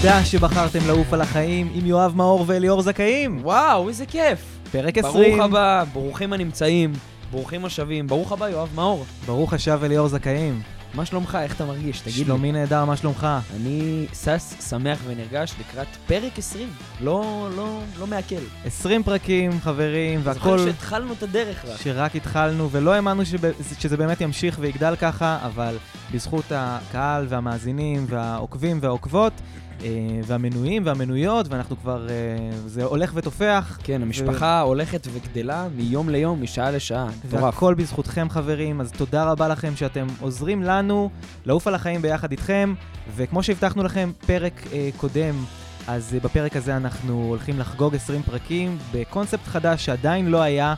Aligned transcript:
תודה 0.00 0.24
שבחרתם 0.24 0.78
לעוף 0.86 1.12
על 1.12 1.20
החיים 1.20 1.70
עם 1.74 1.86
יואב 1.86 2.12
מאור 2.16 2.44
ואליאור 2.46 2.82
זכאים. 2.82 3.40
וואו, 3.42 3.88
איזה 3.88 4.06
כיף. 4.06 4.58
פרק 4.72 4.98
20. 4.98 5.38
ברוך 5.38 5.44
הבא, 5.44 5.84
ברוכים 5.92 6.32
הנמצאים, 6.32 6.92
ברוכים 7.30 7.64
השבים. 7.64 8.06
ברוך 8.06 8.32
הבא, 8.32 8.48
יואב 8.48 8.68
מאור. 8.74 9.04
ברוך 9.26 9.52
השב 9.52 9.80
אליאור 9.84 10.08
זכאים. 10.08 10.62
מה 10.94 11.04
שלומך? 11.04 11.38
איך 11.42 11.56
אתה 11.56 11.64
מרגיש? 11.64 12.00
תגיד 12.00 12.18
לי. 12.18 12.24
שלומי 12.24 12.52
נהדר, 12.52 12.84
מה 12.84 12.96
שלומך? 12.96 13.26
אני 13.56 14.06
שש, 14.12 14.42
שמח 14.68 14.98
ונרגש 15.06 15.54
לקראת 15.60 15.86
פרק 16.06 16.38
20. 16.38 16.68
לא, 17.00 17.48
לא, 17.56 17.80
לא 17.98 18.06
מעכל. 18.06 18.34
20 18.64 19.02
פרקים, 19.02 19.60
חברים, 19.60 20.20
והכל... 20.22 20.58
זוכר 20.58 20.70
שהתחלנו 20.72 21.12
את 21.12 21.22
הדרך 21.22 21.64
רק. 21.64 21.80
שרק 21.80 22.16
התחלנו, 22.16 22.70
ולא 22.70 22.94
האמנו 22.94 23.26
שב... 23.26 23.38
שזה 23.78 23.96
באמת 23.96 24.20
ימשיך 24.20 24.56
ויגדל 24.60 24.96
ככה, 24.96 25.38
אבל 25.46 25.76
בזכות 26.12 26.44
הקהל 26.50 27.26
והמאזינים 27.28 28.06
והעוקבים 28.08 28.78
והעוקבות, 28.82 29.32
והמנויים 30.24 30.86
והמנויות, 30.86 31.46
ואנחנו 31.48 31.76
כבר... 31.76 32.08
אה, 32.08 32.14
זה 32.66 32.84
הולך 32.84 33.12
ותופח. 33.14 33.78
כן, 33.82 34.02
המשפחה 34.02 34.62
ו... 34.64 34.66
הולכת 34.66 35.06
וגדלה 35.12 35.66
מיום 35.76 36.08
ליום, 36.08 36.42
משעה 36.42 36.70
לשעה. 36.70 37.08
והכל 37.24 37.74
בזכותכם, 37.74 38.30
חברים, 38.30 38.80
אז 38.80 38.92
תודה 38.92 39.24
רבה 39.24 39.48
לכם 39.48 39.76
שאתם 39.76 40.06
עוזרים 40.20 40.62
לנו 40.62 41.10
לעוף 41.46 41.66
על 41.66 41.74
החיים 41.74 42.02
ביחד 42.02 42.30
איתכם, 42.30 42.74
וכמו 43.16 43.42
שהבטחנו 43.42 43.82
לכם, 43.82 44.12
פרק 44.26 44.62
אה, 44.72 44.90
קודם, 44.96 45.34
אז 45.86 46.14
אה, 46.14 46.20
בפרק 46.20 46.56
הזה 46.56 46.76
אנחנו 46.76 47.24
הולכים 47.28 47.58
לחגוג 47.58 47.94
20 47.94 48.22
פרקים 48.22 48.78
בקונספט 48.92 49.46
חדש 49.46 49.84
שעדיין 49.84 50.26
לא 50.26 50.42
היה. 50.42 50.74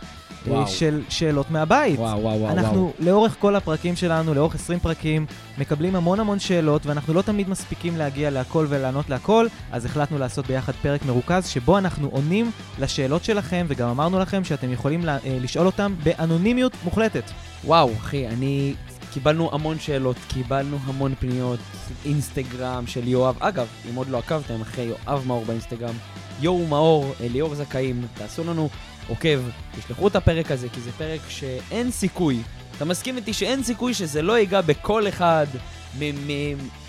וואו. 0.49 0.67
של 0.67 1.03
שאלות 1.09 1.51
מהבית. 1.51 1.99
וואו, 1.99 2.21
וואו, 2.21 2.41
וואו. 2.41 2.53
אנחנו 2.53 2.81
וואו. 2.81 2.93
לאורך 2.99 3.37
כל 3.39 3.57
הפרקים 3.57 3.97
שלנו, 3.97 4.35
לאורך 4.35 4.55
20 4.55 4.79
פרקים, 4.79 5.27
מקבלים 5.59 5.97
המון 5.97 6.21
המון 6.21 6.39
שאלות, 6.39 6.87
ואנחנו 6.87 7.15
לא 7.15 7.23
תמיד 7.23 7.49
מספיקים 7.49 7.97
להגיע 7.97 8.31
להכל 8.31 8.67
ולענות 8.69 9.11
להכל, 9.11 9.47
אז 9.73 9.85
החלטנו 9.85 10.19
לעשות 10.19 10.47
ביחד 10.47 10.73
פרק 10.73 11.05
מרוכז, 11.05 11.47
שבו 11.47 11.79
אנחנו 11.79 12.09
עונים 12.09 12.51
לשאלות 12.79 13.25
שלכם, 13.25 13.67
וגם 13.69 13.89
אמרנו 13.89 14.19
לכם 14.19 14.45
שאתם 14.45 14.73
יכולים 14.73 15.05
לה, 15.05 15.19
אה, 15.25 15.39
לשאול 15.41 15.67
אותם 15.67 15.95
באנונימיות 16.03 16.73
מוחלטת. 16.85 17.31
וואו, 17.65 17.91
אחי, 17.93 18.29
אני... 18.29 18.75
קיבלנו 19.17 19.51
המון 19.53 19.79
שאלות, 19.79 20.17
קיבלנו 20.29 20.79
המון 20.85 21.15
פניות, 21.15 21.59
אינסטגרם 22.05 22.87
של 22.87 23.09
יואב. 23.09 23.37
אגב, 23.41 23.67
אם 23.91 23.95
עוד 23.95 24.09
לא 24.09 24.19
עקבתם 24.19 24.61
אחרי 24.61 24.85
יואב 24.85 25.23
מאור 25.27 25.45
באינסטגרם, 25.45 25.95
יואו 26.41 26.67
מאור, 26.67 27.15
אליאור 27.21 27.55
זכאים, 27.55 28.07
תעשו 28.15 28.45
לנו 28.45 28.69
עוקב, 29.09 29.41
תשלחו 29.79 30.09
את 30.09 30.17
הפרק 30.17 30.51
הזה, 30.51 30.69
כי 30.69 30.81
זה 30.81 30.93
פרק 30.93 31.21
שאין 31.29 31.91
סיכוי. 31.91 32.43
אתה 32.77 32.85
מסכים 32.85 33.17
איתי 33.17 33.33
שאין 33.33 33.63
סיכוי 33.63 33.95
שזה 33.95 34.23
לא 34.23 34.39
ייגע 34.39 34.61
בכל 34.61 35.09
אחד 35.09 35.47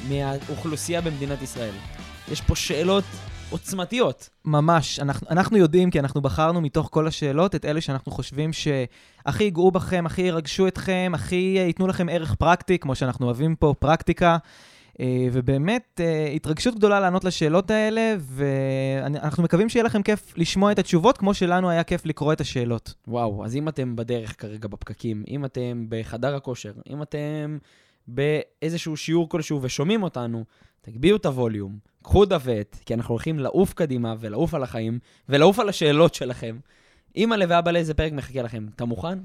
מהאוכלוסייה 0.10 1.02
במדינת 1.02 1.42
ישראל. 1.42 1.74
יש 2.32 2.42
פה 2.42 2.56
שאלות 2.56 3.04
עוצמתיות. 3.50 4.30
ממש, 4.46 5.00
אנחנו, 5.00 5.28
אנחנו 5.30 5.58
יודעים, 5.58 5.92
כי 5.92 6.00
אנחנו 6.00 6.22
בחרנו 6.22 6.62
מתוך 6.62 6.90
כל 6.92 7.08
השאלות 7.08 7.56
את 7.56 7.66
אלה 7.66 7.82
שאנחנו 7.82 8.12
חושבים 8.12 8.52
שהכי 8.54 9.44
ייגעו 9.44 9.72
בכם, 9.72 10.06
הכי 10.06 10.22
ירגשו 10.22 10.68
אתכם, 10.68 11.12
הכי 11.16 11.56
ייתנו 11.68 11.88
לכם 11.88 12.10
ערך 12.12 12.36
פרקטי, 12.36 12.80
כמו 12.80 12.96
שאנחנו 12.96 13.26
אוהבים 13.26 13.56
פה, 13.56 13.74
פרקטיקה. 13.80 14.38
אה, 15.00 15.28
ובאמת, 15.32 16.02
אה, 16.04 16.28
התרגשות 16.28 16.76
גדולה 16.76 17.00
לענות 17.00 17.24
לשאלות 17.24 17.72
האלה, 17.72 18.16
ואנחנו 18.20 19.44
מקווים 19.44 19.70
שיהיה 19.70 19.84
לכם 19.84 20.04
כיף 20.04 20.34
לשמוע 20.38 20.72
את 20.72 20.80
התשובות, 20.80 21.18
כמו 21.18 21.34
שלנו 21.34 21.70
היה 21.70 21.84
כיף 21.84 22.06
לקרוא 22.06 22.34
את 22.34 22.42
השאלות. 22.42 22.94
וואו, 23.08 23.46
אז 23.46 23.56
אם 23.56 23.68
אתם 23.68 23.96
בדרך 23.96 24.42
כרגע 24.42 24.68
בפקקים, 24.68 25.24
אם 25.28 25.46
אתם 25.46 25.86
בחדר 25.90 26.36
הכושר, 26.36 26.72
אם 26.90 27.02
אתם 27.02 27.58
באיזשהו 28.08 28.98
שיעור 28.98 29.30
כלשהו 29.30 29.60
ושומעים 29.62 30.04
אותנו, 30.04 30.44
תגביהו 30.82 31.18
את 31.18 31.26
הווליום, 31.26 31.78
קחו 32.04 32.26
דוות, 32.26 32.76
כי 32.86 32.94
אנחנו 32.94 33.14
הולכים 33.14 33.40
לעוף 33.40 33.74
קדימה 33.74 34.16
ולעוף 34.20 34.54
על 34.54 34.64
החיים, 34.64 35.00
ולעוף 35.30 35.60
על 35.60 35.70
השאלות 35.70 36.14
שלכם. 36.16 36.58
אימא 37.16 37.36
ואבא 37.50 37.72
לאיזה 37.72 37.94
פרק 37.94 38.14
מחכה 38.14 38.42
לכם. 38.42 38.66
אתה 38.76 38.86
מוכן? 38.86 39.18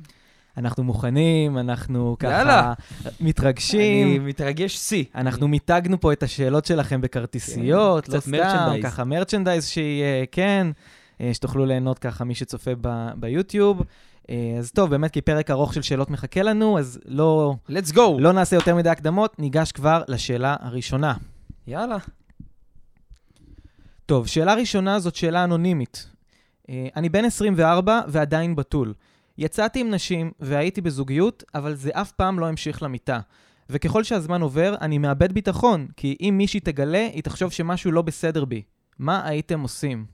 אנחנו 0.57 0.85
מוכנים, 0.85 1.59
אנחנו 1.59 2.17
ככה 2.19 2.33
יאללה. 2.33 2.73
מתרגשים. 3.21 4.09
אני 4.09 4.19
מתרגש 4.19 4.77
שיא. 4.77 5.05
אנחנו 5.15 5.47
אני... 5.47 5.51
מיתגנו 5.51 6.01
פה 6.01 6.13
את 6.13 6.23
השאלות 6.23 6.65
שלכם 6.65 7.01
בכרטיסיות, 7.01 8.07
כן, 8.07 8.13
לא 8.13 8.21
סתם, 8.21 8.31
מרצ'נדייז. 8.31 8.85
ככה 8.85 9.05
מרצ'נדייז 9.05 9.67
שהיא, 9.67 10.03
אה, 10.03 10.25
כן, 10.33 10.67
אה, 11.21 11.35
שתוכלו 11.35 11.67
ליהנות 11.67 11.99
ככה 11.99 12.25
מי 12.25 12.35
שצופה 12.35 12.71
ב- 12.81 13.11
ביוטיוב. 13.17 13.83
אה, 14.31 14.55
אז 14.59 14.71
טוב, 14.71 14.91
באמת, 14.91 15.11
כי 15.11 15.21
פרק 15.21 15.51
ארוך 15.51 15.75
של 15.75 15.83
שאלות 15.83 16.11
מחכה 16.11 16.43
לנו, 16.43 16.79
אז 16.79 17.01
לא... 17.07 17.55
let's 17.71 17.93
go. 17.93 18.01
לא 18.19 18.33
נעשה 18.33 18.57
יותר 18.57 18.75
מדי 18.75 18.91
הקדמות, 18.91 19.39
ניגש 19.39 19.73
כבר 19.73 20.03
לשאלה 20.09 20.57
הראשונה. 20.61 21.15
יאללה. 21.67 21.97
טוב, 24.07 24.27
שאלה 24.27 24.55
ראשונה 24.55 24.99
זאת 24.99 25.15
שאלה 25.15 25.45
אנונימית. 25.45 26.09
אני 26.69 27.09
בן 27.09 27.25
24 27.25 28.01
ועדיין 28.09 28.57
בתול. 28.57 28.95
יצאתי 29.43 29.81
עם 29.81 29.91
נשים 29.91 30.33
והייתי 30.41 30.81
בזוגיות, 30.81 31.45
אבל 31.55 31.75
זה 31.75 31.91
אף 31.93 32.13
פעם 32.13 32.39
לא 32.39 32.49
המשיך 32.49 32.83
למיטה. 32.83 33.21
וככל 33.71 34.05
שהזמן 34.05 34.43
עובר, 34.43 34.75
אני 34.81 34.99
מאבד 34.99 35.33
ביטחון, 35.33 35.87
כי 35.97 36.17
אם 36.21 36.35
מישהי 36.39 36.61
תגלה, 36.61 37.09
היא 37.13 37.23
תחשוב 37.23 37.53
שמשהו 37.53 37.93
לא 37.93 38.03
בסדר 38.03 38.45
בי. 38.45 38.63
מה 38.99 39.27
הייתם 39.27 39.61
עושים? 39.61 40.07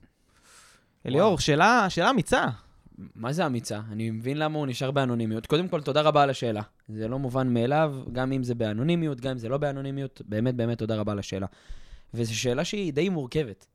אליאור, 1.05 1.39
שאלה, 1.39 1.85
שאלה 1.89 2.09
אמיצה. 2.09 2.45
מה 3.15 3.33
זה 3.33 3.45
אמיצה? 3.45 3.79
אני 3.91 4.11
מבין 4.11 4.37
למה 4.37 4.57
הוא 4.57 4.67
נשאר 4.67 4.91
באנונימיות. 4.91 5.45
קודם 5.45 5.67
כל, 5.67 5.81
תודה 5.81 6.01
רבה 6.01 6.23
על 6.23 6.29
השאלה. 6.29 6.61
זה 6.89 7.07
לא 7.07 7.19
מובן 7.19 7.53
מאליו, 7.53 7.95
גם 8.11 8.31
אם 8.31 8.43
זה 8.43 8.55
באנונימיות, 8.55 9.21
גם 9.21 9.31
אם 9.31 9.37
זה 9.37 9.49
לא 9.49 9.57
באנונימיות, 9.57 10.21
באמת 10.25 10.55
באמת 10.55 10.77
תודה 10.77 10.95
רבה 10.95 11.11
על 11.11 11.19
השאלה. 11.19 11.47
וזו 12.13 12.35
שאלה 12.39 12.65
שהיא 12.65 12.93
די 12.93 13.09
מורכבת. 13.09 13.65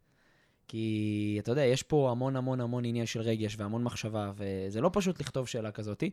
כי 0.68 1.36
אתה 1.42 1.52
יודע, 1.52 1.64
יש 1.64 1.82
פה 1.82 2.10
המון 2.10 2.36
המון 2.36 2.60
המון 2.60 2.84
עניין 2.84 3.06
של 3.06 3.20
רגש 3.20 3.56
והמון 3.58 3.84
מחשבה, 3.84 4.32
וזה 4.36 4.80
לא 4.80 4.90
פשוט 4.92 5.20
לכתוב 5.20 5.48
שאלה 5.48 5.70
כזאתי. 5.70 6.10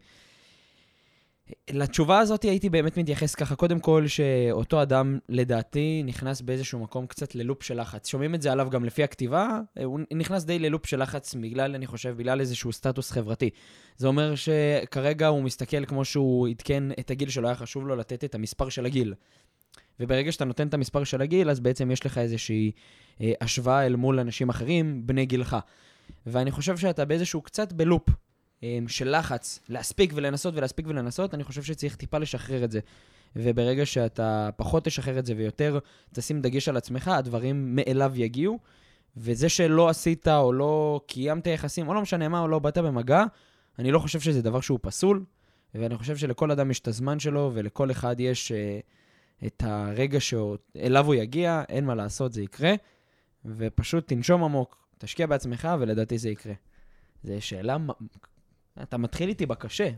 לתשובה 1.69 2.19
הזאת 2.19 2.43
הייתי 2.43 2.69
באמת 2.69 2.97
מתייחס 2.97 3.35
ככה, 3.35 3.55
קודם 3.55 3.79
כל, 3.79 4.07
שאותו 4.07 4.81
אדם, 4.81 5.19
לדעתי, 5.29 6.03
נכנס 6.05 6.41
באיזשהו 6.41 6.79
מקום 6.79 7.05
קצת 7.05 7.35
ללופ 7.35 7.63
של 7.63 7.81
לחץ. 7.81 8.07
שומעים 8.07 8.35
את 8.35 8.41
זה 8.41 8.51
עליו 8.51 8.69
גם 8.69 8.85
לפי 8.85 9.03
הכתיבה, 9.03 9.59
הוא 9.83 9.99
נכנס 10.13 10.43
די 10.43 10.59
ללופ 10.59 10.85
של 10.85 11.01
לחץ 11.01 11.35
בגלל, 11.35 11.75
אני 11.75 11.87
חושב, 11.87 12.15
בגלל 12.17 12.39
איזשהו 12.39 12.71
סטטוס 12.71 13.11
חברתי. 13.11 13.49
זה 13.97 14.07
אומר 14.07 14.33
שכרגע 14.35 15.27
הוא 15.27 15.43
מסתכל 15.43 15.85
כמו 15.85 16.05
שהוא 16.05 16.47
עדכן 16.47 16.83
את 16.99 17.11
הגיל 17.11 17.29
שלו, 17.29 17.47
היה 17.47 17.55
חשוב 17.55 17.87
לו 17.87 17.95
לתת 17.95 18.23
את 18.23 18.35
המספר 18.35 18.69
של 18.69 18.85
הגיל. 18.85 19.13
וברגע 19.99 20.31
שאתה 20.31 20.45
נותן 20.45 20.67
את 20.67 20.73
המספר 20.73 21.03
של 21.03 21.21
הגיל, 21.21 21.49
אז 21.49 21.59
בעצם 21.59 21.91
יש 21.91 22.05
לך 22.05 22.17
איזושהי 22.17 22.71
אה, 23.21 23.33
השוואה 23.41 23.85
אל 23.85 23.95
מול 23.95 24.19
אנשים 24.19 24.49
אחרים, 24.49 25.07
בני 25.07 25.25
גילך. 25.25 25.57
ואני 26.25 26.51
חושב 26.51 26.77
שאתה 26.77 27.05
באיזשהו 27.05 27.41
קצת 27.41 27.73
בלופ 27.73 28.09
אה, 28.63 28.79
של 28.87 29.17
לחץ 29.17 29.59
להספיק 29.69 30.13
ולנסות 30.15 30.55
ולהספיק 30.55 30.87
ולנסות, 30.87 31.33
אני 31.33 31.43
חושב 31.43 31.63
שצריך 31.63 31.95
טיפה 31.95 32.17
לשחרר 32.17 32.63
את 32.63 32.71
זה. 32.71 32.79
וברגע 33.35 33.85
שאתה 33.85 34.49
פחות 34.55 34.85
תשחרר 34.85 35.19
את 35.19 35.25
זה 35.25 35.33
ויותר 35.37 35.79
תשים 36.13 36.41
דגש 36.41 36.69
על 36.69 36.77
עצמך, 36.77 37.07
הדברים 37.07 37.75
מאליו 37.75 38.11
יגיעו. 38.15 38.59
וזה 39.17 39.49
שלא 39.49 39.89
עשית 39.89 40.27
או 40.27 40.53
לא 40.53 41.01
קיימת 41.07 41.47
יחסים, 41.47 41.87
או 41.87 41.93
לא 41.93 42.01
משנה 42.01 42.27
מה, 42.27 42.39
או 42.39 42.47
לא 42.47 42.59
באת 42.59 42.77
במגע, 42.77 43.23
אני 43.79 43.91
לא 43.91 43.99
חושב 43.99 44.19
שזה 44.19 44.41
דבר 44.41 44.61
שהוא 44.61 44.79
פסול, 44.81 45.23
ואני 45.75 45.97
חושב 45.97 46.17
שלכל 46.17 46.51
אדם 46.51 46.71
יש 46.71 46.79
את 46.79 46.87
הזמן 46.87 47.19
שלו, 47.19 47.51
ולכל 47.53 47.91
אחד 47.91 48.19
יש 48.19 48.51
אה, 48.51 48.79
את 49.45 49.63
הרגע 49.65 50.19
שאליו 50.19 51.05
הוא 51.05 51.15
יגיע, 51.15 51.63
אין 51.69 51.85
מה 51.85 51.95
לעשות, 51.95 52.33
זה 52.33 52.41
יקרה. 52.41 52.73
ופשוט 53.45 54.07
תנשום 54.07 54.43
עמוק, 54.43 54.87
תשקיע 54.97 55.27
בעצמך, 55.27 55.67
ולדעתי 55.79 56.17
זה 56.17 56.29
יקרה. 56.29 56.53
זו 57.23 57.33
שאלה... 57.39 57.77
אתה 58.83 58.97
מתחיל 58.97 59.29
איתי 59.29 59.45
בקשה. 59.45 59.89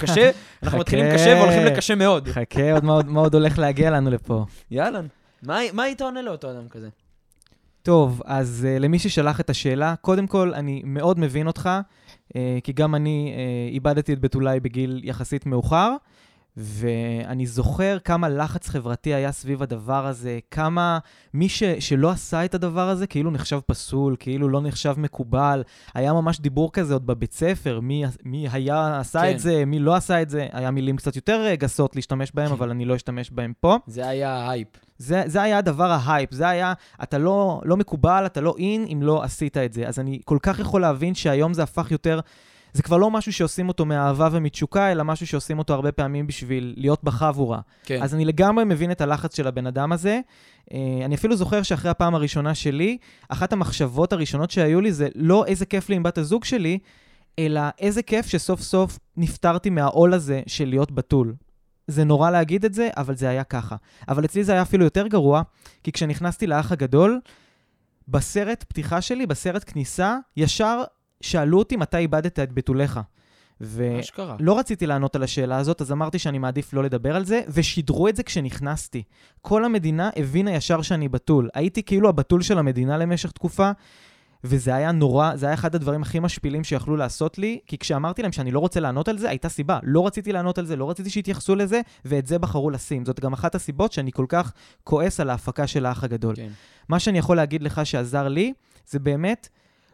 קשה, 0.00 0.30
אנחנו 0.62 0.78
מתחילים 0.78 1.06
קשה 1.14 1.34
והולכים 1.36 1.64
לקשה 1.64 1.94
מאוד. 1.94 2.28
חכה, 2.28 2.72
עוד 2.72 2.84
מאוד, 2.84 3.06
מאוד 3.06 3.34
הולך 3.34 3.58
להגיע 3.58 3.90
לנו 3.90 4.10
לפה. 4.10 4.44
יאללה. 4.70 5.00
מה, 5.42 5.58
מה 5.72 5.82
היית 5.82 6.02
עונה 6.02 6.22
לאותו 6.22 6.50
אדם 6.50 6.68
כזה? 6.68 6.88
טוב, 7.82 8.22
אז 8.24 8.66
uh, 8.68 8.80
למי 8.82 8.98
ששלח 8.98 9.40
את 9.40 9.50
השאלה, 9.50 9.94
קודם 10.00 10.26
כל, 10.26 10.54
אני 10.54 10.82
מאוד 10.84 11.18
מבין 11.18 11.46
אותך, 11.46 11.70
uh, 12.28 12.36
כי 12.64 12.72
גם 12.72 12.94
אני 12.94 13.34
uh, 13.34 13.72
איבדתי 13.74 14.12
את 14.12 14.20
בתולי 14.20 14.60
בגיל 14.60 15.00
יחסית 15.04 15.46
מאוחר. 15.46 15.96
ואני 16.56 17.46
זוכר 17.46 17.98
כמה 17.98 18.28
לחץ 18.28 18.68
חברתי 18.68 19.14
היה 19.14 19.32
סביב 19.32 19.62
הדבר 19.62 20.06
הזה, 20.06 20.38
כמה 20.50 20.98
מי 21.34 21.48
ש, 21.48 21.62
שלא 21.64 22.10
עשה 22.10 22.44
את 22.44 22.54
הדבר 22.54 22.88
הזה 22.88 23.06
כאילו 23.06 23.30
נחשב 23.30 23.60
פסול, 23.66 24.16
כאילו 24.18 24.48
לא 24.48 24.60
נחשב 24.60 24.94
מקובל. 24.98 25.62
היה 25.94 26.12
ממש 26.12 26.40
דיבור 26.40 26.72
כזה 26.72 26.94
עוד 26.94 27.06
בבית 27.06 27.32
ספר, 27.32 27.80
מי, 27.80 28.04
מי 28.24 28.48
היה 28.52 28.98
עשה 29.00 29.20
כן. 29.20 29.30
את 29.34 29.38
זה, 29.38 29.64
מי 29.64 29.78
לא 29.78 29.94
עשה 29.94 30.22
את 30.22 30.30
זה. 30.30 30.46
היה 30.52 30.70
מילים 30.70 30.96
קצת 30.96 31.16
יותר 31.16 31.54
גסות 31.54 31.96
להשתמש 31.96 32.32
בהם, 32.34 32.46
כן. 32.46 32.52
אבל 32.52 32.70
אני 32.70 32.84
לא 32.84 32.96
אשתמש 32.96 33.30
בהם 33.30 33.52
פה. 33.60 33.76
זה 33.86 34.08
היה 34.08 34.30
ההייפ. 34.30 34.68
זה, 34.98 35.22
זה 35.26 35.42
היה 35.42 35.58
הדבר 35.58 35.90
ההייפ, 35.90 36.32
זה 36.32 36.48
היה, 36.48 36.72
אתה 37.02 37.18
לא, 37.18 37.60
לא 37.64 37.76
מקובל, 37.76 38.26
אתה 38.26 38.40
לא 38.40 38.54
in 38.58 38.86
אם 38.92 39.02
לא 39.02 39.22
עשית 39.22 39.56
את 39.56 39.72
זה. 39.72 39.88
אז 39.88 39.98
אני 39.98 40.20
כל 40.24 40.38
כך 40.42 40.58
יכול 40.58 40.80
להבין 40.80 41.14
שהיום 41.14 41.54
זה 41.54 41.62
הפך 41.62 41.90
יותר... 41.90 42.20
זה 42.72 42.82
כבר 42.82 42.96
לא 42.96 43.10
משהו 43.10 43.32
שעושים 43.32 43.68
אותו 43.68 43.84
מאהבה 43.84 44.28
ומתשוקה, 44.32 44.92
אלא 44.92 45.04
משהו 45.04 45.26
שעושים 45.26 45.58
אותו 45.58 45.74
הרבה 45.74 45.92
פעמים 45.92 46.26
בשביל 46.26 46.74
להיות 46.76 47.04
בחבורה. 47.04 47.60
כן. 47.84 48.02
אז 48.02 48.14
אני 48.14 48.24
לגמרי 48.24 48.64
מבין 48.64 48.90
את 48.90 49.00
הלחץ 49.00 49.36
של 49.36 49.46
הבן 49.46 49.66
אדם 49.66 49.92
הזה. 49.92 50.20
אה, 50.72 50.78
אני 51.04 51.14
אפילו 51.14 51.36
זוכר 51.36 51.62
שאחרי 51.62 51.90
הפעם 51.90 52.14
הראשונה 52.14 52.54
שלי, 52.54 52.98
אחת 53.28 53.52
המחשבות 53.52 54.12
הראשונות 54.12 54.50
שהיו 54.50 54.80
לי 54.80 54.92
זה 54.92 55.08
לא 55.14 55.46
איזה 55.46 55.66
כיף 55.66 55.88
לי 55.88 55.96
עם 55.96 56.02
בת 56.02 56.18
הזוג 56.18 56.44
שלי, 56.44 56.78
אלא 57.38 57.60
איזה 57.78 58.02
כיף 58.02 58.26
שסוף 58.26 58.60
סוף 58.60 58.98
נפטרתי 59.16 59.70
מהעול 59.70 60.14
הזה 60.14 60.42
של 60.46 60.68
להיות 60.68 60.92
בתול. 60.92 61.34
זה 61.86 62.04
נורא 62.04 62.30
להגיד 62.30 62.64
את 62.64 62.74
זה, 62.74 62.88
אבל 62.96 63.16
זה 63.16 63.28
היה 63.28 63.44
ככה. 63.44 63.76
אבל 64.08 64.24
אצלי 64.24 64.44
זה 64.44 64.52
היה 64.52 64.62
אפילו 64.62 64.84
יותר 64.84 65.06
גרוע, 65.06 65.42
כי 65.84 65.92
כשנכנסתי 65.92 66.46
לאח 66.46 66.72
הגדול, 66.72 67.20
בסרט 68.08 68.64
פתיחה 68.68 69.00
שלי, 69.00 69.26
בסרט 69.26 69.64
כניסה, 69.66 70.16
ישר 70.36 70.82
שאלו 71.22 71.58
אותי 71.58 71.76
מתי 71.76 71.96
איבדת 71.96 72.38
את 72.38 72.52
בתוליך. 72.52 73.00
ו... 73.60 74.00
אשכרה. 74.00 74.36
לא 74.40 74.58
רציתי 74.58 74.86
לענות 74.86 75.16
על 75.16 75.22
השאלה 75.22 75.56
הזאת, 75.56 75.80
אז 75.80 75.92
אמרתי 75.92 76.18
שאני 76.18 76.38
מעדיף 76.38 76.72
לא 76.72 76.82
לדבר 76.82 77.16
על 77.16 77.24
זה, 77.24 77.40
ושידרו 77.48 78.08
את 78.08 78.16
זה 78.16 78.22
כשנכנסתי. 78.22 79.02
כל 79.42 79.64
המדינה 79.64 80.10
הבינה 80.16 80.54
ישר 80.54 80.82
שאני 80.82 81.08
בתול. 81.08 81.48
הייתי 81.54 81.82
כאילו 81.82 82.08
הבתול 82.08 82.42
של 82.42 82.58
המדינה 82.58 82.98
למשך 82.98 83.30
תקופה, 83.30 83.70
וזה 84.44 84.74
היה 84.74 84.92
נורא, 84.92 85.36
זה 85.36 85.46
היה 85.46 85.54
אחד 85.54 85.74
הדברים 85.74 86.02
הכי 86.02 86.20
משפילים 86.20 86.64
שיכלו 86.64 86.96
לעשות 86.96 87.38
לי, 87.38 87.58
כי 87.66 87.78
כשאמרתי 87.78 88.22
להם 88.22 88.32
שאני 88.32 88.50
לא 88.50 88.58
רוצה 88.58 88.80
לענות 88.80 89.08
על 89.08 89.18
זה, 89.18 89.28
הייתה 89.28 89.48
סיבה. 89.48 89.78
לא 89.82 90.06
רציתי 90.06 90.32
לענות 90.32 90.58
על 90.58 90.66
זה, 90.66 90.76
לא 90.76 90.90
רציתי 90.90 91.10
שיתייחסו 91.10 91.54
לזה, 91.54 91.80
ואת 92.04 92.26
זה 92.26 92.38
בחרו 92.38 92.70
לשים. 92.70 93.04
זאת 93.04 93.20
גם 93.20 93.32
אחת 93.32 93.54
הסיבות 93.54 93.92
שאני 93.92 94.12
כל 94.12 94.26
כך 94.28 94.52
כועס 94.84 95.20
על 95.20 95.30
ההפקה 95.30 95.66
של 95.66 95.86
האח 95.86 96.04
הגדול. 96.04 96.36
כן. 96.36 96.48
מה 96.88 96.98
שאני 96.98 97.18
יכול 97.18 97.36
להגיד 97.36 97.62
לך 97.62 97.86
שעזר 97.86 98.28
לי, 98.28 98.52
זה 98.86 98.98
באמת 98.98 99.48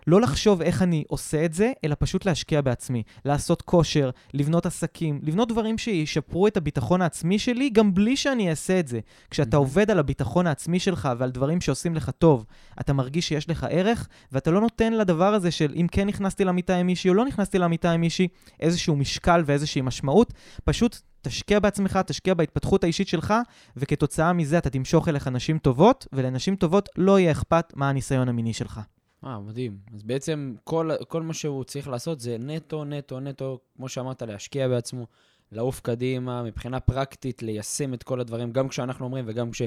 לא 0.08 0.20
לחשוב 0.20 0.62
איך 0.62 0.82
אני 0.82 1.04
עושה 1.08 1.44
את 1.44 1.54
זה, 1.54 1.72
אלא 1.84 1.96
פשוט 1.98 2.24
להשקיע 2.24 2.60
בעצמי. 2.60 3.02
לעשות 3.24 3.62
כושר, 3.62 4.10
לבנות 4.34 4.66
עסקים, 4.66 5.20
לבנות 5.22 5.48
דברים 5.48 5.78
שישפרו 5.78 6.46
את 6.46 6.56
הביטחון 6.56 7.02
העצמי 7.02 7.38
שלי, 7.38 7.70
גם 7.70 7.94
בלי 7.94 8.16
שאני 8.16 8.50
אעשה 8.50 8.80
את 8.80 8.88
זה. 8.88 9.00
כשאתה. 9.30 9.58
עובד 9.68 9.90
על 9.90 9.98
הביטחון 9.98 10.46
העצמי 10.46 10.80
שלך 10.80 11.08
ועל 11.18 11.30
דברים 11.30 11.60
שעושים 11.60 11.94
לך 11.94 12.10
טוב, 12.10 12.46
אתה 12.80 12.92
מרגיש 12.92 13.28
שיש 13.28 13.50
לך 13.50 13.66
ערך, 13.70 14.08
ואתה 14.32 14.50
לא 14.50 14.60
נותן 14.60 14.92
לדבר 14.92 15.34
הזה 15.34 15.50
של 15.50 15.72
אם 15.76 15.86
כן 15.92 16.06
נכנסתי 16.06 16.44
למיטה 16.44 16.76
עם 16.76 16.86
מישהי 16.86 17.10
או 17.10 17.14
לא 17.14 17.24
נכנסתי 17.24 17.58
למיטה 17.58 17.90
עם 17.90 18.00
מישהי, 18.00 18.28
איזשהו 18.60 18.96
משקל 18.96 19.42
ואיזושהי 19.46 19.82
משמעות. 19.82 20.32
פשוט 20.64 21.00
תשקיע 21.22 21.60
בעצמך, 21.60 21.98
תשקיע 22.06 22.34
בהתפתחות 22.34 22.84
האישית 22.84 23.08
שלך, 23.08 23.34
וכתוצאה 23.76 24.32
מזה 24.32 24.58
אתה 24.58 24.70
תמשוך 24.70 25.08
אליך 25.08 25.28
נשים 25.28 25.58
טובות, 25.58 26.06
ולנשים 26.12 26.56
טובות 26.56 26.88
לא 26.96 27.18
יהיה 27.18 27.32
אכפת 27.32 27.72
מה 27.76 27.88
הניסיון 27.88 28.28
המיני 28.28 28.52
שלך. 28.52 28.80
אה, 29.24 29.40
מדהים. 29.40 29.78
אז 29.94 30.02
בעצם 30.02 30.54
כל, 30.64 30.90
כל 31.08 31.22
מה 31.22 31.34
שהוא 31.34 31.64
צריך 31.64 31.88
לעשות 31.88 32.20
זה 32.20 32.36
נטו, 32.38 32.84
נטו, 32.84 33.20
נטו, 33.20 33.58
כמו 33.76 33.88
שאמרת, 33.88 34.22
להשקיע 34.22 34.68
בעצמו, 34.68 35.06
לעוף 35.52 35.80
קדימה, 35.80 36.42
מבחינה 36.42 36.80
פרקטית, 36.80 37.42
ליישם 37.42 37.94
את 37.94 38.02
כל 38.02 38.20
הדברים, 38.20 38.52
גם 38.52 38.68
כשאנחנו 38.68 39.04
אומרים 39.04 39.24
וגם 39.28 39.50
כש, 39.50 39.62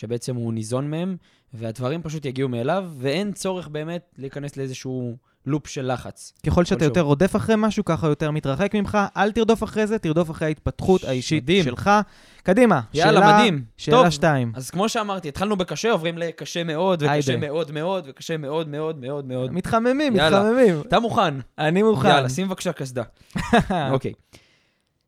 שבעצם 0.00 0.36
הוא 0.36 0.52
ניזון 0.52 0.90
מהם, 0.90 1.16
והדברים 1.54 2.02
פשוט 2.02 2.24
יגיעו 2.24 2.48
מאליו, 2.48 2.90
ואין 2.98 3.32
צורך 3.32 3.68
באמת 3.68 4.14
להיכנס 4.18 4.56
לאיזשהו 4.56 5.16
לופ 5.46 5.66
של 5.66 5.92
לחץ. 5.92 6.32
ככל 6.46 6.64
שאתה. 6.64 6.84
יותר 6.84 7.00
רודף 7.00 7.36
אחרי 7.36 7.54
משהו, 7.58 7.84
ככה 7.84 8.06
יותר 8.08 8.30
מתרחק 8.30 8.74
ממך. 8.74 8.98
אל 9.16 9.32
תרדוף 9.32 9.64
אחרי 9.64 9.86
זה, 9.86 9.98
תרדוף 9.98 10.30
אחרי 10.30 10.48
ההתפתחות 10.48 11.04
האישית 11.04 11.42
מדהים. 11.42 11.64
שלך. 11.64 11.90
קדימה, 12.42 12.80
יאללה, 12.94 13.20
שאלה, 13.20 13.36
מדהים. 13.36 13.64
שאלה 13.76 13.96
טוב, 13.96 14.10
שתיים. 14.10 14.52
אז 14.54 14.70
כמו 14.70 14.88
שאמרתי, 14.88 15.28
התחלנו 15.28 15.56
בקשה, 15.56 15.92
עוברים 15.92 16.18
לקשה 16.18 16.64
מאוד, 16.64 17.02
וקשה 17.02 17.12
היידה. 17.12 17.36
מאוד 17.36 17.70
מאוד, 17.70 18.04
וקשה 18.08 18.36
מאוד 18.36 18.68
מאוד 18.68 19.00
מאוד 19.00 19.24
מאוד. 19.24 19.52
מתחממים, 19.52 20.16
יאללה. 20.16 20.40
מתחממים. 20.40 20.80
אתה 20.80 21.00
מוכן? 21.00 21.34
אני 21.58 21.82
מוכן. 21.82 22.08
יאללה, 22.08 22.28
שים 22.28 22.48
בבקשה 22.48 22.72
קסדה. 22.72 23.02
אוקיי. 23.92 24.12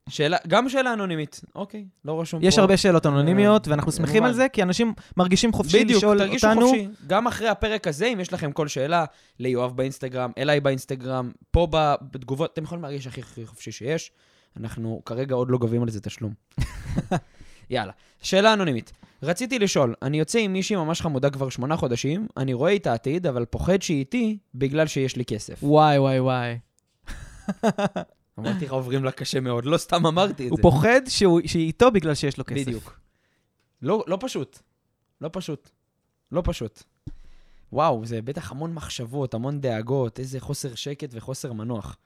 שאלה, 0.08 0.36
גם 0.48 0.68
שאלה 0.68 0.92
אנונימית. 0.92 1.40
אוקיי, 1.54 1.84
לא 2.04 2.20
רשום 2.20 2.40
פה. 2.40 2.46
יש 2.46 2.58
הרבה 2.58 2.76
שאלות 2.76 3.06
אנונימיות, 3.06 3.66
אה, 3.66 3.72
ואנחנו 3.72 3.92
שמחים 3.92 4.14
כמובן. 4.14 4.26
על 4.28 4.34
זה, 4.34 4.48
כי 4.48 4.62
אנשים 4.62 4.94
מרגישים 5.16 5.52
חופשי 5.52 5.84
בדיוק, 5.84 5.98
לשאול 5.98 6.18
תרגישו 6.18 6.48
אותנו. 6.48 6.66
חופשי. 6.66 6.88
גם 7.06 7.26
אחרי 7.26 7.48
הפרק 7.48 7.86
הזה, 7.86 8.06
אם 8.06 8.20
יש 8.20 8.32
לכם 8.32 8.52
כל 8.52 8.68
שאלה, 8.68 9.04
ליואב 9.38 9.76
באינסטגרם, 9.76 10.30
אליי 10.38 10.60
באינסטגרם, 10.60 11.30
פה 11.50 11.66
ב- 11.70 11.94
בתגובות, 12.12 12.52
אתם 12.52 12.62
יכולים 12.62 12.82
להרגיש 12.82 13.06
הכי 13.06 13.20
הכי 13.20 13.46
חופשי 13.46 13.72
שיש. 13.72 14.10
אנחנו 14.56 15.02
כרגע 15.06 15.34
עוד 15.34 15.50
לא 15.50 15.58
גובים 15.58 15.82
על 15.82 15.90
זה 15.90 16.00
תשלום. 16.00 16.32
יאללה, 17.70 17.92
שאלה 18.22 18.52
אנונימית. 18.52 18.92
רציתי 19.22 19.58
לשאול, 19.58 19.94
אני 20.02 20.18
יוצא 20.18 20.38
עם 20.38 20.52
מישהי 20.52 20.76
ממש 20.76 21.00
חמודה 21.00 21.30
כבר 21.30 21.48
שמונה 21.48 21.76
חודשים, 21.76 22.26
אני 22.36 22.54
רואה 22.54 22.70
איתה 22.70 22.92
עתיד, 22.92 23.26
אבל 23.26 23.44
פוחד 23.44 23.82
שהיא 23.82 23.98
איתי 23.98 24.38
בגלל 24.54 24.86
שיש 24.86 25.16
לי 25.16 25.24
כסף. 25.24 25.58
וואי, 25.62 25.98
וואי, 25.98 26.20
וואי. 26.20 26.58
אמרתי 28.38 28.64
לך, 28.64 28.72
עוברים 28.72 29.04
לה 29.04 29.12
קשה 29.12 29.40
מאוד, 29.40 29.64
לא 29.64 29.76
סתם 29.78 30.06
אמרתי 30.06 30.46
את 30.46 30.50
הוא 30.50 30.56
זה. 30.56 30.62
פוחד 30.62 31.00
שהוא- 31.08 31.40
שהיא 31.46 31.66
איתו 31.66 31.90
בגלל 31.90 32.14
שיש 32.14 32.38
לו 32.38 32.44
כסף. 32.44 32.60
בדיוק. 32.66 33.00
לא, 33.82 34.04
לא 34.06 34.18
פשוט. 34.20 34.58
לא 35.20 35.30
פשוט. 35.32 35.70
לא 36.32 36.42
פשוט. 36.44 36.82
וואו, 37.72 38.06
זה 38.06 38.22
בטח 38.22 38.50
המון 38.50 38.74
מחשבות, 38.74 39.34
המון 39.34 39.60
דאגות, 39.60 40.18
איזה 40.18 40.40
חוסר 40.40 40.74
שקט 40.74 41.08
וחוסר 41.12 41.52
מנוח. 41.52 41.96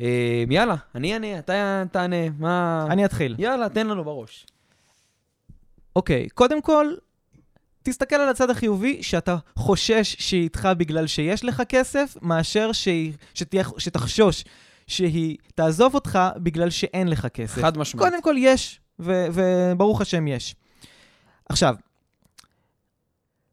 אה, 0.00 0.44
יאללה, 0.50 0.74
אני 0.94 1.12
אענה, 1.14 1.38
אתה 1.38 1.82
תענה, 1.92 2.30
מה... 2.38 2.86
אני 2.90 3.04
אתחיל. 3.04 3.36
יאללה, 3.38 3.68
תן 3.68 3.86
לנו 3.86 4.04
בראש. 4.04 4.46
אוקיי, 5.96 6.28
קודם 6.28 6.62
כל, 6.62 6.94
תסתכל 7.82 8.16
על 8.16 8.28
הצד 8.28 8.50
החיובי, 8.50 9.02
שאתה 9.02 9.36
חושש 9.56 10.16
שהיא 10.18 10.42
איתך 10.42 10.68
בגלל 10.78 11.06
שיש 11.06 11.44
לך 11.44 11.62
כסף, 11.68 12.16
מאשר 12.22 12.72
שהיא, 12.72 13.12
שתהיה, 13.34 13.64
שתחשוש 13.78 14.44
שהיא 14.90 15.36
תעזוב 15.54 15.94
אותך 15.94 16.18
בגלל 16.36 16.70
שאין 16.70 17.08
לך 17.08 17.26
כסף. 17.26 17.62
חד 17.62 17.78
משמעית. 17.78 18.08
קודם 18.08 18.22
כל 18.22 18.34
יש, 18.38 18.80
ו- 18.98 19.26
וברוך 19.32 20.00
השם 20.00 20.28
יש. 20.28 20.54
עכשיו, 21.48 21.74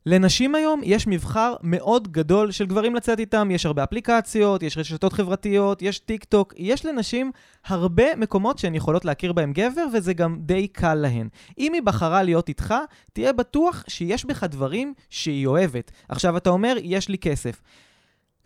לנשים 0.06 0.56
היום 0.56 0.82
יש 0.84 1.08
מבחר 1.08 1.56
מאוד 1.64 2.12
גדול 2.12 2.52
של 2.52 2.66
גברים 2.66 2.96
לצאת 2.96 3.20
איתם, 3.20 3.50
יש 3.52 3.66
הרבה 3.66 3.84
אפליקציות, 3.84 4.64
יש 4.64 4.78
רשתות 4.78 5.14
חברתיות, 5.14 5.82
יש 5.82 6.00
טיק 6.00 6.24
טוק, 6.24 6.54
יש 6.58 6.86
לנשים 6.86 7.32
הרבה 7.66 8.16
מקומות 8.16 8.58
שהן 8.58 8.76
יכולות 8.76 9.06
להכיר 9.06 9.34
בהם 9.34 9.54
גבר, 9.54 9.86
וזה 9.94 10.14
גם 10.14 10.38
די 10.40 10.68
קל 10.68 10.96
להן. 10.96 11.28
אם 11.58 11.74
היא 11.74 11.82
בחרה 11.82 12.24
להיות 12.24 12.50
איתך, 12.50 12.74
תהיה 13.14 13.34
בטוח 13.34 13.84
שיש 13.88 14.26
בך 14.26 14.44
דברים 14.44 14.94
שהיא 15.10 15.48
אוהבת. 15.48 15.92
עכשיו, 16.10 16.38
אתה 16.38 16.50
אומר, 16.50 16.76
יש 16.84 17.10
לי 17.10 17.18
כסף. 17.18 17.62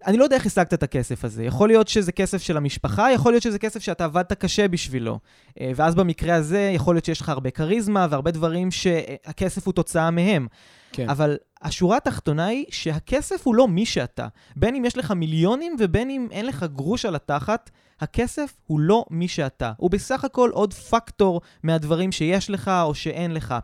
אני 0.08 0.18
לא 0.18 0.24
יודע 0.24 0.36
איך 0.36 0.46
השגת 0.46 0.74
את 0.74 0.84
הכסף 0.84 1.26
הזה. 1.26 1.44
יכול 1.44 1.70
להיות 1.70 1.88
שזה 1.88 2.12
כסף 2.12 2.42
של 2.42 2.58
המשפחה, 2.58 3.12
יכול 3.12 3.34
להיות 3.34 3.44
שזה 3.44 3.60
כסף 3.60 3.80
שאתה 3.80 4.06
עבדת 4.06 4.34
קשה 4.34 4.68
בשבילו. 4.68 5.20
אה, 5.60 5.72
ואז 5.76 5.96
במקרה 5.96 6.36
הזה, 6.36 6.72
יכול 6.76 6.96
להיות 6.96 7.06
שיש 7.06 7.22
לך 7.22 7.30
הרבה 7.30 7.52
כריזמה 7.52 8.08
והרבה 8.10 8.32
דברים 8.32 8.72
שהכסף 8.72 9.66
הוא 9.66 9.74
תוצאה 9.74 10.12
מהם. 10.12 10.48
כן. 10.92 11.10
אבל 11.10 11.38
השורה 11.62 11.98
התחתונה 11.98 12.46
היא 12.46 12.66
שהכסף 12.70 13.48
הוא 13.48 13.56
לא 13.56 13.68
מי 13.68 13.86
שאתה. 13.86 14.28
בין 14.56 14.76
אם 14.76 14.86
יש 14.86 14.98
לך 14.98 15.12
מיליונים 15.12 15.76
ובין 15.80 16.10
אם 16.10 16.28
אין 16.32 16.46
לך 16.46 16.66
גרוש 16.74 17.06
על 17.06 17.16
התחת, 17.16 17.70
הכסף 18.00 18.54
הוא 18.68 18.80
לא 18.80 19.06
מי 19.10 19.28
שאתה. 19.28 19.72
הוא 19.78 19.92
בסך 19.92 20.24
הכל 20.24 20.50
עוד 20.54 20.74
פקטור 20.74 21.42
מהדברים 21.64 22.12
שיש 22.12 22.50
לך 22.50 22.72
או 22.84 22.96
שאין 22.96 23.34
לך. 23.34 23.56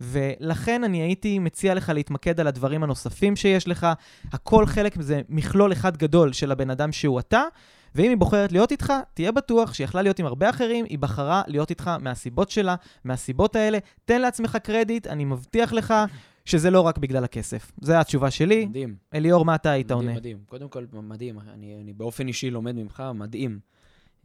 ולכן 0.00 0.84
אני 0.84 1.02
הייתי 1.02 1.38
מציע 1.38 1.74
לך 1.74 1.88
להתמקד 1.94 2.40
על 2.40 2.46
הדברים 2.46 2.82
הנוספים 2.82 3.36
שיש 3.36 3.68
לך. 3.68 3.86
הכל 4.32 4.66
חלק 4.66 4.96
מזה 4.96 5.20
מכלול 5.28 5.72
אחד 5.72 5.96
גדול 5.96 6.32
של 6.32 6.52
הבן 6.52 6.70
אדם 6.70 6.92
שהוא 6.92 7.20
אתה. 7.20 7.42
ואם 7.94 8.08
היא 8.08 8.16
בוחרת 8.16 8.52
להיות 8.52 8.72
איתך, 8.72 8.92
תהיה 9.14 9.32
בטוח 9.32 9.74
שהיא 9.74 9.84
יכלה 9.84 10.02
להיות 10.02 10.18
עם 10.18 10.26
הרבה 10.26 10.50
אחרים, 10.50 10.84
היא 10.84 10.98
בחרה 10.98 11.42
להיות 11.46 11.70
איתך 11.70 11.90
מהסיבות 12.00 12.50
שלה, 12.50 12.74
מהסיבות 13.04 13.56
האלה. 13.56 13.78
תן 14.04 14.20
לעצמך 14.20 14.58
קרדיט, 14.62 15.06
אני 15.06 15.24
מבטיח 15.24 15.72
לך 15.72 15.94
שזה 16.44 16.70
לא 16.70 16.80
רק 16.80 16.98
בגלל 16.98 17.24
הכסף. 17.24 17.72
זו 17.80 17.92
התשובה 17.94 18.30
שלי. 18.30 18.66
מדהים. 18.66 18.96
אליאור, 19.14 19.44
מה 19.44 19.54
אתה 19.54 19.70
היית 19.70 19.86
מדהים, 19.86 20.08
עונה? 20.08 20.18
מדהים. 20.18 20.38
קודם 20.46 20.68
כל, 20.68 20.84
מדהים. 20.92 21.38
אני, 21.54 21.76
אני 21.80 21.92
באופן 21.92 22.28
אישי 22.28 22.50
לומד 22.50 22.74
ממך, 22.74 23.02
מדהים. 23.14 23.58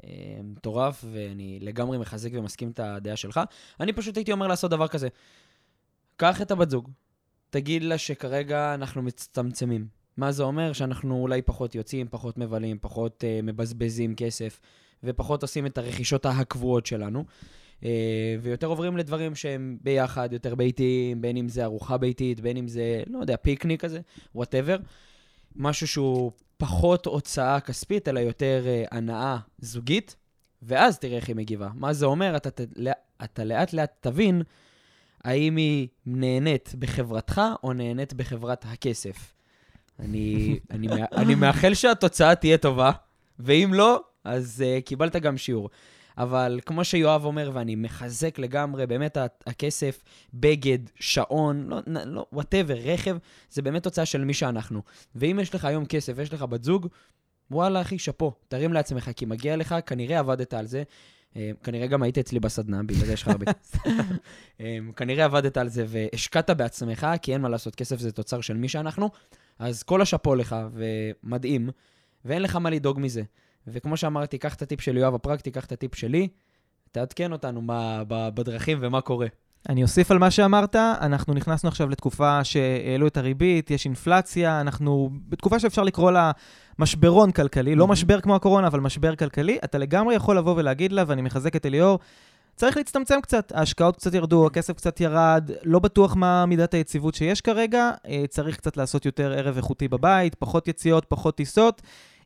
אה, 0.03 0.09
מטורף, 0.43 1.05
ואני 1.11 1.59
לגמרי 1.61 1.97
מחזק 1.97 2.29
ומסכים 2.33 2.69
את 2.69 2.79
הדעה 2.79 3.15
שלך. 3.15 3.39
אני 3.79 3.93
פשוט 3.93 4.17
הייתי 4.17 4.31
אומר 4.31 4.47
לעשות 4.47 4.71
דבר 4.71 4.87
כזה. 4.87 5.07
קח 6.21 6.41
את 6.41 6.51
הבת 6.51 6.69
זוג, 6.69 6.89
תגיד 7.49 7.83
לה 7.83 7.97
שכרגע 7.97 8.73
אנחנו 8.73 9.01
מצטמצמים. 9.01 9.87
מה 10.17 10.31
זה 10.31 10.43
אומר? 10.43 10.73
שאנחנו 10.73 11.21
אולי 11.21 11.41
פחות 11.41 11.75
יוצאים, 11.75 12.07
פחות 12.09 12.37
מבלים, 12.37 12.77
פחות 12.81 13.23
uh, 13.23 13.45
מבזבזים 13.45 14.15
כסף, 14.15 14.59
ופחות 15.03 15.41
עושים 15.41 15.65
את 15.65 15.77
הרכישות 15.77 16.25
הקבועות 16.25 16.85
שלנו. 16.85 17.25
Uh, 17.79 17.83
ויותר 18.41 18.67
עוברים 18.67 18.97
לדברים 18.97 19.35
שהם 19.35 19.77
ביחד, 19.81 20.33
יותר 20.33 20.55
ביתיים, 20.55 21.21
בין 21.21 21.37
אם 21.37 21.49
זה 21.49 21.63
ארוחה 21.63 21.97
ביתית, 21.97 22.39
בין 22.39 22.57
אם 22.57 22.67
זה, 22.67 23.03
לא 23.07 23.19
יודע, 23.19 23.35
פיקניק 23.37 23.81
כזה, 23.81 23.99
whatever. 24.35 24.77
משהו 25.55 25.87
שהוא 25.87 26.31
פחות 26.57 27.05
הוצאה 27.05 27.59
כספית, 27.59 28.07
אלא 28.07 28.19
יותר 28.19 28.65
uh, 28.65 28.95
הנאה 28.95 29.37
זוגית, 29.59 30.15
ואז 30.61 30.99
תראה 30.99 31.15
איך 31.17 31.27
היא 31.27 31.35
מגיבה. 31.35 31.69
מה 31.75 31.93
זה 31.93 32.05
אומר? 32.05 32.37
אתה, 32.37 32.49
אתה, 32.49 32.63
אתה 33.23 33.43
לאט 33.43 33.73
לאט 33.73 33.91
תבין 33.99 34.41
האם 35.23 35.55
היא 35.55 35.87
נהנית 36.05 36.75
בחברתך 36.79 37.41
או 37.63 37.73
נהנית 37.73 38.13
בחברת 38.13 38.65
הכסף. 38.65 39.33
אני, 39.99 40.59
אני, 40.71 40.87
אני 41.17 41.35
מאחל 41.35 41.73
שהתוצאה 41.73 42.35
תהיה 42.35 42.57
טובה, 42.57 42.91
ואם 43.39 43.71
לא, 43.73 44.03
אז 44.23 44.63
uh, 44.63 44.81
קיבלת 44.85 45.15
גם 45.15 45.37
שיעור. 45.37 45.69
אבל 46.17 46.59
כמו 46.65 46.83
שיואב 46.83 47.25
אומר, 47.25 47.51
ואני 47.53 47.75
מחזק 47.75 48.39
לגמרי, 48.39 48.87
באמת 48.87 49.17
הכסף, 49.47 50.03
בגד, 50.33 50.79
שעון, 50.99 51.67
לא, 51.67 51.77
לא, 52.05 52.25
וואטאבר, 52.33 52.73
רכב, 52.73 53.17
זה 53.49 53.61
באמת 53.61 53.83
תוצאה 53.83 54.05
של 54.05 54.25
מי 54.25 54.33
שאנחנו. 54.33 54.81
ואם 55.15 55.39
יש 55.41 55.55
לך 55.55 55.65
היום 55.65 55.85
כסף 55.85 56.13
ויש 56.15 56.33
לך 56.33 56.41
בת 56.41 56.63
זוג, 56.63 56.87
וואלה, 57.51 57.81
אחי, 57.81 57.99
שאפו, 57.99 58.33
תרים 58.47 58.73
לעצמך, 58.73 59.09
כי 59.15 59.25
מגיע 59.25 59.55
לך, 59.55 59.75
כנראה 59.85 60.19
עבדת 60.19 60.53
על 60.53 60.67
זה. 60.67 60.83
אה, 61.35 61.51
כנראה 61.63 61.87
גם 61.87 62.03
היית 62.03 62.17
אצלי 62.17 62.39
בסדנה, 62.39 62.83
בגלל 62.83 63.05
זה 63.05 63.13
יש 63.13 63.21
לך 63.21 63.27
הרבה. 63.27 63.45
אה, 64.61 64.77
כנראה 64.95 65.25
עבדת 65.25 65.57
על 65.57 65.69
זה 65.69 65.85
והשקעת 65.87 66.49
בעצמך, 66.49 67.07
כי 67.21 67.33
אין 67.33 67.41
מה 67.41 67.49
לעשות, 67.49 67.75
כסף 67.75 67.99
זה 67.99 68.11
תוצר 68.11 68.41
של 68.41 68.57
מי 68.57 68.69
שאנחנו. 68.69 69.09
אז 69.59 69.83
כל 69.83 70.01
השאפו 70.01 70.35
לך, 70.35 70.55
ומדהים, 70.73 71.69
ואין 72.25 72.41
לך 72.41 72.55
מה 72.55 72.69
לדאוג 72.69 72.99
מזה. 72.99 73.23
וכמו 73.67 73.97
שאמרתי, 73.97 74.37
קח 74.37 74.55
את 74.55 74.61
הטיפ 74.61 74.81
של 74.81 74.97
יואב 74.97 75.15
הפרקטי, 75.15 75.51
קח 75.51 75.65
את 75.65 75.71
הטיפ 75.71 75.95
שלי, 75.95 76.27
תעדכן 76.91 77.31
אותנו 77.31 77.61
מה, 77.61 78.03
בדרכים 78.07 78.77
ומה 78.81 79.01
קורה. 79.01 79.27
אני 79.69 79.83
אוסיף 79.83 80.11
על 80.11 80.17
מה 80.17 80.31
שאמרת, 80.31 80.75
אנחנו 80.75 81.33
נכנסנו 81.33 81.69
עכשיו 81.69 81.89
לתקופה 81.89 82.43
שהעלו 82.43 83.07
את 83.07 83.17
הריבית, 83.17 83.71
יש 83.71 83.85
אינפלציה, 83.85 84.61
אנחנו 84.61 85.09
בתקופה 85.29 85.59
שאפשר 85.59 85.83
לקרוא 85.83 86.11
לה 86.11 86.31
משברון 86.79 87.31
כלכלי, 87.31 87.75
לא 87.75 87.87
משבר 87.87 88.21
כמו 88.21 88.35
הקורונה, 88.35 88.67
אבל 88.67 88.79
משבר 88.79 89.15
כלכלי. 89.15 89.57
אתה 89.63 89.77
לגמרי 89.77 90.15
יכול 90.15 90.37
לבוא 90.37 90.55
ולהגיד 90.57 90.91
לה, 90.91 91.03
ואני 91.07 91.21
מחזק 91.21 91.55
את 91.55 91.65
אליאור, 91.65 91.99
צריך 92.55 92.77
להצטמצם 92.77 93.21
קצת, 93.21 93.51
ההשקעות 93.55 93.95
קצת 93.95 94.13
ירדו, 94.13 94.47
הכסף 94.47 94.73
קצת 94.73 95.01
ירד, 95.01 95.51
לא 95.63 95.79
בטוח 95.79 96.15
מה 96.15 96.45
מידת 96.45 96.73
היציבות 96.73 97.15
שיש 97.15 97.41
כרגע, 97.41 97.91
אה, 98.07 98.23
צריך 98.29 98.57
קצת 98.57 98.77
לעשות 98.77 99.05
יותר 99.05 99.31
ערב 99.31 99.55
איכותי 99.57 99.87
בבית, 99.87 100.35
פחות 100.35 100.67
יציאות, 100.67 101.05
פחות 101.05 101.35
טיסות. 101.35 101.81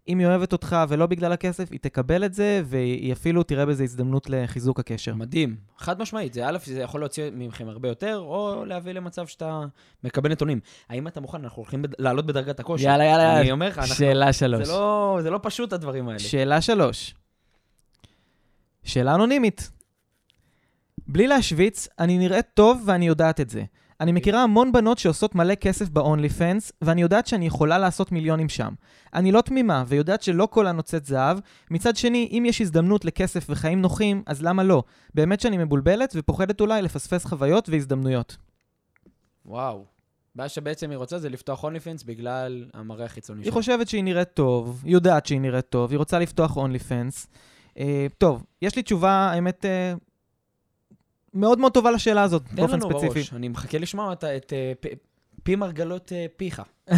אם 0.08 0.20
היא 0.20 0.28
אוהבת 0.28 0.54
אותך 0.54 0.76
ולא 0.90 1.06
בגלל 1.06 1.32
הכסף, 1.32 1.72
היא 1.72 1.80
תקבל 1.80 2.26
את 2.26 2.34
זה, 2.34 2.62
והיא 2.66 3.14
אפילו 3.14 3.44
תראה 3.44 3.66
בזה 3.66 3.84
הזדמנות 3.84 4.30
לחיזוק 4.30 4.80
הקשר. 4.80 5.16
מדהים. 5.16 5.56
חד 5.78 6.02
משמעית. 6.02 6.34
זה 6.34 6.48
א', 6.48 6.58
זה 6.66 6.82
יכול 6.82 7.02
להוציא 7.02 7.30
מכם 7.34 7.70
הרבה 7.70 7.90
יותר, 7.90 8.18
או 8.18 8.66
להביא 8.66 8.92
למצב 8.94 9.28
שאתה 9.28 9.66
מקבל 10.04 10.32
נתונים. 10.32 10.60
האם 10.90 11.08
אתה 11.08 11.22
מוכן? 11.22 11.44
אנחנו 11.44 11.62
הולכים 11.62 11.82
בד... 11.82 11.90
לעלות 12.00 12.26
בדרגת 12.26 12.60
הקושי. 12.60 12.84
יאללה, 12.86 13.04
יאללה. 13.04 13.40
אני 13.42 13.52
אומר 13.52 13.68
לך, 13.68 13.78
אנחנו... 13.78 13.96
שאלה 13.96 14.34
שלוש. 14.34 14.68
זה 14.68 14.74
לא, 14.74 15.20
זה 15.22 15.30
לא 15.30 15.40
פשוט, 15.44 15.74
הדברים 15.74 16.08
האלה. 16.08 16.20
שאלה 16.20 16.62
שלוש. 16.62 17.16
שאלה 18.84 19.16
אנונימית. 19.16 19.72
בלי 21.08 21.28
להשוויץ, 21.28 21.88
אני 22.00 22.18
נראית 22.18 22.46
טוב 22.54 22.84
ואני 22.86 23.08
יודעת 23.08 23.40
את 23.40 23.50
זה. 23.50 23.64
אני 24.02 24.12
מכירה 24.12 24.44
המון 24.44 24.72
בנות 24.72 24.98
שעושות 24.98 25.36
מלא 25.36 25.56
כסף 25.56 25.90
ב-only 25.90 26.40
fans, 26.40 26.72
ואני 26.82 27.02
יודעת 27.02 27.28
שאני 27.28 27.46
יכולה 27.46 27.78
לעשות 27.78 28.12
מיליונים 28.12 28.50
שם. 28.50 28.74
אני 29.14 29.32
לא 29.32 29.42
תמימה, 29.42 29.84
ויודעת 29.88 30.22
שלא 30.22 30.48
כל 30.52 30.68
הנוצאת 30.68 31.06
זהב. 31.06 31.38
מצד 31.72 31.96
שני, 31.96 32.30
אם 32.32 32.44
יש 32.48 32.62
הזדמנות 32.62 33.06
לכסף 33.06 33.46
וחיים 33.50 33.82
נוחים, 33.82 34.24
אז 34.25 34.42
למה 34.42 34.64
לא? 34.64 34.84
באמת 35.14 35.40
שאני 35.40 35.58
מבולבלת, 35.58 36.14
ופוחדת 36.16 36.62
אולי 36.62 36.82
לפספס 36.82 37.25
חוויות 37.25 37.70
והזדמנויות. 37.70 38.38
וואו. 39.46 39.86
מה 40.36 40.50
שבעצם 40.50 40.90
היא 40.90 40.98
רוצה 40.98 41.20
זה 41.20 41.30
לפתוח 41.30 41.64
אונלי 41.64 41.80
פנס 41.80 42.04
בגלל 42.04 42.66
המראה 42.74 43.06
החיצוני 43.06 43.44
שלה. 43.44 43.48
היא 43.48 43.54
חושבת 43.54 43.88
שהיא 43.88 44.04
נראית 44.04 44.34
טוב, 44.34 44.82
היא 44.86 44.94
יודעת 44.94 45.25
שהיא 45.25 45.42
נראית 45.42 45.66
טוב, 45.70 45.92
היא 45.92 45.98
רוצה 45.98 46.20
לפתוח 46.20 46.58
אונלי 46.58 46.80
פנס. 46.80 47.28
Uh, 47.74 47.78
טוב, 48.18 48.44
יש 48.62 48.75
לי 48.75 48.84
תשובה, 48.84 49.12
האמת, 49.12 49.66
uh, 49.66 50.00
מאוד 51.36 51.60
מאוד 51.60 51.72
טובה 51.72 51.92
לשאלה 51.92 52.24
הזאת, 52.24 52.42
באופן 52.51 52.80
ספציפי. 52.80 53.00
תן 53.00 53.06
לנו 53.06 53.13
בראש, 53.13 53.34
אני 53.34 53.48
מחכה 53.48 53.77
לשמוע 53.77 54.13
את, 54.13 54.24
את, 54.24 54.54
את 54.80 54.86
פי 55.44 55.56
מרגלות 55.56 56.12
פיך. 56.38 56.62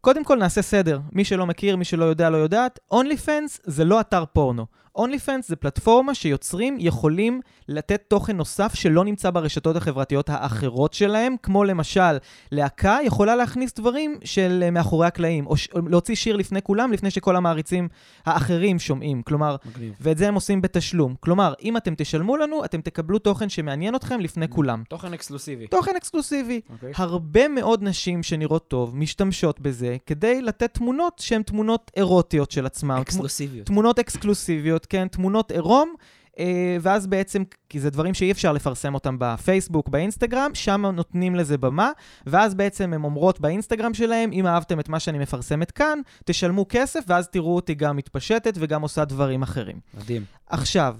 קודם 0.00 0.24
כל 0.24 0.38
נעשה 0.38 0.62
סדר. 0.62 1.00
מי 1.12 1.24
שלא 1.24 1.46
מכיר, 1.46 1.76
מי 1.76 1.84
שלא 1.84 2.04
יודע, 2.04 2.30
לא 2.30 2.36
יודעת. 2.36 2.78
OnlyFans 2.94 3.60
זה 3.62 3.84
לא 3.84 4.00
אתר 4.00 4.24
פורנו. 4.32 4.66
OnlyFans 4.98 5.42
זה 5.46 5.56
פלטפורמה 5.56 6.14
שיוצרים 6.14 6.76
יכולים 6.80 7.40
לתת 7.68 8.02
תוכן 8.08 8.36
נוסף 8.36 8.74
שלא 8.74 9.04
נמצא 9.04 9.30
ברשתות 9.30 9.76
החברתיות 9.76 10.28
האחרות 10.28 10.94
שלהם, 10.94 11.36
כמו 11.42 11.64
למשל, 11.64 12.18
להקה 12.52 12.98
יכולה 13.04 13.36
להכניס 13.36 13.74
דברים 13.74 14.18
של 14.24 14.60
אה, 14.62 14.70
מאחורי 14.70 15.06
הקלעים, 15.06 15.46
או 15.46 15.56
ש... 15.56 15.68
להוציא 15.88 16.14
שיר 16.14 16.36
לפני 16.36 16.62
כולם, 16.62 16.92
לפני 16.92 17.10
שכל 17.10 17.36
המעריצים 17.36 17.88
האחרים 18.26 18.78
שומעים. 18.78 19.22
כלומר, 19.22 19.56
מגניב. 19.64 19.94
ואת 20.00 20.18
זה 20.18 20.28
הם 20.28 20.34
עושים 20.34 20.62
בתשלום. 20.62 21.14
כלומר, 21.20 21.54
אם 21.62 21.76
אתם 21.76 21.94
תשלמו 21.94 22.36
לנו, 22.36 22.64
אתם 22.64 22.80
תקבלו 22.80 23.18
תוכן 23.18 23.48
שמעניין 23.48 23.94
אתכם 23.94 24.20
לפני. 24.20 24.48
כולם. 24.48 24.82
תוכן 24.88 25.12
אקסקלוסיבי. 25.12 25.66
תוכן 25.66 25.96
אקסקלוסיבי. 25.96 26.60
Okay. 26.68 26.72
אוקיי. 26.72 26.92
הרבה 26.96 27.48
מאוד 27.48 27.82
נשים 27.82 28.22
שנראות 28.22 28.68
טוב 28.68 28.96
משתמשות 28.96 29.60
בזה 29.60 29.96
כדי 30.06 30.42
לתת 30.42 30.74
תמונות 30.74 31.18
שהן 31.18 31.42
תמונות 31.42 31.90
אירוטיות 31.96 32.50
של 32.50 32.66
עצמם. 32.66 32.90
אקסקלוסיביות. 32.90 33.66
תמונות 33.66 33.98
אקסקלוסיביות, 33.98 34.86
כן, 34.90 35.08
תמונות 35.08 35.50
עירום, 35.50 35.94
אה, 36.38 36.76
ואז 36.80 37.06
בעצם, 37.06 37.42
כי 37.68 37.80
זה 37.80 37.90
דברים 37.90 38.14
שאי 38.14 38.32
אפשר 38.32 38.52
לפרסם 38.52 38.94
אותם 38.94 39.16
בפייסבוק, 39.18 39.88
באינסטגרם, 39.88 40.50
שם 40.54 40.86
נותנים 40.86 41.34
לזה 41.34 41.58
במה, 41.58 41.90
ואז 42.26 42.54
בעצם 42.54 42.92
הן 42.92 43.04
אומרות 43.04 43.40
באינסטגרם 43.40 43.94
שלהם, 43.94 44.32
אם 44.32 44.46
אהבתם 44.46 44.80
את 44.80 44.88
מה 44.88 45.00
שאני 45.00 45.18
מפרסמת 45.18 45.70
כאן, 45.70 45.98
תשלמו 46.24 46.66
כסף, 46.68 47.00
ואז 47.06 47.28
תראו 47.28 47.56
אותי 47.56 47.74
גם 47.74 47.96
מתפשטת 47.96 48.54
וגם 48.56 48.82
עושה 48.82 49.04
דברים 49.04 49.42
אחרים. 49.42 49.80
מדהים. 49.94 50.24
עכשיו, 50.46 50.96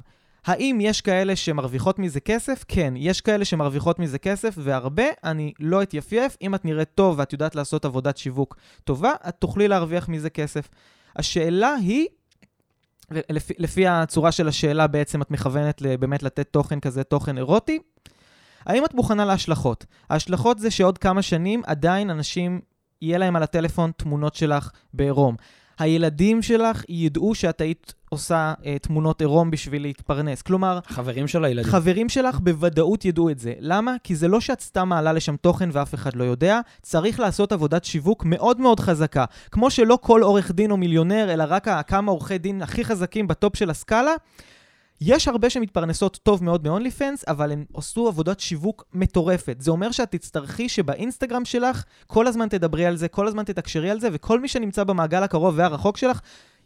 האם 0.47 0.78
יש 0.80 1.00
כאלה 1.00 1.37
שמרוויחות 1.37 1.99
מזה 1.99 2.21
כסף? 2.21 2.64
כן, 2.68 2.95
יש 2.97 3.21
כאלה 3.21 3.45
שמרוויחות 3.45 3.99
מזה 3.99 4.18
כסף, 4.18 4.54
והרבה, 4.59 5.04
אני 5.25 5.52
לא 5.61 5.83
אתייפייף. 5.83 6.37
אם 6.42 6.54
את 6.54 6.64
נראית 6.64 6.88
טוב 6.95 7.18
ואת 7.18 7.33
יודעת 7.33 7.54
לעשות 7.54 7.85
עבודת 7.85 8.16
שיווק 8.16 8.57
טובה, 8.85 9.12
את 9.28 9.35
תוכלי 9.38 9.68
להרוויח 9.68 10.09
מזה 10.09 10.30
כסף. 10.30 10.68
השאלה 11.16 11.75
היא 11.75 12.07
לפי, 13.59 13.87
הצורה 13.87 14.33
של 14.33 14.49
השאלה 14.49 14.87
בעצם 14.87 15.23
את 15.23 15.31
מכוונת 15.31 15.83
באמת 16.00 16.23
לתת 16.23 16.49
תוכן 16.50 16.81
כזה, 16.81 17.05
תוכן 17.05 17.38
אירוטי. 17.38 17.79
האם 18.67 18.85
את 18.85 18.95
מוכנה 18.95 19.25
להשלכות? 19.25 19.87
ההשלכות 20.11 20.59
זה 20.59 20.71
שעוד 20.71 20.99
כמה 20.99 21.23
שנים 21.23 21.62
עדיין 21.67 22.11
אנשים, 22.11 22.61
יהיה 23.03 23.19
להם 23.19 23.37
על 23.37 23.43
הטלפון 23.43 23.91
תמונות 23.97 24.35
שלך 24.35 24.71
בעירום. 24.95 25.37
הילדים 25.79 26.43
שלך 26.43 26.85
ידעו 26.89 27.35
שאת 27.35 27.61
היית 27.61 27.95
עושה 28.09 28.55
uh, 28.61 28.65
תמונות 28.83 29.21
עירום 29.21 29.51
בשביל 29.51 29.83
להתפרנס. 29.83 30.43
כלומר... 30.43 30.79
חברים 30.87 31.29
של 31.29 31.45
הילדים. 31.45 31.73
חברים 31.73 32.09
שלך 32.09 32.41
בוודאות 32.41 33.05
ידעו 33.05 33.31
את 33.31 33.39
זה. 33.39 33.53
למה? 33.61 33.97
כי 34.05 34.17
זה 34.17 34.29
לא 34.29 34.41
שאת 34.41 34.61
סתם 34.61 34.89
מעלה 34.89 35.13
לשם 35.13 35.37
תוכן 35.37 35.69
ואף 35.73 35.95
אחד 35.95 36.17
לא 36.17 36.25
יודע, 36.25 36.61
צריך 36.83 37.21
לעשות 37.21 37.53
עבודת 37.53 37.85
שיווק 37.85 38.25
מאוד 38.25 38.61
מאוד 38.61 38.81
חזקה. 38.81 39.25
כמו 39.51 39.71
שלא 39.71 39.99
כל 40.03 40.23
עורך 40.23 40.51
דין 40.51 40.71
או 40.71 40.77
מיליונר, 40.77 41.33
אלא 41.33 41.45
רק 41.49 41.69
כמה 41.87 42.13
עורכי 42.13 42.39
דין 42.39 42.63
הכי 42.63 42.85
חזקים 42.85 43.29
בטופ 43.29 43.57
של 43.57 43.71
הסקאלה, 43.71 44.15
יש 45.00 45.28
הרבה 45.28 45.50
שמתפרנסות 45.50 46.19
טוב 46.23 46.45
מאוד 46.45 46.69
מ-only 46.69 47.00
fans, 47.00 47.23
אבל 47.28 47.52
הן 47.52 47.64
עשו 47.75 48.09
עבודת 48.09 48.40
שיווק 48.40 48.85
מטורפת. 48.93 49.57
זה 49.61 49.71
אומר 49.71 49.90
שאת 49.90 50.11
תצטרכי 50.11 50.69
שבאינסטגרם 50.69 51.45
שלך 51.45 51.85
כל 52.07 52.26
הזמן 52.26 52.49
תדברי 52.49 52.87
על 52.87 52.97
זה, 52.97 53.09
כל 53.09 53.28
הזמן 53.28 53.45
תתקשרי 53.45 53.90
על 53.90 54.00
זה, 54.00 54.09
וכל 54.12 54.40
מי 54.40 54.49
שנמצא 54.49 54.85
במעגל 54.85 55.23
הקרוב 55.23 55.55
והרחוק 55.59 55.97
שלך 55.97 56.21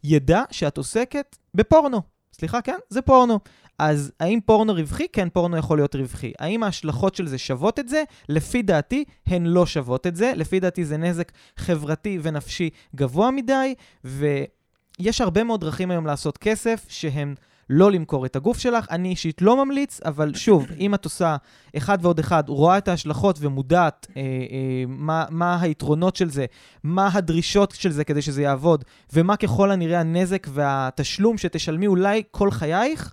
ידע 0.05 0.43
שאת 0.51 0.79
עוסקת 0.79 1.37
בפורנו. 1.55 2.03
סליחה, 2.33 2.63
כן? 2.63 2.77
זה 2.89 3.03
פורנו. 3.03 3.41
אז 3.79 4.13
האם 4.21 4.41
פורנו 4.47 4.73
רווחי? 4.75 5.07
כן, 5.13 5.29
פורנו 5.29 5.57
יכול 5.57 5.79
להיות 5.79 5.95
רווחי. 5.95 6.33
האם 6.39 6.63
ההשלכות 6.63 7.15
של 7.15 7.27
זה 7.27 7.39
שוות 7.39 7.79
את 7.79 7.89
זה? 7.89 8.03
לפי 8.29 8.63
דעתי, 8.63 9.05
הן 9.27 9.47
לא 9.47 9.67
שוות 9.67 10.07
את 10.07 10.17
זה. 10.17 10.33
לפי 10.37 10.61
דעתי 10.61 10.85
זה 10.85 10.97
נזק 10.97 11.33
חברתי 11.57 12.19
ונפשי 12.23 12.71
גבוה 12.97 13.31
מדי, 13.31 13.75
ויש 14.05 15.21
הרבה 15.21 15.45
מאוד 15.45 15.61
דרכים 15.61 15.91
היום 15.91 16.07
לעשות 16.07 16.39
כסף 16.39 16.87
שהן... 16.89 17.35
לא 17.71 17.93
למכור 17.93 18.27
את 18.27 18.37
הגוף 18.37 18.59
שלך. 18.59 18.87
אני 18.91 19.09
אישית 19.09 19.43
לא 19.43 19.65
ממליץ, 19.65 20.01
אבל 20.05 20.35
שוב, 20.35 20.67
אם 20.81 20.95
את 20.95 21.05
עושה 21.05 21.37
אחד 21.77 21.99
ועוד 22.03 22.19
אחד, 22.19 22.49
רואה 22.49 22.79
את 22.79 22.89
ההשלכות 22.89 23.39
ומודעת 23.41 24.07
אה, 24.17 24.23
אה, 24.23 24.85
מה, 24.89 25.25
מה 25.31 25.61
היתרונות 25.61 26.17
של 26.17 26.31
זה, 26.31 26.47
מה 26.83 27.11
הדרישות 27.13 27.71
של 27.71 27.91
זה 27.91 28.05
כדי 28.05 28.23
שזה 28.23 28.43
יעבוד, 28.43 28.85
ומה 29.13 29.37
ככל 29.37 29.71
הנראה 29.71 30.01
הנזק 30.01 30.47
והתשלום 30.51 31.39
שתשלמי 31.39 31.87
אולי 31.87 32.23
כל 32.31 32.51
חייך, 32.51 33.13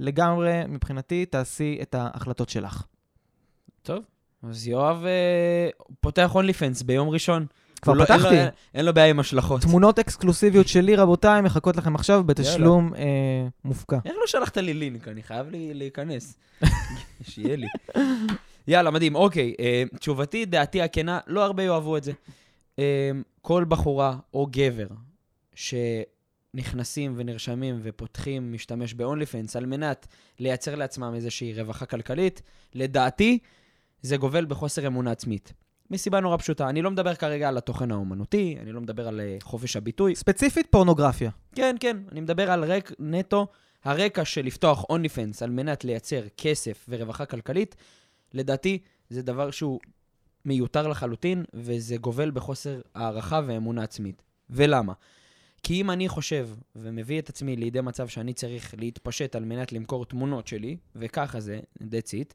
לגמרי, 0.00 0.62
מבחינתי, 0.68 1.26
תעשי 1.26 1.78
את 1.82 1.94
ההחלטות 1.94 2.48
שלך. 2.48 2.82
טוב, 3.82 4.04
אז 4.42 4.68
יואב 4.68 5.04
אה, 5.04 5.68
פותח 6.00 6.34
אונלי 6.34 6.52
פנס 6.52 6.82
ביום 6.82 7.08
ראשון. 7.08 7.46
כבר 7.78 7.92
לא, 7.92 8.04
פתחתי. 8.04 8.34
אין 8.34 8.44
לו, 8.44 8.50
אין 8.74 8.84
לו 8.84 8.94
בעיה 8.94 9.06
עם 9.06 9.20
השלכות. 9.20 9.62
תמונות 9.62 9.98
אקסקלוסיביות 9.98 10.68
שלי, 10.68 10.96
רבותיי, 10.96 11.40
מחכות 11.40 11.76
לכם 11.76 11.94
עכשיו 11.94 12.24
בתשלום 12.24 12.94
אה, 12.94 13.02
מופקע. 13.64 13.98
איך 14.04 14.14
לא 14.20 14.26
שלחת 14.26 14.56
לי 14.56 14.74
לינק? 14.74 15.08
אני 15.08 15.22
חייב 15.22 15.50
לי 15.50 15.74
להיכנס. 15.74 16.36
שיהיה 17.30 17.56
לי. 17.56 17.66
יאללה, 18.68 18.90
מדהים. 18.90 19.14
אוקיי, 19.14 19.54
אה, 19.60 19.82
תשובתי, 19.98 20.44
דעתי 20.44 20.82
הכנה, 20.82 21.18
לא 21.26 21.44
הרבה 21.44 21.62
יאהבו 21.62 21.96
את 21.96 22.04
זה. 22.04 22.12
אה, 22.78 23.10
כל 23.42 23.64
בחורה 23.68 24.16
או 24.34 24.48
גבר 24.50 24.86
שנכנסים 25.54 27.14
ונרשמים 27.16 27.80
ופותחים 27.82 28.52
משתמש 28.52 28.94
ב-only 28.94 29.32
fans 29.32 29.52
על 29.54 29.66
מנת 29.66 30.06
לייצר 30.38 30.74
לעצמם 30.74 31.12
איזושהי 31.14 31.54
רווחה 31.54 31.86
כלכלית, 31.86 32.42
לדעתי, 32.74 33.38
זה 34.02 34.16
גובל 34.16 34.44
בחוסר 34.44 34.86
אמונה 34.86 35.10
עצמית. 35.10 35.52
מסיבה 35.90 36.20
נורא 36.20 36.36
פשוטה. 36.36 36.68
אני 36.68 36.82
לא 36.82 36.90
מדבר 36.90 37.14
כרגע 37.14 37.48
על 37.48 37.58
התוכן 37.58 37.90
האומנותי, 37.90 38.56
אני 38.62 38.72
לא 38.72 38.80
מדבר 38.80 39.08
על 39.08 39.20
אה, 39.20 39.36
חופש 39.42 39.76
הביטוי. 39.76 40.14
ספציפית 40.14 40.66
פורנוגרפיה. 40.70 41.30
כן, 41.54 41.76
כן, 41.80 41.96
אני 42.12 42.20
מדבר 42.20 42.50
על 42.50 42.72
רק, 42.72 42.92
נטו, 42.98 43.46
הרקע 43.84 44.24
של 44.24 44.44
לפתוח 44.44 44.84
פנס 45.14 45.42
על 45.42 45.50
מנת 45.50 45.84
לייצר 45.84 46.22
כסף 46.36 46.86
ורווחה 46.88 47.26
כלכלית, 47.26 47.76
לדעתי 48.34 48.78
זה 49.10 49.22
דבר 49.22 49.50
שהוא 49.50 49.80
מיותר 50.44 50.88
לחלוטין, 50.88 51.44
וזה 51.54 51.96
גובל 51.96 52.30
בחוסר 52.30 52.80
הערכה 52.94 53.40
ואמונה 53.46 53.82
עצמית. 53.82 54.22
ולמה? 54.50 54.92
כי 55.62 55.80
אם 55.80 55.90
אני 55.90 56.08
חושב 56.08 56.48
ומביא 56.76 57.18
את 57.18 57.28
עצמי 57.28 57.56
לידי 57.56 57.80
מצב 57.80 58.08
שאני 58.08 58.34
צריך 58.34 58.74
להתפשט 58.78 59.36
על 59.36 59.44
מנת 59.44 59.72
למכור 59.72 60.04
תמונות 60.04 60.46
שלי, 60.46 60.76
וככה 60.96 61.40
זה, 61.40 61.60
that's 61.78 62.12
it, 62.12 62.34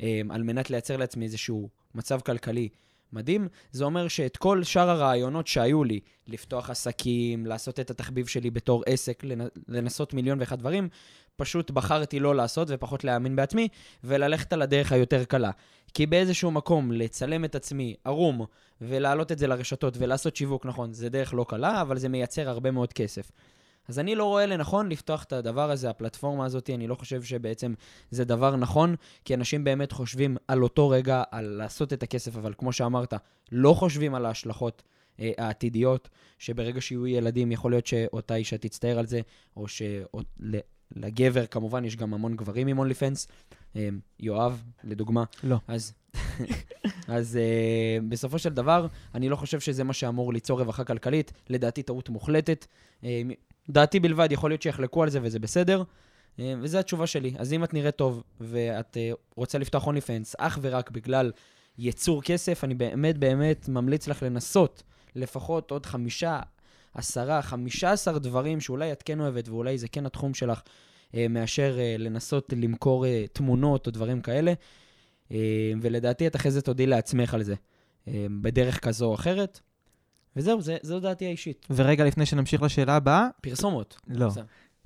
אמ, 0.00 0.30
על 0.30 0.42
מנת 0.42 0.70
לייצר 0.70 0.96
לעצמי 0.96 1.24
איזשהו 1.24 1.68
מצב 1.94 2.20
כלכלי 2.20 2.68
מדהים, 3.12 3.48
זה 3.72 3.84
אומר 3.84 4.08
שאת 4.08 4.36
כל 4.36 4.62
שאר 4.62 4.90
הרעיונות 4.90 5.46
שהיו 5.46 5.84
לי, 5.84 6.00
לפתוח 6.26 6.70
עסקים, 6.70 7.46
לעשות 7.46 7.80
את 7.80 7.90
התחביב 7.90 8.26
שלי 8.26 8.50
בתור 8.50 8.82
עסק, 8.86 9.22
לנסות 9.68 10.14
מיליון 10.14 10.40
ואחד 10.40 10.58
דברים, 10.58 10.88
פשוט 11.36 11.70
בחרתי 11.70 12.20
לא 12.20 12.34
לעשות 12.34 12.68
ופחות 12.70 13.04
להאמין 13.04 13.36
בעצמי, 13.36 13.68
וללכת 14.04 14.52
על 14.52 14.62
הדרך 14.62 14.92
היותר 14.92 15.24
קלה. 15.24 15.50
כי 15.94 16.06
באיזשהו 16.06 16.50
מקום 16.50 16.92
לצלם 16.92 17.44
את 17.44 17.54
עצמי 17.54 17.94
ערום, 18.04 18.46
ולהעלות 18.80 19.32
את 19.32 19.38
זה 19.38 19.46
לרשתות 19.46 19.94
ולעשות 19.98 20.36
שיווק, 20.36 20.66
נכון, 20.66 20.92
זה 20.92 21.08
דרך 21.08 21.34
לא 21.34 21.46
קלה, 21.48 21.80
אבל 21.80 21.98
זה 21.98 22.08
מייצר 22.08 22.48
הרבה 22.48 22.70
מאוד 22.70 22.92
כסף. 22.92 23.30
אז 23.88 23.98
אני 23.98 24.14
לא 24.14 24.24
רואה 24.24 24.46
לנכון 24.46 24.88
לפתוח 24.88 25.24
את 25.24 25.32
הדבר 25.32 25.70
הזה, 25.70 25.90
הפלטפורמה 25.90 26.44
הזאת, 26.44 26.70
אני 26.70 26.86
לא 26.86 26.94
חושב 26.94 27.22
שבעצם 27.22 27.74
זה 28.10 28.24
דבר 28.24 28.56
נכון, 28.56 28.94
כי 29.24 29.34
אנשים 29.34 29.64
באמת 29.64 29.92
חושבים 29.92 30.36
על 30.48 30.62
אותו 30.62 30.88
רגע, 30.88 31.22
על 31.30 31.44
לעשות 31.44 31.92
את 31.92 32.02
הכסף, 32.02 32.36
אבל 32.36 32.54
כמו 32.58 32.72
שאמרת, 32.72 33.14
לא 33.52 33.74
חושבים 33.74 34.14
על 34.14 34.26
ההשלכות 34.26 34.82
אה, 35.20 35.30
העתידיות, 35.38 36.08
שברגע 36.38 36.80
שיהיו 36.80 37.06
ילדים, 37.06 37.52
יכול 37.52 37.72
להיות 37.72 37.86
שאותה 37.86 38.34
אישה 38.34 38.58
תצטער 38.58 38.98
על 38.98 39.06
זה, 39.06 39.20
או 39.56 39.66
שלגבר, 39.68 41.46
כמובן, 41.46 41.84
יש 41.84 41.96
גם 41.96 42.14
המון 42.14 42.36
גברים 42.36 42.66
עם 42.68 42.78
אונלי 42.78 42.94
פנס. 42.94 43.28
אה, 43.76 43.88
יואב, 44.20 44.62
לדוגמה. 44.84 45.24
לא. 45.44 45.56
אז, 45.68 45.92
אז 47.08 47.38
uh, 47.38 48.02
בסופו 48.08 48.38
של 48.38 48.48
דבר, 48.48 48.86
אני 49.14 49.28
לא 49.28 49.36
חושב 49.36 49.60
שזה 49.60 49.84
מה 49.84 49.92
שאמור 49.92 50.32
ליצור 50.32 50.60
רווחה 50.60 50.84
כלכלית. 50.84 51.32
לדעתי, 51.50 51.82
טעות 51.82 52.08
מוחלטת. 52.08 52.66
Uh, 53.00 53.04
דעתי 53.70 54.00
בלבד, 54.00 54.32
יכול 54.32 54.50
להיות 54.50 54.62
שיחלקו 54.62 55.02
על 55.02 55.10
זה 55.10 55.18
וזה 55.22 55.38
בסדר. 55.38 55.82
Uh, 56.36 56.40
וזו 56.60 56.78
התשובה 56.78 57.06
שלי. 57.06 57.34
אז 57.38 57.52
אם 57.52 57.64
את 57.64 57.74
נראית 57.74 57.96
טוב 57.96 58.22
ואת 58.40 58.96
uh, 58.96 59.16
רוצה 59.36 59.58
לפתוח 59.58 59.84
הוני 59.84 60.00
פנס 60.00 60.34
אך 60.38 60.58
ורק 60.62 60.90
בגלל 60.90 61.32
יצור 61.78 62.22
כסף, 62.22 62.64
אני 62.64 62.74
באמת 62.74 63.18
באמת 63.18 63.68
ממליץ 63.68 64.08
לך 64.08 64.22
לנסות 64.22 64.82
לפחות 65.14 65.70
עוד 65.70 65.86
חמישה, 65.86 66.40
עשרה, 66.94 67.42
חמישה 67.42 67.92
עשר 67.92 68.18
דברים 68.18 68.60
שאולי 68.60 68.92
את 68.92 69.02
כן 69.02 69.20
אוהבת 69.20 69.48
ואולי 69.48 69.78
זה 69.78 69.88
כן 69.88 70.06
התחום 70.06 70.34
שלך, 70.34 70.60
uh, 70.60 71.16
מאשר 71.30 71.78
לנסות 71.98 72.52
למכור 72.56 73.04
תמונות 73.32 73.86
או 73.86 73.92
דברים 73.92 74.20
כאלה. 74.20 74.52
ולדעתי 75.82 76.26
את 76.26 76.36
אחרי 76.36 76.50
זה 76.50 76.62
תודי 76.62 76.86
לעצמך 76.86 77.34
על 77.34 77.42
זה, 77.42 77.54
בדרך 78.40 78.84
כזו 78.84 79.06
או 79.06 79.14
אחרת. 79.14 79.60
וזהו, 80.36 80.60
זה, 80.60 80.76
זו 80.82 81.00
דעתי 81.00 81.26
האישית. 81.26 81.66
ורגע 81.70 82.04
לפני 82.04 82.26
שנמשיך 82.26 82.62
לשאלה 82.62 82.96
הבאה, 82.96 83.28
פרסומות. 83.40 84.00
לא. 84.08 84.28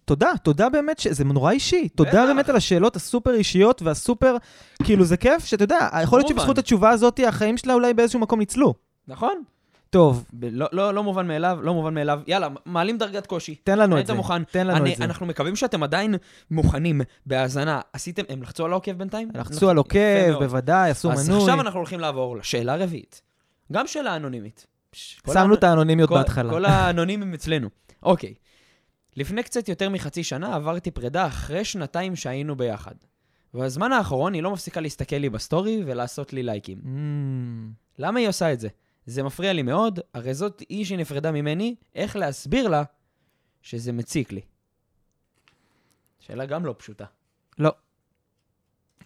תודה, 0.04 0.32
תודה 0.42 0.68
באמת, 0.68 0.98
ש... 0.98 1.06
זה 1.06 1.24
נורא 1.24 1.50
אישי. 1.50 1.88
תודה 1.88 2.10
בטח. 2.10 2.22
באמת 2.26 2.48
על 2.48 2.56
השאלות 2.56 2.96
הסופר 2.96 3.34
אישיות 3.34 3.82
והסופר, 3.82 4.36
כאילו 4.84 5.04
זה 5.04 5.16
כיף, 5.16 5.44
שאתה 5.44 5.64
יודע, 5.64 5.88
יכול 6.02 6.18
להיות. 6.18 6.28
שבזכות 6.28 6.58
התשובה 6.58 6.90
הזאת, 6.90 7.20
החיים 7.28 7.56
שלה 7.56 7.74
אולי 7.74 7.94
באיזשהו 7.94 8.20
מקום 8.20 8.38
ניצלו. 8.38 8.74
נכון. 9.08 9.42
טוב, 9.90 10.24
לא, 10.42 10.66
לא, 10.72 10.94
לא 10.94 11.02
מובן 11.02 11.26
מאליו, 11.28 11.58
לא 11.62 11.74
מובן 11.74 11.94
מאליו. 11.94 12.20
יאללה, 12.26 12.48
מעלים 12.64 12.98
דרגת 12.98 13.26
קושי. 13.26 13.54
תן 13.54 13.78
לנו 13.78 13.94
את 13.94 13.96
היית 13.96 14.06
זה. 14.06 14.14
מוכן. 14.14 14.44
תן 14.44 14.66
לנו 14.66 14.76
אני, 14.76 14.92
את 14.92 14.98
זה. 14.98 15.04
אנחנו 15.04 15.26
מקווים 15.26 15.56
שאתם 15.56 15.82
עדיין 15.82 16.14
מוכנים 16.50 17.00
בהאזנה. 17.26 17.80
עשיתם, 17.92 18.22
הם 18.28 18.42
לחצו 18.42 18.64
על 18.64 18.72
העוקב 18.72 18.92
בינתיים? 18.92 19.28
לחצו 19.34 19.70
על 19.70 19.78
יפה 19.78 20.30
עוקב. 20.30 20.44
בוודאי, 20.44 20.90
עשו 20.90 21.12
אז 21.12 21.28
מנוי. 21.28 21.40
עכשיו 21.40 21.60
אנחנו 21.60 21.78
הולכים 21.80 22.00
לעבור 22.00 22.36
לשאלה 22.36 22.72
הרביעית. 22.72 23.22
גם 23.72 23.86
שאלה 23.86 24.16
אנונימית. 24.16 24.66
שמנו 24.96 25.54
את 25.54 25.64
האנונימיות 25.64 26.10
בהתחלה. 26.10 26.50
כל 26.50 26.64
האנונימים 26.64 27.34
אצלנו. 27.34 27.68
אוקיי. 28.02 28.34
לפני 29.16 29.42
קצת 29.42 29.68
יותר 29.68 29.90
מחצי 29.90 30.24
שנה 30.24 30.54
עברתי 30.54 30.90
פרידה 30.90 31.26
אחרי 31.26 31.64
שנתיים 31.64 32.16
שהיינו 32.16 32.56
ביחד. 32.56 32.94
בזמן 33.54 33.92
האחרון 33.92 34.34
היא 34.34 34.42
לא 34.42 34.50
מפסיקה 34.50 34.80
להסתכל 34.80 35.16
לי 35.16 35.30
בסטורי 35.30 35.82
ולעשות 35.86 36.32
לי 36.32 36.42
לייקים. 36.42 36.78
Mm, 36.84 37.98
למה 37.98 38.18
היא 38.18 38.28
עושה 38.28 38.52
את 38.52 38.60
זה? 38.60 38.68
זה 39.06 39.22
מפריע 39.22 39.52
לי 39.52 39.62
מאוד, 39.62 40.00
הרי 40.14 40.34
זאת 40.34 40.62
היא 40.68 40.84
שנפרדה 40.84 41.32
ממני, 41.32 41.74
איך 41.94 42.16
להסביר 42.16 42.68
לה 42.68 42.82
שזה 43.62 43.92
מציק 43.92 44.32
לי? 44.32 44.40
שאלה 46.18 46.46
גם 46.46 46.66
לא 46.66 46.74
פשוטה. 46.78 47.04
לא. 47.58 47.70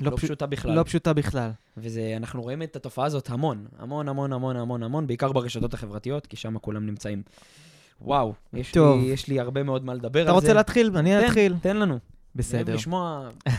לא, 0.01 0.11
לא 0.11 0.17
פשוט- 0.17 0.31
פשוטה 0.31 0.47
בכלל. 0.47 0.73
לא 0.75 0.83
פשוטה 0.83 1.13
בכלל. 1.13 1.51
ואנחנו 1.77 2.43
רואים 2.43 2.63
את 2.63 2.77
התופעה 2.77 3.07
הזאת 3.07 3.31
המון, 3.31 3.67
המון, 3.79 4.09
המון, 4.09 4.33
המון, 4.33 4.57
המון, 4.57 4.83
המון, 4.83 5.07
בעיקר 5.07 5.33
ברשתות 5.33 5.75
החברתיות, 5.75 6.27
כי 6.27 6.37
שם 6.37 6.59
כולם 6.59 6.87
נמצאים. 6.87 7.23
וואו, 8.01 8.35
יש, 8.53 8.73
טוב. 8.73 9.01
לי, 9.01 9.07
יש 9.07 9.29
לי 9.29 9.41
הרבה 9.41 9.63
מאוד 9.63 9.85
מה 9.85 9.95
לדבר 9.95 10.23
אתה 10.23 10.31
על 10.31 10.37
זה. 10.37 10.41
רוצה 10.41 10.53
להתחיל? 10.53 10.91
אני 10.97 11.27
אתחיל. 11.27 11.55
תן 11.63 11.77
לנו. 11.77 11.99
בסדר. 12.35 12.75
לשמוע. 12.75 13.29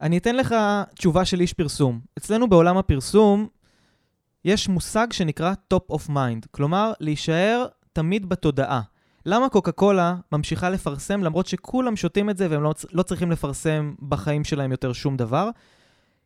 אני 0.00 0.18
אתן 0.18 0.36
לך 0.36 0.54
תשובה 0.94 1.24
של 1.24 1.40
איש 1.40 1.52
פרסום. 1.52 2.00
אצלנו 2.18 2.48
בעולם 2.48 2.76
הפרסום 2.76 3.48
יש 4.44 4.68
מושג 4.68 5.06
שנקרא 5.12 5.52
top 5.74 5.94
of 5.96 6.08
mind, 6.10 6.46
כלומר, 6.50 6.92
להישאר 7.00 7.66
תמיד 7.92 8.28
בתודעה. 8.28 8.80
למה 9.26 9.48
קוקה 9.48 9.72
קולה 9.72 10.14
ממשיכה 10.32 10.70
לפרסם 10.70 11.22
למרות 11.22 11.46
שכולם 11.46 11.96
שותים 11.96 12.30
את 12.30 12.36
זה 12.36 12.46
והם 12.50 12.62
לא, 12.62 12.74
לא 12.92 13.02
צריכים 13.02 13.30
לפרסם 13.30 13.94
בחיים 14.08 14.44
שלהם 14.44 14.70
יותר 14.70 14.92
שום 14.92 15.16
דבר? 15.16 15.50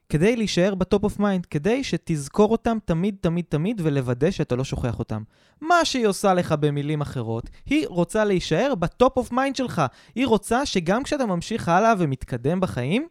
כדי 0.09 0.37
להישאר 0.37 0.75
ב 0.75 0.82
top 0.82 1.05
of 1.05 1.19
mind, 1.19 1.47
כדי 1.47 1.85
שתזכור 1.85 2.53
אותם 2.53 2.79
תמיד 2.85 3.17
תמיד 3.21 3.45
תמיד 3.49 3.81
ולוודא 3.85 4.31
שאתה 4.31 4.57
לא 4.57 4.65
שוכח 4.65 4.99
אותם. 4.99 5.23
מה 5.61 5.85
שהיא 5.85 6.07
עושה 6.07 6.35
לך 6.35 6.53
במילים 6.53 7.01
אחרות, 7.01 7.51
היא 7.67 7.87
רוצה 7.89 8.25
להישאר 8.25 8.75
ב 8.79 8.88
top 8.88 9.17
of 9.17 9.33
mind 9.33 9.57
שלך. 9.57 9.83
היא 10.15 10.27
רוצה 10.27 10.67
שגם 10.67 11.03
כשאתה 11.03 11.27
ממשיך 11.27 11.69
הלאה 11.69 11.93
ומתקדם 11.99 12.61
בחיים, 12.61 13.07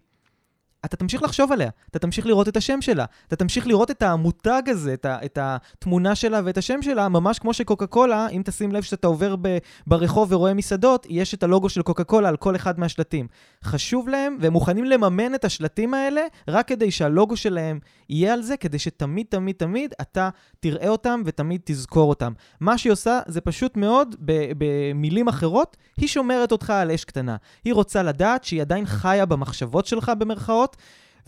אתה 0.85 0.97
תמשיך 0.97 1.23
לחשוב 1.23 1.51
עליה, 1.51 1.69
אתה 1.89 1.99
תמשיך 1.99 2.25
לראות 2.25 2.47
את 2.47 2.57
השם 2.57 2.81
שלה, 2.81 3.05
אתה 3.27 3.35
תמשיך 3.35 3.67
לראות 3.67 3.91
את 3.91 4.01
המותג 4.03 4.61
הזה, 4.67 4.93
את, 4.93 5.05
ה, 5.05 5.17
את 5.25 5.39
התמונה 5.41 6.15
שלה 6.15 6.41
ואת 6.45 6.57
השם 6.57 6.81
שלה, 6.81 7.09
ממש 7.09 7.39
כמו 7.39 7.53
שקוקה 7.53 7.87
קולה, 7.87 8.27
אם 8.27 8.41
תשים 8.45 8.71
לב 8.71 8.83
שאתה 8.83 9.07
עובר 9.07 9.35
ב, 9.41 9.57
ברחוב 9.87 10.31
ורואה 10.31 10.53
מסעדות, 10.53 11.07
יש 11.09 11.33
את 11.33 11.43
הלוגו 11.43 11.69
של 11.69 11.81
קוקה 11.81 12.03
קולה 12.03 12.29
על 12.29 12.37
כל 12.37 12.55
אחד 12.55 12.79
מהשלטים. 12.79 13.27
חשוב 13.63 14.09
להם, 14.09 14.37
והם 14.39 14.53
מוכנים 14.53 14.85
לממן 14.85 15.35
את 15.35 15.45
השלטים 15.45 15.93
האלה, 15.93 16.21
רק 16.47 16.67
כדי 16.67 16.91
שהלוגו 16.91 17.37
שלהם 17.37 17.79
יהיה 18.13 18.33
על 18.33 18.41
זה, 18.41 18.57
כדי 18.57 18.79
שתמיד 18.79 19.25
תמיד 19.29 19.55
תמיד 19.55 19.93
אתה 20.01 20.29
תראה 20.59 20.87
אותם 20.87 21.21
ותמיד 21.25 21.61
תזכור 21.63 22.09
אותם. 22.09 22.33
מה 22.59 22.77
שהיא 22.77 22.93
עושה 22.93 23.19
זה 23.27 23.41
פשוט 23.41 23.77
מאוד, 23.77 24.15
במילים 24.57 25.27
אחרות, 25.27 25.77
היא 25.97 26.07
שומרת 26.07 26.51
אותך 26.51 26.69
על 26.69 26.91
אש 26.91 27.05
קטנה. 27.05 27.35
היא 27.65 27.73
רוצה 27.73 28.03
לדעת 28.03 28.43
שהיא 28.43 28.61
עדיין 28.61 28.85
חיה 28.85 29.25
במחשבות 29.25 29.85
שלך 29.85 30.11
במרכאות, 30.19 30.77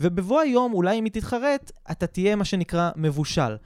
ובבוא 0.00 0.40
היום, 0.40 0.72
אולי 0.72 0.98
אם 0.98 1.04
היא 1.04 1.12
תתחרט, 1.12 1.72
אתה 1.90 2.06
תהיה 2.06 2.36
מה 2.36 2.44
שנקרא 2.44 2.90
מבושל. 2.96 3.56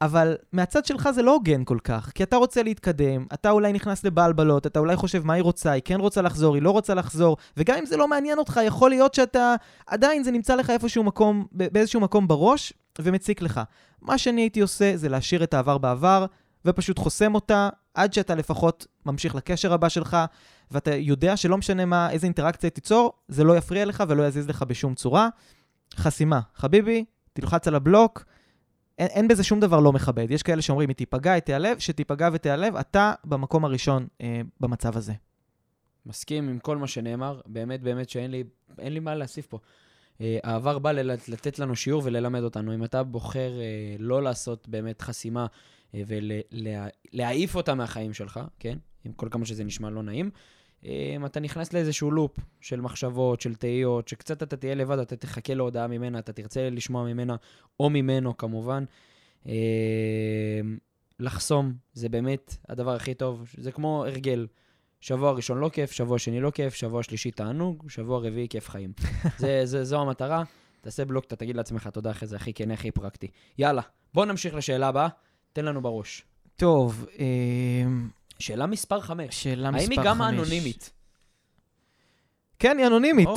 אבל 0.00 0.36
מהצד 0.52 0.84
שלך 0.84 1.10
זה 1.10 1.22
לא 1.22 1.32
הוגן 1.32 1.64
כל 1.64 1.78
כך, 1.84 2.10
כי 2.14 2.22
אתה 2.22 2.36
רוצה 2.36 2.62
להתקדם, 2.62 3.26
אתה 3.34 3.50
אולי 3.50 3.72
נכנס 3.72 4.04
לבלבלות, 4.04 4.66
אתה 4.66 4.78
אולי 4.78 4.96
חושב 4.96 5.26
מה 5.26 5.32
היא 5.32 5.42
רוצה, 5.42 5.70
היא 5.70 5.82
כן 5.84 6.00
רוצה 6.00 6.22
לחזור, 6.22 6.54
היא 6.54 6.62
לא 6.62 6.70
רוצה 6.70 6.94
לחזור, 6.94 7.36
וגם 7.56 7.78
אם 7.78 7.86
זה 7.86 7.96
לא 7.96 8.08
מעניין 8.08 8.38
אותך, 8.38 8.60
יכול 8.64 8.90
להיות 8.90 9.14
שאתה, 9.14 9.54
עדיין 9.86 10.24
זה 10.24 10.30
נמצא 10.30 10.54
לך 10.54 10.70
איפשהו 10.70 11.04
מקום, 11.04 11.46
באיזשהו 11.52 12.00
מקום 12.00 12.28
בראש, 12.28 12.72
ומציק 12.98 13.42
לך. 13.42 13.60
מה 14.02 14.18
שאני 14.18 14.40
הייתי 14.40 14.60
עושה 14.60 14.96
זה 14.96 15.08
להשאיר 15.08 15.44
את 15.44 15.54
העבר 15.54 15.78
בעבר, 15.78 16.26
ופשוט 16.64 16.98
חוסם 16.98 17.34
אותה, 17.34 17.68
עד 17.94 18.12
שאתה 18.12 18.34
לפחות 18.34 18.86
ממשיך 19.06 19.34
לקשר 19.34 19.72
הבא 19.72 19.88
שלך, 19.88 20.16
ואתה 20.70 20.94
יודע 20.94 21.36
שלא 21.36 21.58
משנה 21.58 21.84
מה, 21.84 22.10
איזה 22.10 22.26
אינטראקציה 22.26 22.70
תיצור, 22.70 23.12
זה 23.28 23.44
לא 23.44 23.56
יפריע 23.56 23.84
לך 23.84 24.04
ולא 24.08 24.26
יזיז 24.26 24.48
לך 24.48 24.62
בשום 24.62 24.94
צורה. 24.94 25.28
חסימה. 25.94 26.40
חביבי, 26.54 27.04
תלחץ 27.32 27.68
על 27.68 27.74
הבלוק, 27.74 28.24
אין, 28.98 29.06
אין 29.06 29.28
בזה 29.28 29.44
שום 29.44 29.60
דבר 29.60 29.80
לא 29.80 29.92
מכבד. 29.92 30.30
יש 30.30 30.42
כאלה 30.42 30.62
שאומרים, 30.62 30.88
היא 30.88 30.96
תיפגע, 30.96 31.32
היא 31.32 31.40
תיעלב, 31.40 31.78
שתיפגע 31.78 32.28
ותיעלב, 32.32 32.76
אתה 32.76 33.12
במקום 33.24 33.64
הראשון 33.64 34.06
אה, 34.20 34.40
במצב 34.60 34.96
הזה. 34.96 35.12
מסכים 36.06 36.48
עם 36.48 36.58
כל 36.58 36.76
מה 36.76 36.86
שנאמר, 36.86 37.40
באמת 37.46 37.80
באמת 37.82 38.08
שאין 38.08 38.30
לי, 38.30 38.44
אין 38.78 38.92
לי 38.92 39.00
מה 39.00 39.14
להוסיף 39.14 39.46
פה. 39.46 39.58
אה, 40.20 40.38
העבר 40.44 40.78
בא 40.78 40.92
ל- 40.92 41.10
לתת 41.28 41.58
לנו 41.58 41.76
שיעור 41.76 42.02
וללמד 42.04 42.42
אותנו. 42.42 42.74
אם 42.74 42.84
אתה 42.84 43.02
בוחר 43.02 43.60
אה, 43.60 43.64
לא 43.98 44.22
לעשות 44.22 44.68
באמת 44.68 45.02
חסימה 45.02 45.46
אה, 45.94 46.02
ולהעיף 46.06 47.54
אותה 47.54 47.74
מהחיים 47.74 48.12
שלך, 48.14 48.40
כן? 48.58 48.78
עם 49.04 49.12
כל 49.12 49.28
כמה 49.30 49.44
שזה 49.46 49.64
נשמע 49.64 49.90
לא 49.90 50.02
נעים, 50.02 50.30
אתה 51.26 51.40
נכנס 51.40 51.72
לאיזשהו 51.72 52.10
לופ 52.10 52.36
של 52.60 52.80
מחשבות, 52.80 53.40
של 53.40 53.54
תהיות, 53.54 54.08
שקצת 54.08 54.42
אתה 54.42 54.56
תהיה 54.56 54.74
לבד, 54.74 54.98
אתה 54.98 55.16
תחכה 55.16 55.54
להודעה 55.54 55.86
ממנה, 55.86 56.18
אתה 56.18 56.32
תרצה 56.32 56.70
לשמוע 56.70 57.04
ממנה, 57.04 57.36
או 57.80 57.90
ממנו 57.90 58.36
כמובן. 58.36 58.84
אמ, 59.46 59.52
לחסום, 61.20 61.72
זה 61.92 62.08
באמת 62.08 62.56
הדבר 62.68 62.94
הכי 62.94 63.14
טוב. 63.14 63.48
זה 63.56 63.72
כמו 63.72 64.04
הרגל. 64.06 64.46
שבוע 65.00 65.32
ראשון 65.32 65.58
לא 65.58 65.70
כיף, 65.72 65.92
שבוע 65.92 66.18
שני 66.18 66.40
לא 66.40 66.50
כיף, 66.50 66.74
שבוע 66.74 67.02
שלישי 67.02 67.30
תענוג, 67.30 67.84
שבוע 67.88 68.18
רביעי 68.18 68.48
כיף 68.48 68.68
חיים. 68.68 68.92
זה, 69.38 69.60
זה, 69.64 69.84
זו 69.84 70.00
המטרה. 70.00 70.42
תעשה 70.80 71.04
בלוק, 71.04 71.24
אתה 71.24 71.36
תגיד 71.36 71.56
לעצמך 71.56 71.86
תודה 71.86 72.10
אחרי 72.10 72.28
זה, 72.28 72.36
הכי 72.36 72.52
כן, 72.52 72.70
הכי 72.70 72.90
פרקטי. 72.90 73.26
יאללה, 73.58 73.82
בוא 74.14 74.26
נמשיך 74.26 74.54
לשאלה 74.54 74.88
הבאה, 74.88 75.08
תן 75.52 75.64
לנו 75.64 75.82
בראש. 75.82 76.24
טוב, 76.56 77.06
אמ, 77.18 78.08
שאלה 78.38 78.66
מספר 78.66 79.00
5. 79.00 79.42
שאלה 79.42 79.70
מספר 79.70 79.82
האם 79.82 79.96
חמש. 79.96 79.98
היא 79.98 80.04
גם 80.04 80.22
אנונימית? 80.22 80.90
כן, 82.58 82.78
היא 82.78 82.86
אנונימית. 82.86 83.28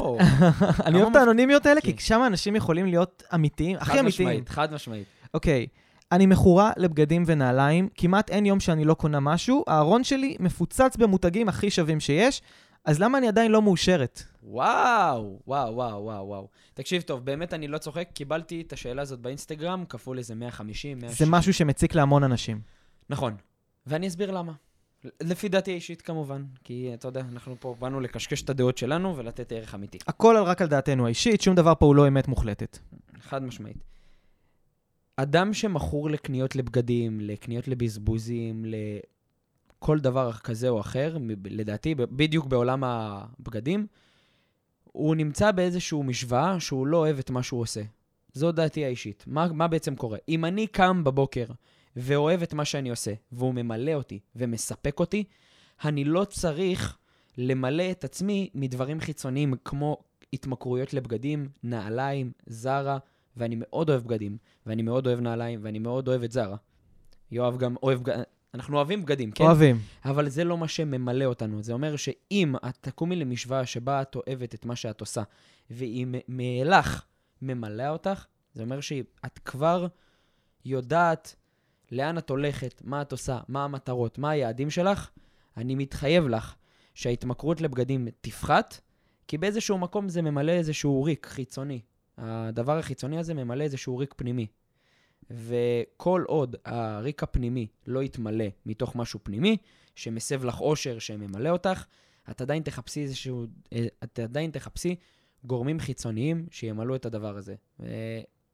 אני 0.86 1.02
אוהב 1.02 1.10
את 1.10 1.16
האנונימיות 1.16 1.66
האלה, 1.66 1.82
כי 1.82 1.94
כן. 1.94 2.00
שם 2.00 2.22
אנשים 2.28 2.56
יכולים 2.56 2.86
להיות 2.86 3.24
אמיתיים, 3.36 3.78
הכי 3.78 3.92
חד 3.92 3.98
אמיתיים. 3.98 4.30
משמעית, 4.30 4.50
חד 4.50 4.74
משמעית. 4.74 5.08
אוקיי, 5.34 5.68
אני 6.12 6.26
מכורה 6.26 6.72
לבגדים 6.78 7.24
ונעליים, 7.26 7.90
כמעט 7.96 8.30
אין 8.30 8.46
יום 8.46 8.60
שאני 8.60 8.86
לא 8.86 8.94
קונה 8.94 9.20
משהו, 9.20 9.64
הארון 9.68 10.04
שלי 10.04 10.36
מפוצץ 10.40 10.98
במותגים 10.98 11.50
הכי 11.50 11.72
שווים 11.72 12.00
שיש, 12.00 12.42
אז 12.86 13.00
למה 13.00 13.18
אני 13.18 13.28
עדיין 13.28 13.52
לא 13.52 13.62
מאושרת? 13.62 14.24
וואו, 14.44 15.40
וואו, 15.48 15.76
וואו, 15.76 16.04
וואו, 16.04 16.28
וואו. 16.28 16.48
תקשיב 16.74 17.02
טוב, 17.02 17.26
באמת 17.26 17.54
אני 17.54 17.68
לא 17.68 17.78
צוחק, 17.78 18.08
קיבלתי 18.14 18.64
את 18.68 18.74
השאלה 18.74 19.02
הזאת 19.02 19.20
באינסטגרם, 19.20 19.86
כפול 19.90 20.18
איזה 20.18 20.36
150, 20.36 21.00
160. 21.00 21.26
זה 21.26 21.32
משהו 21.32 21.54
שמציק 21.54 21.96
להמון 21.96 22.24
אנשים. 22.24 22.62
נכון. 23.10 23.36
ואני 23.88 24.08
אסביר 24.08 24.32
למה. 24.32 24.52
לפי 25.22 25.50
דעתי 25.50 25.72
האישית 25.72 26.02
כמובן, 26.02 26.44
כי 26.64 26.92
אתה 26.94 27.08
יודע, 27.08 27.22
אנחנו 27.22 27.56
פה 27.60 27.76
באנו 27.80 28.00
לקשקש 28.00 28.42
את 28.42 28.50
הדעות 28.50 28.78
שלנו 28.78 29.18
ולתת 29.18 29.52
ערך 29.52 29.76
אמיתי. 29.76 29.98
הכל 30.08 30.36
על- 30.38 30.44
רק 30.44 30.62
על 30.62 30.68
דעתנו 30.68 31.06
האישית, 31.06 31.42
שום 31.42 31.56
דבר 31.56 31.74
פה 31.80 31.86
הוא 31.86 31.96
לא 31.96 32.08
אמת 32.08 32.28
מוחלטת. 32.28 32.78
חד 33.22 33.44
משמעית. 33.44 33.78
אדם 35.16 35.54
שמכור 35.54 36.10
לקניות 36.10 36.56
לבגדים, 36.56 37.20
לקניות 37.22 37.68
לבזבוזים, 37.68 38.66
לכל 39.78 40.00
דבר 40.00 40.34
כזה 40.34 40.70
או 40.70 40.80
אחר, 40.80 41.18
לדעתי, 41.46 41.96
בדיוק 41.96 42.46
בעולם 42.46 42.84
הבגדים, 42.84 43.88
הוא 44.84 45.16
נמצא 45.16 45.52
באיזשהו 45.52 46.04
משוואה 46.04 46.60
שהוא 46.60 46.88
לא 46.88 46.98
אוהב 46.98 47.20
את 47.20 47.30
מה 47.30 47.44
שהוא 47.44 47.62
עושה. 47.62 47.82
זו 48.34 48.52
דעתי 48.52 48.86
האישית. 48.86 49.24
מה, 49.28 49.48
מה 49.54 49.68
בעצם 49.68 49.96
קורה? 49.96 50.18
אם 50.30 50.46
אני 50.46 50.68
קם 50.68 51.04
בבוקר 51.04 51.46
ואוהב 51.96 52.42
את 52.42 52.54
מה 52.54 52.66
שאני 52.66 52.90
עושה, 52.90 53.14
והוא 53.32 53.54
ממלא 53.54 53.94
אותי 53.94 54.20
ומספק 54.36 55.00
אותי, 55.00 55.24
אני 55.86 56.04
לא 56.04 56.26
צריך 56.26 56.98
למלא 57.38 57.92
את 57.92 58.04
עצמי 58.04 58.50
מדברים 58.56 59.00
חיצוניים 59.00 59.54
כמו 59.66 59.98
התמכרויות 60.34 60.94
לבגדים, 60.94 61.50
נעליים, 61.64 62.32
זרה, 62.46 62.98
ואני 63.38 63.56
מאוד 63.58 63.90
אוהב 63.90 64.04
בגדים, 64.04 64.38
ואני 64.66 64.82
מאוד 64.82 65.08
אוהב 65.08 65.20
נעליים, 65.20 65.60
ואני 65.64 65.80
מאוד 65.80 66.08
אוהב 66.08 66.24
את 66.24 66.32
זרה. 66.32 66.58
יואב 67.32 67.58
גם 67.58 67.76
אוהב 67.84 68.00
אנחנו 68.54 68.78
אוהבים 68.78 69.04
בגדים, 69.04 69.32
כן? 69.32 69.44
אוהבים. 69.44 69.80
אבל 70.06 70.30
זה 70.30 70.44
לא 70.44 70.58
מה 70.58 70.68
שממלא 70.68 71.26
אותנו. 71.26 71.64
זה 71.64 71.74
אומר 71.74 71.96
שאם 71.96 72.56
את 72.70 72.78
תקומי 72.82 73.16
למשוואה 73.16 73.66
שבה 73.66 74.02
את 74.02 74.16
אוהבת 74.16 74.56
את 74.56 74.66
מה 74.66 74.76
שאת 74.76 75.02
עושה, 75.02 75.24
והיא 75.70 76.08
מאילך 76.28 77.04
ממלאה 77.42 77.90
אותך, 77.90 78.26
זה 78.54 78.64
אומר 78.64 78.82
שאת 78.82 79.40
כבר 79.46 79.88
יודעת 80.66 81.36
לאן 81.92 82.18
את 82.18 82.30
הולכת, 82.30 82.82
מה 82.86 83.02
את 83.02 83.12
עושה, 83.12 83.40
מה 83.48 83.64
המטרות, 83.64 84.18
מה 84.18 84.30
היעדים 84.30 84.70
שלך. 84.70 85.10
אני 85.58 85.76
מתחייב 85.76 86.28
לך 86.28 86.56
שההתמכרות 86.94 87.62
לבגדים 87.62 88.08
תפחת, 88.22 88.82
כי 89.28 89.38
באיזשהו 89.38 89.78
מקום 89.78 90.10
זה 90.10 90.22
ממלא 90.22 90.52
איזשהו 90.52 91.04
ריק 91.04 91.26
חיצוני. 91.26 91.82
הדבר 92.18 92.78
החיצוני 92.78 93.20
הזה 93.20 93.34
ממלא 93.34 93.64
איזשהו 93.64 93.98
ריק 93.98 94.14
פנימי. 94.18 94.48
וכל 95.30 96.24
עוד 96.28 96.56
הריק 96.66 97.24
הפנימי 97.24 97.68
לא 97.88 98.04
יתמלא 98.04 98.46
מתוך 98.66 98.96
משהו 98.96 99.20
פנימי, 99.24 99.58
שמסב 99.96 100.46
לך 100.46 100.62
אושר, 100.62 101.00
שממלא 101.00 101.50
אותך, 101.50 101.86
את 102.32 102.42
עדיין 102.42 102.64
תחפשי 102.64 103.02
איזשהו, 103.02 103.46
אה, 103.74 103.86
את 104.04 104.20
עדיין 104.20 104.52
תחפשי 104.52 104.96
גורמים 105.44 105.80
חיצוניים 105.80 106.46
שימלאו 106.52 106.96
את 106.96 107.06
הדבר 107.06 107.38
הזה. 107.38 107.56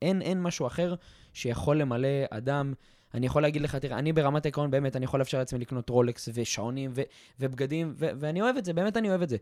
אין, 0.01 0.21
אין 0.21 0.41
משהו 0.41 0.67
אחר 0.67 0.95
שיכול 1.33 1.77
למלא 1.77 2.07
אדם. 2.29 2.73
אני 3.13 3.25
יכול 3.25 3.41
להגיד 3.41 3.61
לך, 3.61 3.75
תראה, 3.75 3.99
אני 3.99 4.13
ברמת 4.13 4.45
העיקרון, 4.45 4.71
באמת, 4.71 4.95
אני 4.95 5.05
יכול 5.05 5.19
לאפשר 5.19 5.37
לעצמי 5.37 5.59
לקנות 5.59 5.89
רולקס 5.89 6.29
ושעונים 6.33 6.91
ו- 6.95 7.01
ובגדים, 7.39 7.93
ו- 7.97 8.09
ואני 8.19 8.41
אוהב 8.41 8.57
את 8.57 8.65
זה, 8.65 8.73
באמת 8.73 8.97
אני 8.97 9.09
אוהב 9.09 9.21
את 9.21 9.29
זה. 9.29 9.37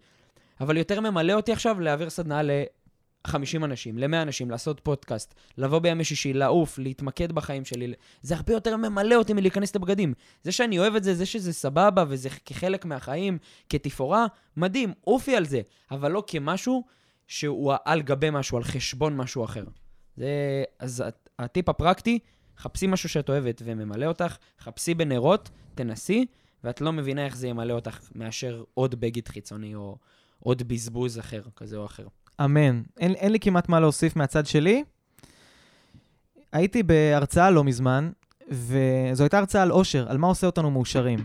אבל 0.62 0.78
יותר 0.78 1.00
ממלא 1.02 1.34
אותי 1.34 1.52
עכשיו 1.52 1.80
להעביר 1.80 2.10
סדנה 2.10 2.42
ל-50 2.44 3.66
אנשים, 3.66 3.98
ל-100 3.98 4.22
אנשים, 4.22 4.52
לעשות 4.52 4.80
פודקאסט, 4.80 5.36
לבוא 5.58 5.80
בימי 5.80 6.04
שישי, 6.04 6.34
לעוף, 6.34 6.80
להתמקד 6.80 7.32
בחיים 7.32 7.66
שלי. 7.66 7.94
זה 8.22 8.36
הרבה 8.36 8.54
יותר 8.54 8.78
ממלא 8.78 9.16
אותי 9.16 9.34
מלהיכנס 9.34 9.76
לבגדים. 9.76 10.14
זה 10.44 10.52
שאני 10.52 10.80
אוהב 10.80 10.96
את 10.96 11.04
זה, 11.04 11.14
זה 11.16 11.26
שזה 11.26 11.54
סבבה 11.54 12.04
וזה 12.08 12.30
כחלק 12.46 12.86
מהחיים, 12.86 13.38
כתפאורה, 13.70 14.26
מדהים, 14.58 14.94
עופי 15.02 15.36
על 15.36 15.46
זה, 15.46 15.62
אבל 15.92 16.12
לא 16.12 16.24
כמשהו 16.28 16.84
שהוא 17.28 17.74
על 17.86 18.02
גבי 18.02 18.30
משהו, 18.32 18.58
על 18.58 18.64
חשבון 18.64 19.18
משהו 19.18 19.44
אחר. 19.44 19.64
זה... 20.18 20.30
אז 20.80 21.04
הט- 21.08 21.30
הטיפ 21.40 21.70
הפרקטי, 21.70 22.20
חפשי 22.58 22.88
משהו 22.88 23.10
שאת 23.10 23.30
אוהבת 23.30 23.62
וממלא 23.66 24.06
אותך, 24.06 24.38
חפשי 24.60 24.94
בנרות, 24.94 25.50
תנסי, 25.76 26.26
ואת 26.64 26.82
לא 26.82 26.94
מבינה 26.94 27.26
איך 27.26 27.38
זה 27.38 27.48
ימלא 27.48 27.74
אותך 27.74 28.00
מאשר 28.16 28.64
עוד 28.74 28.96
בגד 28.96 29.28
חיצוני 29.28 29.76
או 29.76 29.98
עוד 30.40 30.68
בזבוז 30.68 31.20
אחר, 31.20 31.42
כזה 31.56 31.78
או 31.78 31.86
אחר. 31.86 32.08
אמן. 32.46 32.82
אין, 33.00 33.12
אין 33.14 33.32
לי 33.32 33.40
כמעט 33.40 33.70
מה 33.70 33.80
להוסיף 33.80 34.16
מהצד 34.16 34.46
שלי. 34.46 34.84
הייתי 36.52 36.84
בהרצאה 36.84 37.52
לא 37.52 37.64
מזמן, 37.64 38.12
וזו 38.50 39.24
הייתה 39.24 39.38
הרצאה 39.38 39.62
על 39.62 39.72
אושר, 39.72 40.10
על 40.10 40.18
מה 40.18 40.28
עושה 40.28 40.48
אותנו 40.48 40.72
מאושרים. 40.72 41.20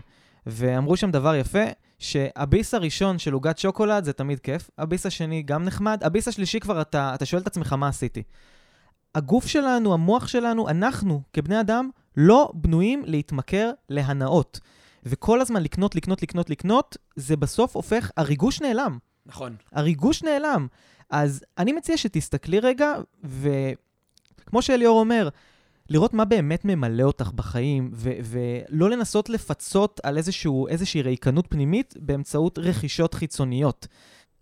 ואמרו 0.45 0.97
שם 0.97 1.11
דבר 1.11 1.35
יפה, 1.35 1.63
שהביס 1.99 2.73
הראשון 2.73 3.17
של 3.19 3.33
עוגת 3.33 3.57
שוקולד 3.57 4.03
זה 4.03 4.13
תמיד 4.13 4.39
כיף, 4.39 4.69
הביס 4.77 5.05
השני 5.05 5.41
גם 5.41 5.63
נחמד, 5.63 6.03
הביס 6.03 6.27
השלישי 6.27 6.59
כבר 6.59 6.81
אתה, 6.81 7.11
אתה 7.15 7.25
שואל 7.25 7.41
את 7.41 7.47
עצמך 7.47 7.73
מה 7.73 7.87
עשיתי. 7.87 8.23
הגוף 9.15 9.47
שלנו, 9.47 9.93
המוח 9.93 10.27
שלנו, 10.27 10.69
אנחנו 10.69 11.21
כבני 11.33 11.59
אדם 11.59 11.89
לא 12.17 12.51
בנויים 12.53 13.03
להתמכר 13.05 13.71
להנאות. 13.89 14.59
וכל 15.05 15.41
הזמן 15.41 15.63
לקנות, 15.63 15.95
לקנות, 15.95 16.21
לקנות, 16.21 16.49
לקנות, 16.49 16.97
זה 17.15 17.37
בסוף 17.37 17.75
הופך, 17.75 18.11
הריגוש 18.17 18.61
נעלם. 18.61 18.97
נכון. 19.25 19.55
הריגוש 19.71 20.23
נעלם. 20.23 20.67
אז 21.09 21.43
אני 21.57 21.71
מציע 21.71 21.97
שתסתכלי 21.97 22.59
רגע, 22.59 22.93
וכמו 23.23 24.61
שאליאור 24.61 24.99
אומר, 24.99 25.29
לראות 25.89 26.13
מה 26.13 26.25
באמת 26.25 26.65
ממלא 26.65 27.03
אותך 27.03 27.31
בחיים, 27.35 27.91
ו- 27.93 28.11
ולא 28.23 28.89
לנסות 28.89 29.29
לפצות 29.29 29.99
על 30.03 30.17
איזשהו, 30.17 30.67
איזושהי 30.67 31.01
ריקנות 31.01 31.47
פנימית 31.49 31.93
באמצעות 31.99 32.59
רכישות 32.59 33.13
חיצוניות. 33.13 33.87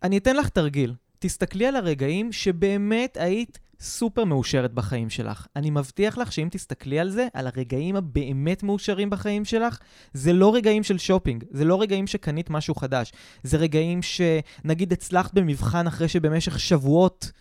אני 0.04 0.18
אתן 0.18 0.36
לך 0.36 0.50
תרגיל. 0.50 0.94
תסתכלי 1.20 1.66
על 1.66 1.76
הרגעים 1.76 2.32
שבאמת 2.32 3.18
היית 3.20 3.60
סופר 3.82 4.24
מאושרת 4.24 4.74
בחיים 4.74 5.10
שלך. 5.10 5.48
אני 5.56 5.70
מבטיח 5.70 6.18
לך 6.18 6.32
שאם 6.32 6.48
תסתכלי 6.52 7.00
על 7.00 7.10
זה, 7.10 7.28
על 7.34 7.48
הרגעים 7.48 7.96
הבאמת 7.96 8.64
מאושרים 8.64 9.10
בחיים 9.10 9.46
שלך, 9.46 9.80
זה 10.14 10.34
לא 10.34 10.56
רגעים 10.56 10.84
של 10.84 10.98
שופינג, 10.98 11.44
זה 11.52 11.66
לא 11.66 11.82
רגעים 11.82 12.08
שקנית 12.08 12.50
משהו 12.50 12.76
חדש. 12.76 13.12
זה 13.44 13.58
רגעים 13.58 14.00
שנגיד 14.02 14.94
הצלחת 14.94 15.34
במבחן 15.34 15.88
אחרי 15.88 16.08
שבמשך 16.08 16.60
שבועות 16.60 17.32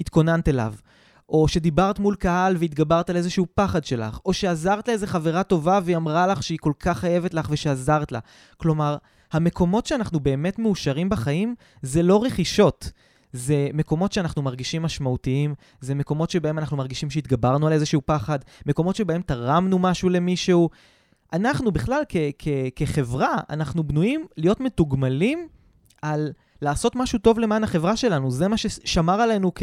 התכוננת 0.00 0.48
אליו, 0.48 0.74
או 1.28 1.48
שדיברת 1.48 1.98
מול 1.98 2.14
קהל 2.14 2.56
והתגברת 2.58 3.10
על 3.10 3.16
איזשהו 3.16 3.46
פחד 3.54 3.84
שלך, 3.84 4.18
או 4.26 4.32
שעזרת 4.32 4.88
לאיזה 4.88 5.06
חברה 5.06 5.42
טובה 5.42 5.80
והיא 5.84 5.96
אמרה 5.96 6.26
לך 6.26 6.42
שהיא 6.42 6.58
כל 6.60 6.72
כך 6.78 6.98
חייבת 6.98 7.34
לך 7.34 7.46
ושעזרת 7.50 8.12
לה. 8.12 8.18
כלומר, 8.56 8.96
המקומות 9.32 9.86
שאנחנו 9.86 10.20
באמת 10.20 10.58
מאושרים 10.58 11.08
בחיים 11.08 11.54
זה 11.82 12.02
לא 12.02 12.22
רכישות. 12.22 12.90
זה 13.36 13.68
מקומות 13.74 14.12
שאנחנו 14.12 14.42
מרגישים 14.42 14.82
משמעותיים, 14.82 15.54
זה 15.80 15.94
מקומות 15.94 16.30
שבהם 16.30 16.58
אנחנו 16.58 16.76
מרגישים 16.76 17.10
שהתגברנו 17.10 17.66
על 17.66 17.72
איזשהו 17.72 18.00
פחד, 18.04 18.38
מקומות 18.66 18.96
שבהם 18.96 19.22
תרמנו 19.22 19.78
משהו 19.78 20.08
למישהו. 20.08 20.70
אנחנו 21.32 21.72
בכלל 21.72 22.02
כ- 22.08 22.16
כ- 22.38 22.48
כחברה, 22.76 23.36
אנחנו 23.50 23.84
בנויים 23.84 24.26
להיות 24.36 24.60
מתוגמלים 24.60 25.48
על 26.02 26.32
לעשות 26.62 26.96
משהו 26.96 27.18
טוב 27.18 27.38
למען 27.38 27.64
החברה 27.64 27.96
שלנו. 27.96 28.30
זה 28.30 28.48
מה 28.48 28.56
ששמר 28.56 29.20
עלינו 29.20 29.52
כ- 29.54 29.62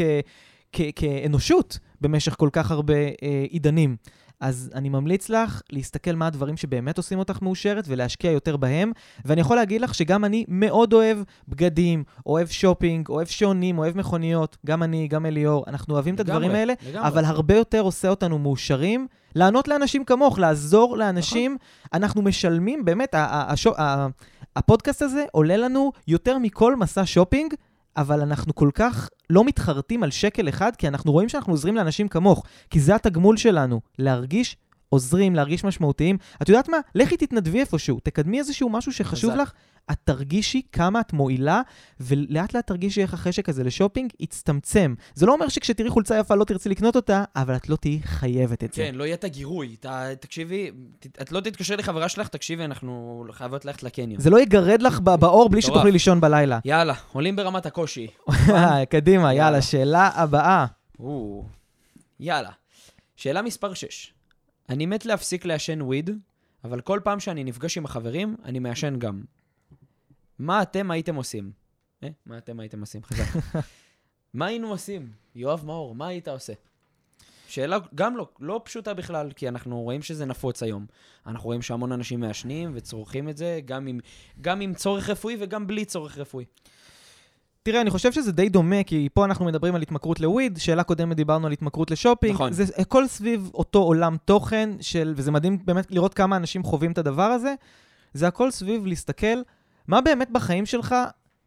כ- 0.72 0.90
כאנושות 0.96 1.78
במשך 2.00 2.34
כל 2.38 2.48
כך 2.52 2.70
הרבה 2.70 2.94
אה, 2.94 3.44
עידנים. 3.48 3.96
אז 4.44 4.70
אני 4.74 4.88
ממליץ 4.88 5.28
לך 5.28 5.62
להסתכל 5.72 6.12
מה 6.12 6.26
הדברים 6.26 6.56
שבאמת 6.56 6.98
עושים 6.98 7.18
אותך 7.18 7.42
מאושרת 7.42 7.84
ולהשקיע 7.88 8.30
יותר 8.30 8.56
בהם. 8.56 8.92
ואני 9.24 9.40
יכול 9.40 9.56
להגיד 9.56 9.80
לך 9.80 9.94
שגם 9.94 10.24
אני 10.24 10.44
מאוד 10.48 10.92
אוהב 10.92 11.18
בגדים, 11.48 12.04
אוהב 12.26 12.48
שופינג, 12.48 13.08
אוהב 13.08 13.26
שעונים, 13.26 13.78
אוהב 13.78 13.98
מכוניות. 13.98 14.56
גם 14.66 14.82
אני, 14.82 15.08
גם 15.08 15.26
אליאור, 15.26 15.64
אנחנו 15.66 15.94
אוהבים 15.94 16.14
את 16.14 16.20
הדברים 16.20 16.42
לגמרי, 16.42 16.58
האלה, 16.58 16.72
לגמרי. 16.88 17.08
אבל 17.08 17.24
הרבה 17.24 17.56
יותר 17.56 17.80
עושה 17.80 18.08
אותנו 18.08 18.38
מאושרים. 18.38 19.06
לענות 19.34 19.68
לאנשים 19.68 20.04
כמוך, 20.04 20.38
לעזור 20.38 20.96
לאנשים. 20.96 21.56
אנחנו 21.92 22.22
משלמים, 22.22 22.84
באמת, 22.84 23.14
הפודקאסט 24.56 25.02
הזה 25.02 25.24
עולה 25.32 25.56
לנו 25.56 25.92
יותר 26.08 26.38
מכל 26.38 26.76
מסע 26.76 27.02
שופינג, 27.04 27.54
אבל 27.96 28.20
אנחנו 28.20 28.54
כל 28.54 28.70
כך 28.74 29.08
לא 29.30 29.44
מתחרטים 29.44 30.02
על 30.02 30.10
שקל 30.10 30.48
אחד, 30.48 30.76
כי 30.76 30.88
אנחנו 30.88 31.12
רואים 31.12 31.28
שאנחנו 31.28 31.52
עוזרים 31.52 31.76
לאנשים 31.76 32.08
כמוך, 32.08 32.44
כי 32.70 32.80
זה 32.80 32.94
התגמול 32.94 33.36
שלנו, 33.36 33.80
להרגיש 33.98 34.56
עוזרים, 34.94 35.34
להרגיש 35.34 35.64
משמעותיים. 35.64 36.16
את 36.42 36.48
יודעת 36.48 36.68
מה? 36.68 36.76
לכי 36.94 37.16
תתנדבי 37.16 37.60
איפשהו, 37.60 38.00
תקדמי 38.02 38.38
איזשהו 38.38 38.68
משהו 38.70 38.92
שחשוב. 38.92 39.34
לך, 39.34 39.52
את 39.90 39.96
תרגישי 40.04 40.62
כמה 40.72 41.00
את 41.00 41.12
מועילה, 41.12 41.60
ולאט 42.00 42.54
לאט 42.54 42.66
תרגישי 42.66 43.02
איך 43.02 43.14
החשק 43.14 43.48
הזה 43.48 43.64
לשופינג 43.64 44.12
יצטמצם. 44.20 44.94
זה 45.14 45.26
לא 45.26 45.32
אומר 45.32 45.48
שכשתראי 45.48 45.90
חולצה 45.90 46.18
יפה 46.18 46.34
לא 46.34 46.44
תרצי 46.44 46.68
לקנות 46.68 46.96
אותה, 46.96 47.24
אבל 47.36 47.56
את 47.56 47.68
לא 47.68 47.76
תהיי 47.76 48.00
חייבת 48.04 48.64
את 48.64 48.72
זה. 48.72 48.82
כן, 48.82 48.94
לא 48.94 49.04
יהיה 49.04 49.14
את 49.14 49.24
הגירוי. 49.24 49.76
ת- 49.80 49.86
תקשיבי, 50.20 50.70
ת- 51.00 51.20
את 51.22 51.32
לא 51.32 51.40
תתקשר 51.40 51.76
לחברה 51.76 52.08
שלך, 52.08 52.28
תקשיבי, 52.28 52.64
אנחנו 52.64 53.24
חייבות 53.32 53.64
ללכת 53.64 53.82
לקניון. 53.82 54.20
זה 54.20 54.30
לא 54.30 54.40
יגרד 54.40 54.82
לך 54.82 55.00
ב- 55.00 55.14
בעור 55.14 55.48
בלי. 55.48 55.62
שתוכלי 55.62 55.92
לישון 55.92 56.20
בלילה. 56.20 56.58
יאללה, 56.64 56.94
עולים 57.12 57.36
ברמת 57.36 57.66
הקושי. 57.66 58.06
קדימה, 58.90 59.34
יאללה. 59.34 59.62
שאלה 59.62 60.10
הבאה. 60.14 60.66
יאללה. 62.20 62.50
שאלה 63.16 63.42
מספר 63.42 63.74
6. 63.74 64.13
אני 64.68 64.86
מת 64.86 65.06
להפסיק 65.06 65.44
לעשן 65.44 65.82
וויד, 65.82 66.10
אבל 66.64 66.80
כל 66.80 67.00
פעם 67.04 67.20
שאני 67.20 67.44
נפגש 67.44 67.78
עם 67.78 67.84
החברים, 67.84 68.36
אני 68.44 68.58
מעשן 68.58 68.98
גם. 68.98 69.22
מה 70.38 70.62
אתם 70.62 70.90
הייתם 70.90 71.14
עושים? 71.14 71.52
אה? 72.02 72.08
מה 72.26 72.38
אתם 72.38 72.60
הייתם 72.60 72.80
עושים? 72.80 73.04
חזק. 73.04 73.40
מה 74.34 74.46
היינו 74.46 74.70
עושים? 74.70 75.12
יואב 75.34 75.64
מאור, 75.66 75.94
מה 75.94 76.06
היית 76.06 76.28
עושה? 76.28 76.52
שאלה 77.48 77.78
גם 77.94 78.16
לא, 78.16 78.28
לא 78.40 78.60
פשוטה 78.64 78.94
בכלל, 78.94 79.32
כי 79.32 79.48
אנחנו 79.48 79.82
רואים 79.82 80.02
שזה 80.02 80.24
נפוץ 80.26 80.62
היום. 80.62 80.86
אנחנו 81.26 81.44
רואים 81.46 81.62
שהמון 81.62 81.92
אנשים 81.92 82.20
מעשנים 82.20 82.72
וצורכים 82.74 83.28
את 83.28 83.36
זה, 83.36 83.60
גם 83.64 83.86
עם, 83.86 84.00
גם 84.40 84.60
עם 84.60 84.74
צורך 84.74 85.10
רפואי 85.10 85.36
וגם 85.40 85.66
בלי 85.66 85.84
צורך 85.84 86.18
רפואי. 86.18 86.44
תראה, 87.64 87.80
אני 87.80 87.90
חושב 87.90 88.12
שזה 88.12 88.32
די 88.32 88.48
דומה, 88.48 88.82
כי 88.82 89.08
פה 89.14 89.24
אנחנו 89.24 89.44
מדברים 89.44 89.74
על 89.74 89.82
התמכרות 89.82 90.20
לוויד, 90.20 90.58
שאלה 90.58 90.82
קודמת 90.82 91.16
דיברנו 91.16 91.46
על 91.46 91.52
התמכרות 91.52 91.90
לשופינג. 91.90 92.32
נכון. 92.34 92.52
זה 92.52 92.64
הכל 92.78 93.06
סביב 93.06 93.50
אותו 93.54 93.78
עולם 93.78 94.16
תוכן 94.24 94.70
של, 94.80 95.12
וזה 95.16 95.30
מדהים 95.30 95.58
באמת 95.64 95.90
לראות 95.90 96.14
כמה 96.14 96.36
אנשים 96.36 96.62
חווים 96.62 96.92
את 96.92 96.98
הדבר 96.98 97.22
הזה. 97.22 97.54
זה 98.14 98.26
הכל 98.26 98.50
סביב 98.50 98.86
להסתכל, 98.86 99.36
מה 99.88 100.00
באמת 100.00 100.30
בחיים 100.30 100.66
שלך 100.66 100.94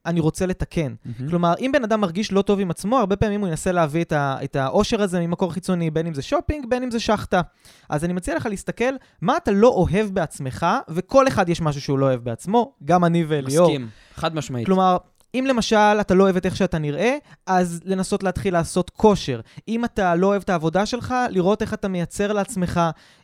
אני 0.06 0.20
רוצה 0.20 0.46
לתקן. 0.46 0.94
כלומר, 1.30 1.54
אם 1.60 1.72
בן 1.74 1.84
אדם 1.84 2.02
מרגיש 2.02 2.32
לא 2.32 2.42
טוב 2.42 2.60
עם 2.60 2.72
עצמו, 2.72 2.98
הרבה 2.98 3.16
פעמים 3.16 3.42
הוא 3.42 3.48
ינסה 3.50 3.72
להביא 3.72 4.02
את, 4.02 4.12
ה- 4.12 4.38
את 4.44 4.56
האושר 4.56 5.02
הזה 5.02 5.20
ממקור 5.20 5.54
חיצוני, 5.54 5.92
בין 5.92 6.08
אם 6.08 6.14
זה 6.14 6.22
שופינג, 6.22 6.66
בין 6.70 6.84
אם 6.84 6.92
זה 6.92 7.00
שחטה. 7.00 7.42
אז 7.90 8.06
אני 8.06 8.14
מציע 8.14 8.36
לך 8.36 8.46
להסתכל, 8.46 8.94
מה 9.22 9.38
אתה 9.38 9.52
לא 9.52 9.68
אוהב 9.68 10.08
בעצמך, 10.14 10.66
וכל 10.90 11.28
אחד 11.28 11.50
יש 11.50 11.62
משהו 11.62 11.82
שהוא 11.82 12.00
לא 12.00 12.06
אוהב 12.06 12.24
בעצמו, 12.24 12.74
גם 12.86 13.06
אני 13.06 13.26
ואליאור. 13.28 13.68
מסכים, 13.68 13.90
חד 14.16 14.36
משמעית. 14.36 14.66
כלומר, 14.66 14.98
אם 15.36 15.46
למשל 15.48 15.76
אתה 15.76 16.14
לא 16.14 16.24
אוהב 16.24 16.38
את 16.38 16.46
איך 16.46 16.56
שאתה 16.56 16.80
נראה, 16.80 17.18
אז 17.46 17.80
לנסות 17.86 18.24
להתחיל 18.24 18.54
לעשות 18.54 18.90
כושר. 18.90 19.42
אם 19.68 19.86
אתה 19.86 20.16
לא 20.16 20.28
אוהב 20.28 20.42
את 20.42 20.50
העבודה 20.50 20.86
שלך, 20.86 21.16
לראות 21.30 21.62
איך 21.62 21.74
אתה 21.74 21.88
מייצר 21.88 22.34
לעצמך 22.34 22.82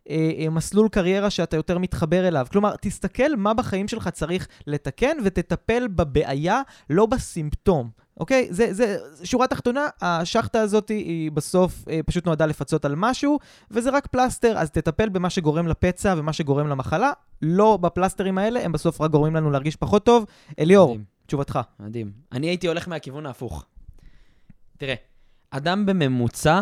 אה, 0.10 0.32
אה, 0.40 0.50
מסלול 0.50 0.90
קריירה 0.90 1.30
שאתה 1.30 1.56
יותר 1.56 1.78
מתחבר 1.78 2.28
אליו. 2.28 2.48
כלומר, 2.52 2.76
תסתכל 2.82 3.36
מה 3.38 3.54
בחיים 3.54 3.88
שלך 3.88 4.10
צריך 4.10 4.48
לתקן 4.68 5.18
ותטפל 5.24 5.88
בבעיה, 5.88 6.62
לא 6.90 7.06
בסימפטום. 7.06 7.90
אוקיי? 8.20 8.48
זה, 8.50 8.74
זה, 8.74 8.98
שורה 9.24 9.48
תחתונה, 9.48 9.88
השחטה 10.02 10.62
הזאת 10.62 10.90
היא 10.90 11.32
בסוף 11.32 11.86
אה, 11.90 12.00
פשוט 12.06 12.26
נועדה 12.26 12.46
לפצות 12.46 12.86
על 12.86 12.96
משהו, 12.96 13.40
וזה 13.72 13.90
רק 13.90 14.08
פלסטר, 14.08 14.58
אז 14.58 14.72
תטפל 14.72 15.10
במה 15.10 15.30
שגורם 15.30 15.68
לפצע 15.68 16.16
ומה 16.18 16.34
שגורם 16.34 16.68
למחלה, 16.68 17.12
לא 17.42 17.78
בפלסטרים 17.78 18.38
האלה, 18.38 18.66
הם 18.66 18.72
בסוף 18.72 19.02
רק 19.02 19.12
גורמים 19.12 19.36
לנו 19.36 19.52
להרגיש 19.52 19.76
פחות 19.76 20.06
טוב. 20.06 20.26
אליאור. 20.60 20.98
תשובתך. 21.34 21.60
מדהים. 21.80 22.12
אני 22.32 22.48
הייתי 22.48 22.68
הולך 22.68 22.88
מהכיוון 22.88 23.26
ההפוך. 23.26 23.66
תראה, 24.78 24.96
אדם 25.52 25.86
בממוצע, 25.86 26.62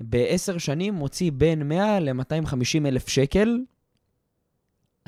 בעשר 0.00 0.58
שנים 0.58 0.94
מוציא 0.94 1.32
בין 1.34 1.68
100 1.68 2.00
ל-250 2.00 2.86
אלף 2.86 3.08
שקל 3.08 3.58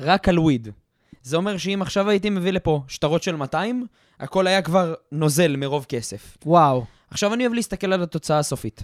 רק 0.01 0.29
על 0.29 0.39
וויד. 0.39 0.67
זה 1.21 1.37
אומר 1.37 1.57
שאם 1.57 1.79
עכשיו 1.81 2.09
הייתי 2.09 2.29
מביא 2.29 2.51
לפה 2.51 2.83
שטרות 2.87 3.23
של 3.23 3.35
200, 3.35 3.85
הכל 4.19 4.47
היה 4.47 4.61
כבר 4.61 4.93
נוזל 5.11 5.55
מרוב 5.55 5.85
כסף. 5.89 6.37
וואו. 6.45 6.85
עכשיו 7.09 7.33
אני 7.33 7.43
אוהב 7.43 7.53
להסתכל 7.53 7.93
על 7.93 8.03
התוצאה 8.03 8.39
הסופית. 8.39 8.83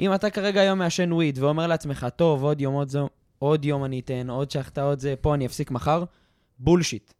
אם 0.00 0.14
אתה 0.14 0.30
כרגע 0.30 0.60
היום 0.60 0.78
מעשן 0.78 1.12
וויד 1.12 1.38
ואומר 1.38 1.66
לעצמך, 1.66 2.06
טוב, 2.16 2.42
עוד 2.42 2.60
יום, 2.60 2.74
עוד, 2.74 2.88
זו, 2.88 3.08
עוד 3.38 3.64
יום 3.64 3.84
אני 3.84 4.00
אתן, 4.00 4.30
עוד 4.30 4.50
שחטה, 4.50 4.82
עוד 4.82 4.98
זה, 4.98 5.14
פה 5.20 5.34
אני 5.34 5.46
אפסיק 5.46 5.70
מחר, 5.70 6.04
בולשיט. 6.58 7.12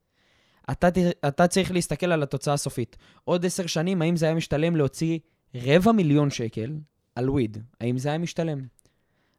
אתה, 0.71 0.89
אתה 1.29 1.47
צריך 1.47 1.73
להסתכל 1.73 2.13
על 2.13 2.23
התוצאה 2.23 2.55
הסופית. 2.55 2.97
עוד 3.25 3.47
עשר 3.47 3.67
שנים, 3.67 4.03
האם 4.03 4.17
זה 4.17 4.27
היה 4.27 4.35
משתלם 4.35 4.77
להוציא 4.77 5.19
רבע 5.55 5.93
מיליון 5.93 6.31
שקל 6.31 6.77
על 7.15 7.31
וויד? 7.31 7.59
האם 7.81 7.99
זה 7.99 8.09
היה 8.09 8.19
משתלם? 8.19 8.67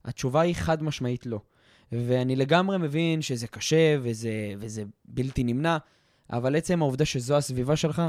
התשובה 0.05 0.41
היא 0.41 0.55
חד 0.55 0.83
משמעית 0.83 1.25
לא. 1.25 1.39
ואני 1.91 2.35
לגמרי 2.35 2.77
מבין 2.77 3.21
שזה 3.21 3.47
קשה 3.47 3.97
וזה, 4.01 4.53
וזה 4.59 4.83
בלתי 5.05 5.43
נמנע, 5.43 5.77
אבל 6.29 6.55
עצם 6.55 6.81
העובדה 6.81 7.05
שזו 7.05 7.37
הסביבה 7.37 7.75
שלך, 7.75 8.01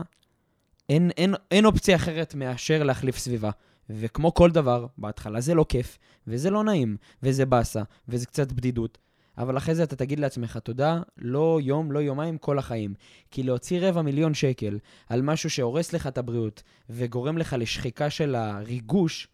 אין, 0.88 1.11
אין, 1.16 1.35
אין 1.50 1.64
אופציה 1.64 1.96
אחרת 1.96 2.35
מאשר 2.35 2.83
להחליף 2.83 3.18
סביבה. 3.18 3.50
וכמו 3.90 4.35
כל 4.35 4.50
דבר, 4.50 4.87
בהתחלה 4.98 5.40
זה 5.40 5.55
לא 5.55 5.66
כיף, 5.68 5.98
וזה 6.26 6.50
לא 6.50 6.64
נעים, 6.64 6.96
וזה 7.22 7.46
באסה, 7.46 7.83
וזה 8.09 8.26
קצת 8.26 8.52
בדידות. 8.52 8.98
אבל 9.38 9.57
אחרי 9.57 9.75
זה 9.75 9.83
אתה 9.83 9.96
תגיד 9.96 10.20
לעצמך 10.20 10.57
תודה, 10.57 11.01
לא 11.18 11.59
יום, 11.62 11.92
לא 11.92 11.99
יומיים, 11.99 12.38
כל 12.38 12.59
החיים. 12.59 12.94
כי 13.31 13.42
להוציא 13.42 13.88
רבע 13.88 14.03
מיליון 14.03 14.35
שקל 14.35 14.79
על 15.09 15.22
משהו 15.22 15.51
שהורס 15.51 15.92
לך 15.92 16.07
את 16.07 16.18
הבריאות 16.18 16.62
וגורם 16.90 17.38
לך 17.38 17.57
לשחיקה 17.59 18.11
של 18.11 18.35
הריגוש, 18.35 19.29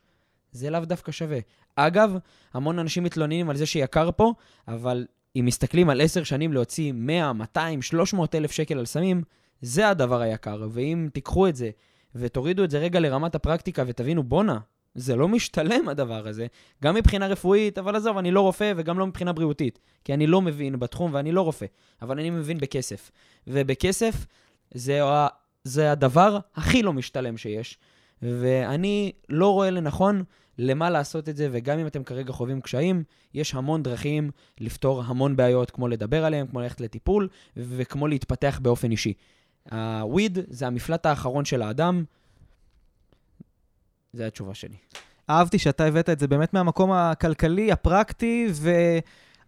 זה 0.53 0.71
לאו 0.71 0.81
דווקא 0.81 1.13
שווה. 1.13 1.39
אגב, 1.77 2.17
המון 2.55 2.79
אנשים 2.79 3.05
מתלוננים 3.05 3.51
על 3.51 3.57
זה 3.57 3.67
שיקר 3.67 4.11
פה, 4.17 4.33
אבל 4.69 5.07
אם 5.37 5.45
מסתכלים 5.47 5.91
על 5.91 6.01
עשר 6.01 6.23
שנים 6.23 6.53
להוציא 6.53 6.93
100, 6.93 7.33
200, 7.33 7.83
300 7.83 8.35
אלף 8.35 8.51
שקל 8.51 8.79
על 8.79 8.87
סמים, 8.87 9.23
זה 9.61 9.89
הדבר 9.89 10.21
היקר. 10.21 10.69
ואם 10.71 11.09
תיקחו 11.13 11.49
את 11.49 11.57
זה 11.57 11.71
ותורידו 12.15 12.65
את 12.65 12.71
זה 12.71 12.79
רגע 12.79 13.01
לרמת 13.01 13.35
הפרקטיקה 13.35 13.85
ותבינו, 13.87 14.23
בואנה, 14.23 14.59
זה 14.95 15.17
לא 15.17 15.29
משתלם 15.29 15.89
הדבר 15.89 16.29
הזה, 16.29 16.47
גם 16.83 16.95
מבחינה 16.95 17.27
רפואית, 17.27 17.79
אבל 17.79 17.97
עזוב, 17.97 18.19
אני 18.19 18.31
לא 18.31 18.41
רופא 18.41 18.73
וגם 18.77 18.99
לא 18.99 19.07
מבחינה 19.07 19.33
בריאותית, 19.33 19.79
כי 20.05 20.15
אני 20.15 20.27
לא 20.27 20.43
מבין 20.43 20.79
בתחום 20.79 21.15
ואני 21.15 21.33
לא 21.33 21.41
רופא, 21.41 21.67
אבל 22.03 22.19
אני 22.19 22.31
מבין 22.31 22.59
בכסף. 22.59 23.11
ובכסף 23.47 24.27
זה, 24.75 25.01
זה 25.65 25.93
הדבר 25.93 26.39
הכי 26.55 26.83
לא 26.83 26.93
משתלם 26.93 27.37
שיש, 27.37 27.79
ואני 28.23 29.13
לא 29.29 29.53
רואה 29.53 29.71
לנכון 29.71 30.23
למה 30.59 30.91
לעשות 30.91 31.29
את 31.29 31.37
זה, 31.37 31.49
וגם 31.53 31.79
אם 31.79 31.87
אתם 31.87 32.05
כרגע 32.05 32.33
חווים 32.33 32.61
קשיים, 32.61 33.05
יש 33.35 33.55
המון 33.55 33.83
דרכים 33.83 34.31
לפתור 34.61 35.03
המון 35.03 35.37
בעיות, 35.37 35.71
כמו 35.71 35.89
לדבר 35.89 36.25
עליהם, 36.25 36.47
כמו 36.47 36.61
ללכת 36.61 36.81
לטיפול, 36.81 37.29
וכמו 37.57 38.07
להתפתח 38.07 38.61
באופן 38.63 38.91
אישי. 38.91 39.13
הוויד 39.71 40.39
זה 40.49 40.67
המפלט 40.67 41.07
האחרון 41.07 41.45
של 41.45 41.63
האדם. 41.63 42.05
זו 44.13 44.25
התשובה 44.25 44.55
שלי. 44.55 44.77
אהבתי 45.31 45.59
שאתה 45.59 45.85
הבאת 45.85 46.09
את 46.09 46.19
זה 46.19 46.29
באמת 46.29 46.55
מהמקום 46.55 46.93
הכלכלי, 46.93 47.73
הפרקטי, 47.73 48.49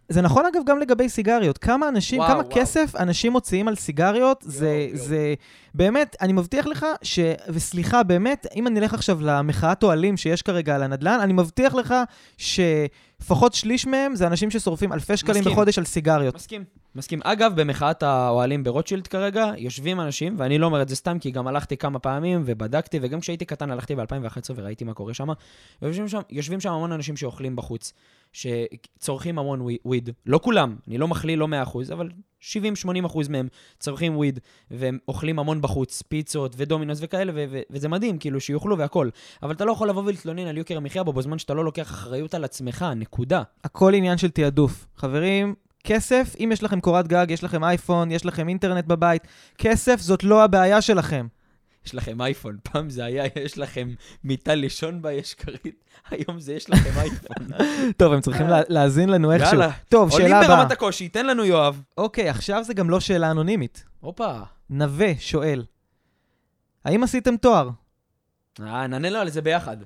וזה 0.09 0.21
נכון 0.21 0.45
אגב 0.45 0.61
גם 0.65 0.79
לגבי 0.79 1.09
סיגריות. 1.09 1.57
כמה 1.57 1.89
אנשים, 1.89 2.19
וואו, 2.19 2.29
כמה 2.29 2.39
וואו. 2.39 2.55
כסף 2.55 2.95
אנשים 2.99 3.31
מוציאים 3.31 3.67
על 3.67 3.75
סיגריות, 3.75 4.43
זה, 4.47 4.87
יואו. 4.89 4.97
זה 4.97 5.33
באמת, 5.73 6.15
אני 6.21 6.33
מבטיח 6.33 6.67
לך 6.67 6.85
ש... 7.01 7.19
וסליחה, 7.49 8.03
באמת, 8.03 8.47
אם 8.55 8.67
אני 8.67 8.79
אלך 8.79 8.93
עכשיו 8.93 9.21
למחאת 9.21 9.83
אוהלים 9.83 10.17
שיש 10.17 10.41
כרגע 10.41 10.75
על 10.75 10.83
הנדל"ן, 10.83 11.19
אני 11.21 11.33
מבטיח 11.33 11.75
לך 11.75 11.93
שלפחות 12.37 13.53
שליש 13.53 13.85
מהם 13.87 14.15
זה 14.15 14.27
אנשים 14.27 14.51
ששורפים 14.51 14.93
אלפי 14.93 15.17
שקלים 15.17 15.39
מסכים. 15.39 15.51
בחודש 15.51 15.77
על 15.77 15.85
סיגריות. 15.85 16.35
מסכים. 16.35 16.63
מסכים. 16.95 17.19
אגב, 17.23 17.61
במחאת 17.61 18.03
האוהלים 18.03 18.63
ברוטשילד 18.63 19.07
כרגע, 19.07 19.51
יושבים 19.57 20.01
אנשים, 20.01 20.35
ואני 20.37 20.57
לא 20.57 20.65
אומר 20.65 20.81
את 20.81 20.89
זה 20.89 20.95
סתם, 20.95 21.19
כי 21.19 21.31
גם 21.31 21.47
הלכתי 21.47 21.77
כמה 21.77 21.99
פעמים 21.99 22.43
ובדקתי, 22.45 22.99
וגם 23.01 23.19
כשהייתי 23.19 23.45
קטן 23.45 23.71
הלכתי 23.71 23.95
ב-2011 23.95 24.51
וראיתי 24.55 24.83
מה 24.83 24.93
קורה 24.93 25.13
שם. 25.13 25.27
יושבים 25.81 26.07
שם, 26.07 26.19
יושבים 26.29 26.59
שם 26.59 26.71
המון 26.71 26.91
אנשים 26.91 27.17
שאוכלים 27.17 27.55
בחוץ, 27.55 27.93
שצורכים 28.35 29.39
המון 29.39 29.61
ווי- 29.61 29.77
וויד. 29.85 30.09
לא 30.25 30.39
כולם, 30.43 30.75
אני 30.87 30.97
לא 30.97 31.07
מכליל 31.07 31.39
לא 31.39 31.47
100%, 31.47 31.91
אבל 31.93 32.09
70-80% 32.39 33.29
מהם 33.29 33.47
צורכים 33.79 34.17
וויד, 34.17 34.39
והם 34.71 34.97
אוכלים 35.07 35.39
המון 35.39 35.61
בחוץ, 35.61 36.01
פיצות 36.01 36.53
ודומינוס 36.57 36.99
וכאלה, 37.01 37.31
ו- 37.35 37.45
ו- 37.49 37.61
וזה 37.69 37.87
מדהים, 37.89 38.17
כאילו, 38.17 38.39
שיאכלו 38.39 38.77
והכול. 38.77 39.11
אבל 39.43 39.51
אתה 39.51 39.65
לא 39.65 39.71
יכול 39.71 39.89
לבוא 39.89 40.03
ולהתלונן 40.05 40.47
על 40.47 40.57
יוקר 40.57 40.77
המחיה 40.77 41.03
בו 41.03 41.13
בזמן 41.13 41.39
שאתה 41.39 41.53
לא 41.53 41.65
לוקח 41.65 41.91
אחריות 41.91 42.33
על 42.33 42.43
עצמך, 42.43 42.85
נקודה. 42.95 43.43
הכל 43.63 43.93
עניין 43.93 44.17
של 44.17 44.29
תעדוף. 44.29 44.85
חברים, 44.95 45.55
כסף, 45.83 46.35
אם 46.39 46.49
יש 46.53 46.63
לכם 46.63 46.79
קורת 46.81 47.07
גג, 47.07 47.25
יש 47.29 47.43
לכם 47.43 47.63
אייפון, 47.63 48.11
יש 48.11 48.25
לכם 48.25 48.49
אינטרנט 48.49 48.85
בבית, 48.85 49.27
כסף 49.57 49.99
זאת 49.99 50.23
לא 50.23 50.43
הבעיה 50.43 50.81
שלכם. 50.81 51.27
יש 51.85 51.95
לכם 51.95 52.21
אייפון. 52.21 52.57
פעם 52.71 52.89
זה 52.89 53.05
היה, 53.05 53.23
יש 53.43 53.57
לכם 53.57 53.89
מיטה 54.23 54.55
לישון 54.55 55.01
בה, 55.01 55.11
יש 55.11 55.33
כרית. 55.33 55.83
היום 56.11 56.39
זה 56.39 56.53
יש 56.53 56.69
לכם 56.69 56.99
אייפון. 56.99 57.47
טוב, 57.97 58.13
הם 58.13 58.21
צריכים 58.21 58.47
לה- 58.47 58.61
להאזין 58.69 59.09
לנו 59.09 59.31
איכשהו. 59.31 59.59
יאללה. 59.59 59.71
טוב, 59.89 60.11
עולים 60.11 60.27
שאלה 60.27 60.41
הבאה. 60.41 60.57
ברמת 60.57 60.71
הקושי, 60.71 61.09
תן 61.09 61.25
לנו 61.25 61.45
יואב. 61.45 61.81
אוקיי, 61.97 62.29
עכשיו 62.29 62.63
זה 62.63 62.73
גם 62.73 62.89
לא 62.89 62.99
שאלה 62.99 63.31
אנונימית. 63.31 63.83
הופה. 63.99 64.39
נווה 64.69 65.07
שואל, 65.19 65.65
האם 66.85 67.03
עשיתם 67.03 67.37
תואר? 67.37 67.69
אה, 68.61 68.87
נענה 68.87 69.09
לו 69.09 69.19
על 69.19 69.29
זה 69.29 69.41
ביחד. 69.41 69.77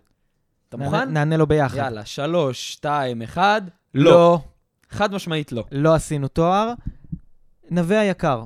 אתה 0.70 0.78
מוכן? 0.78 1.10
נענה 1.10 1.38
לו 1.38 1.48
ביחד. 1.48 1.78
יאללה, 1.78 2.06
שלוש, 2.06 2.72
שתיים, 2.74 3.22
אחד. 3.22 3.62
לא. 3.94 4.40
חד 4.90 5.14
משמעית 5.14 5.52
לא. 5.52 5.64
לא 5.72 5.94
עשינו 5.96 6.28
תואר. 6.28 6.74
נווה 7.72 8.00
היקר, 8.00 8.44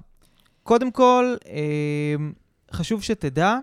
קודם 0.64 0.92
כל, 0.92 1.36
אה, 1.48 2.16
חשוב 2.74 3.04
שתדע 3.04 3.58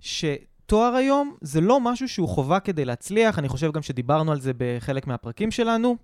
שתואר 0.00 0.94
היום 0.94 1.36
זה 1.40 1.60
לא 1.60 1.80
משהו 1.80 2.08
שהוא 2.08 2.28
חובה 2.28 2.60
כדי 2.60 2.84
להצליח, 2.84 3.38
אני 3.38 3.48
חושב 3.48 3.72
גם 3.72 3.82
שדיברנו 3.82 4.32
על 4.32 4.40
זה 4.40 4.52
בחלק 4.56 5.06
מהפרקים 5.06 5.50
שלנו. 5.50 5.96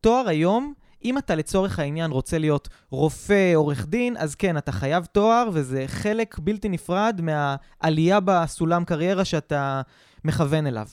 תואר 0.00 0.28
היום, 0.28 0.74
אם 1.04 1.18
אתה 1.18 1.34
לצורך 1.34 1.78
העניין 1.78 2.10
רוצה 2.10 2.38
להיות 2.38 2.68
רופא, 2.90 3.52
עורך 3.54 3.86
דין, 3.86 4.16
אז 4.16 4.34
כן, 4.34 4.56
אתה 4.56 4.72
חייב 4.72 5.04
תואר, 5.04 5.48
וזה 5.52 5.84
חלק 5.86 6.38
בלתי 6.38 6.68
נפרד 6.68 7.20
מהעלייה 7.22 8.20
בסולם 8.24 8.84
קריירה 8.84 9.24
שאתה 9.24 9.82
מכוון 10.24 10.66
אליו. 10.66 10.86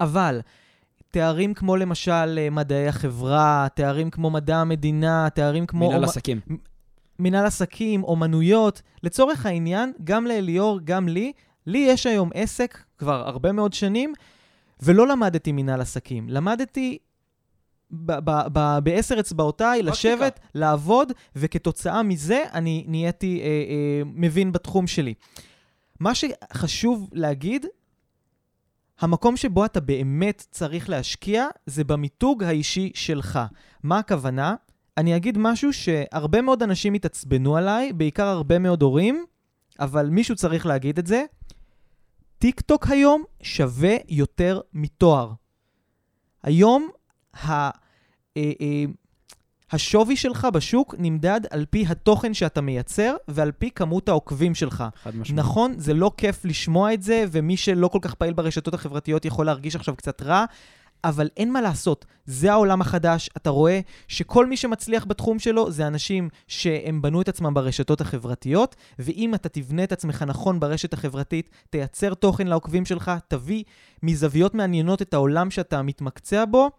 אבל 0.00 0.40
תארים 1.10 1.54
כמו 1.54 1.76
למשל 1.76 2.38
אה, 2.38 2.50
מדעי 2.50 2.88
החברה, 2.88 3.66
תארים 3.74 4.10
כמו 4.10 4.30
מדע 4.30 4.56
המדינה, 4.56 5.28
תארים 5.34 5.66
כמו... 5.66 5.88
מנהל 5.88 6.04
אומ- 6.04 6.08
עסקים. 6.08 6.40
מנהל 7.18 7.46
עסקים, 7.46 8.04
אומנויות. 8.04 8.82
לצורך 9.02 9.46
העניין, 9.46 9.92
גם 10.04 10.26
לאליאור, 10.26 10.80
גם 10.84 11.08
לי, 11.08 11.32
לי 11.66 11.78
יש 11.78 12.06
היום 12.06 12.30
עסק 12.34 12.78
כבר 12.98 13.28
הרבה 13.28 13.52
מאוד 13.52 13.72
שנים, 13.72 14.12
ולא 14.82 15.06
למדתי 15.06 15.52
מנהל 15.52 15.80
עסקים. 15.80 16.28
למדתי 16.28 16.98
בעשר 18.82 19.20
אצבעותיי. 19.20 19.82
לשבת, 19.82 20.40
לעבוד, 20.54 21.12
וכתוצאה 21.36 22.02
מזה 22.02 22.42
אני 22.52 22.84
נהייתי 22.88 23.40
אה, 23.40 23.46
אה, 23.46 24.02
מבין 24.04 24.52
בתחום 24.52 24.86
שלי. 24.86 25.14
מה 26.00 26.12
שחשוב 26.14 27.08
להגיד, 27.12 27.66
המקום 29.00 29.36
שבו 29.36 29.64
אתה 29.64 29.80
באמת 29.80 30.46
צריך 30.50 30.88
להשקיע 30.88 31.46
זה 31.66 31.84
במיתוג 31.84 32.44
האישי 32.44 32.90
שלך. 32.94 33.38
מה 33.82 33.98
הכוונה? 33.98 34.54
אני 34.96 35.16
אגיד 35.16 35.38
משהו 35.38 35.72
שהרבה 35.72 36.42
מאוד 36.42 36.62
אנשים 36.62 36.94
התעצבנו 36.94 37.56
עליי, 37.56 37.92
בעיקר 37.92 38.26
הרבה 38.26 38.58
מאוד 38.58 38.82
הורים, 38.82 39.24
אבל 39.80 40.08
מישהו 40.08 40.36
צריך 40.36 40.66
להגיד 40.66 40.98
את 40.98 41.06
זה. 41.06 41.24
טיק 42.38 42.60
טוק 42.60 42.86
היום 42.90 43.24
שווה 43.42 43.96
יותר 44.08 44.60
מתואר. 44.74 45.32
היום 46.42 46.88
ה, 47.34 47.50
אה, 47.50 47.70
אה, 48.36 48.84
השווי 49.70 50.16
שלך 50.16 50.44
בשוק 50.52 50.94
נמדד 50.98 51.40
על 51.50 51.64
פי 51.70 51.84
התוכן 51.88 52.34
שאתה 52.34 52.60
מייצר 52.60 53.16
ועל 53.28 53.52
פי 53.52 53.70
כמות 53.70 54.08
העוקבים 54.08 54.54
שלך. 54.54 54.84
חד 55.02 55.16
משמעית. 55.16 55.44
נכון, 55.44 55.74
זה 55.78 55.94
לא 55.94 56.10
כיף 56.16 56.44
לשמוע 56.44 56.94
את 56.94 57.02
זה, 57.02 57.24
ומי 57.32 57.56
שלא 57.56 57.88
כל 57.88 57.98
כך 58.02 58.14
פעיל 58.14 58.32
ברשתות 58.32 58.74
החברתיות 58.74 59.24
יכול 59.24 59.46
להרגיש 59.46 59.76
עכשיו 59.76 59.96
קצת 59.96 60.22
רע, 60.22 60.44
אבל 61.06 61.28
אין 61.36 61.52
מה 61.52 61.60
לעשות, 61.60 62.04
זה 62.24 62.52
העולם 62.52 62.80
החדש. 62.80 63.30
אתה 63.36 63.50
רואה 63.50 63.80
שכל 64.08 64.46
מי 64.46 64.56
שמצליח 64.56 65.04
בתחום 65.04 65.38
שלו 65.38 65.70
זה 65.70 65.86
אנשים 65.86 66.28
שהם 66.48 67.02
בנו 67.02 67.20
את 67.20 67.28
עצמם 67.28 67.54
ברשתות 67.54 68.00
החברתיות, 68.00 68.76
ואם 68.98 69.34
אתה 69.34 69.48
תבנה 69.48 69.84
את 69.84 69.92
עצמך 69.92 70.24
נכון 70.26 70.60
ברשת 70.60 70.92
החברתית, 70.92 71.50
תייצר 71.70 72.14
תוכן 72.14 72.46
לעוקבים 72.46 72.84
שלך, 72.84 73.12
תביא 73.28 73.64
מזוויות 74.02 74.54
מעניינות 74.54 75.02
את 75.02 75.14
העולם 75.14 75.50
שאתה 75.50 75.82
מתמקצע 75.82 76.44
בו, 76.44 76.70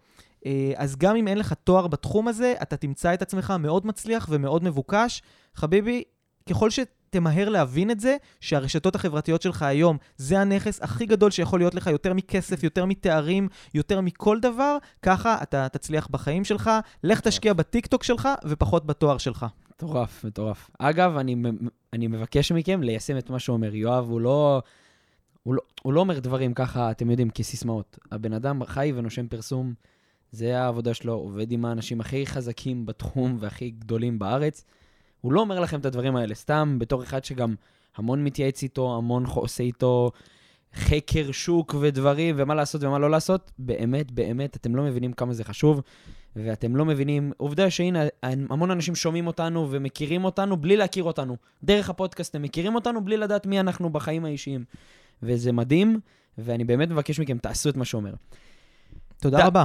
אה, 0.46 0.72
אז 0.76 0.96
גם 0.96 1.16
אם 1.16 1.28
אין 1.28 1.38
לך 1.38 1.52
תואר 1.64 1.86
בתחום 1.86 2.28
הזה, 2.28 2.54
אתה 2.62 2.76
תמצא 2.76 3.14
את 3.14 3.22
עצמך 3.22 3.54
מאוד 3.58 3.86
מצליח 3.86 4.26
ומאוד 4.30 4.64
מבוקש. 4.64 5.22
חביבי, 5.54 6.02
ככל 6.50 6.70
שתמהר 7.08 7.48
להבין 7.48 7.90
את 7.90 8.00
זה, 8.00 8.16
שהרשתות 8.40 8.94
החברתיות 8.94 9.42
שלך 9.42 9.62
היום 9.62 9.96
זה 10.16 10.40
הנכס 10.40 10.82
הכי 10.82 11.06
גדול 11.06 11.30
שיכול 11.30 11.60
להיות 11.60 11.74
לך 11.74 11.86
יותר 11.86 12.14
מכסף, 12.14 12.62
יותר 12.62 12.84
מתארים, 12.84 13.48
יותר 13.74 14.00
מכל 14.00 14.40
דבר, 14.40 14.76
ככה 15.02 15.38
אתה 15.42 15.68
תצליח 15.68 16.08
בחיים 16.10 16.44
שלך. 16.44 16.70
לך 17.04 17.20
תשקיע 17.20 17.52
בטיקטוק 17.52 18.04
שלך 18.04 18.28
ופחות 18.44 18.86
בתואר 18.86 19.18
שלך. 19.18 19.46
מטורף, 19.70 20.24
מטורף. 20.24 20.70
אגב, 20.78 21.16
אני, 21.16 21.36
אני 21.92 22.06
מבקש 22.06 22.52
מכם 22.52 22.82
ליישם 22.82 23.18
את 23.18 23.30
מה 23.30 23.38
שהוא 23.38 23.54
אומר. 23.54 23.74
יואב, 23.74 24.10
הוא 24.10 24.20
לא, 24.20 24.62
הוא, 25.42 25.54
לא, 25.54 25.60
הוא 25.82 25.92
לא 25.92 26.00
אומר 26.00 26.18
דברים 26.18 26.54
ככה, 26.54 26.90
אתם 26.90 27.10
יודעים, 27.10 27.30
כסיסמאות. 27.30 27.98
הבן 28.12 28.32
אדם 28.32 28.64
חי 28.64 28.92
ונושם 28.94 29.28
פרסום, 29.28 29.74
זה 30.32 30.60
העבודה 30.60 30.94
שלו, 30.94 31.12
עובד 31.12 31.52
עם 31.52 31.64
האנשים 31.64 32.00
הכי 32.00 32.26
חזקים 32.26 32.86
בתחום 32.86 33.36
והכי 33.40 33.70
גדולים 33.70 34.18
בארץ. 34.18 34.64
הוא 35.20 35.32
לא 35.32 35.40
אומר 35.40 35.60
לכם 35.60 35.80
את 35.80 35.86
הדברים 35.86 36.16
האלה 36.16 36.34
סתם, 36.34 36.76
בתור 36.78 37.02
אחד 37.02 37.24
שגם 37.24 37.54
המון 37.96 38.24
מתייעץ 38.24 38.62
איתו, 38.62 38.96
המון 38.96 39.24
עושה 39.26 39.62
איתו 39.62 40.10
חקר 40.74 41.32
שוק 41.32 41.74
ודברים, 41.80 42.34
ומה 42.38 42.54
לעשות 42.54 42.82
ומה 42.82 42.98
לא 42.98 43.10
לעשות. 43.10 43.50
באמת, 43.58 44.12
באמת, 44.12 44.56
אתם 44.56 44.76
לא 44.76 44.82
מבינים 44.82 45.12
כמה 45.12 45.32
זה 45.32 45.44
חשוב. 45.44 45.82
ואתם 46.36 46.76
לא 46.76 46.84
מבינים, 46.84 47.32
עובדה 47.36 47.70
שהנה, 47.70 48.04
המון 48.22 48.70
אנשים 48.70 48.94
שומעים 48.94 49.26
אותנו 49.26 49.66
ומכירים 49.70 50.24
אותנו 50.24 50.56
בלי 50.56 50.76
להכיר 50.76 51.04
אותנו. 51.04 51.36
דרך 51.64 51.90
הפודקאסט 51.90 52.34
הם 52.34 52.42
מכירים 52.42 52.74
אותנו 52.74 53.04
בלי 53.04 53.16
לדעת 53.16 53.46
מי 53.46 53.60
אנחנו 53.60 53.90
בחיים 53.90 54.24
האישיים. 54.24 54.64
וזה 55.22 55.52
מדהים, 55.52 56.00
ואני 56.38 56.64
באמת 56.64 56.88
מבקש 56.88 57.20
מכם, 57.20 57.38
תעשו 57.38 57.68
את 57.70 57.76
מה 57.76 57.84
שאומר. 57.84 58.14
תודה 59.20 59.46
רבה. 59.46 59.64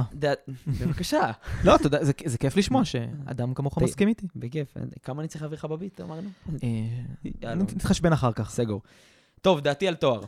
בבקשה, 0.66 1.30
לא, 1.64 1.76
תודה, 1.82 1.98
זה, 2.04 2.38
כיף 2.38 2.56
לשמוע 2.56 2.84
שאדם 2.84 3.54
כמוך 3.54 3.78
מסכים 3.78 4.08
איתי. 4.08 4.26
בכיף. 4.36 4.74
כמה 5.02 5.20
אני 5.20 5.28
צריך 5.28 5.42
להביא 5.42 5.56
לך 5.56 5.64
בביט, 5.64 6.00
אמרנו? 6.00 6.28
אה, 6.62 6.68
יאללה. 7.42 7.54
נתחשבן 7.54 8.12
אחר 8.12 8.32
כך. 8.32 8.50
סגור. 8.50 8.82
טוב, 9.40 9.60
דעתי 9.60 9.88
על 9.88 9.94
תואר. 9.94 10.24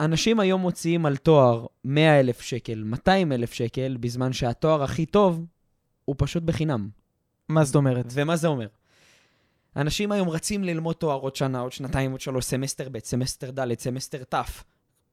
אנשים 0.00 0.40
היום 0.40 0.60
מוציאים 0.60 1.06
על 1.06 1.16
תואר 1.16 1.66
100 1.84 2.20
אלף 2.20 2.40
שקל, 2.40 2.84
200 2.84 3.32
אלף 3.32 3.52
שקל, 3.52 3.96
בזמן 4.00 4.32
שהתואר 4.32 4.82
הכי 4.82 5.06
טוב 5.06 5.44
הוא 6.04 6.16
פשוט 6.18 6.42
בחינם. 6.42 6.88
מה 7.48 7.64
זאת 7.64 7.74
אומרת? 7.74 8.06
ומה 8.12 8.36
זה 8.36 8.48
אומר? 8.48 8.66
אנשים 9.76 10.12
היום 10.12 10.28
רצים 10.28 10.64
ללמוד 10.64 10.96
תואר 10.96 11.16
עוד 11.20 11.36
שנה, 11.36 11.60
עוד 11.60 11.72
שנתיים, 11.72 12.10
עוד 12.10 12.20
שלוש, 12.20 12.44
סמסטר 12.44 12.88
ב', 12.92 12.98
סמסטר 12.98 13.50
ד', 13.50 13.78
סמסטר 13.78 14.22
ת'. 14.24 14.34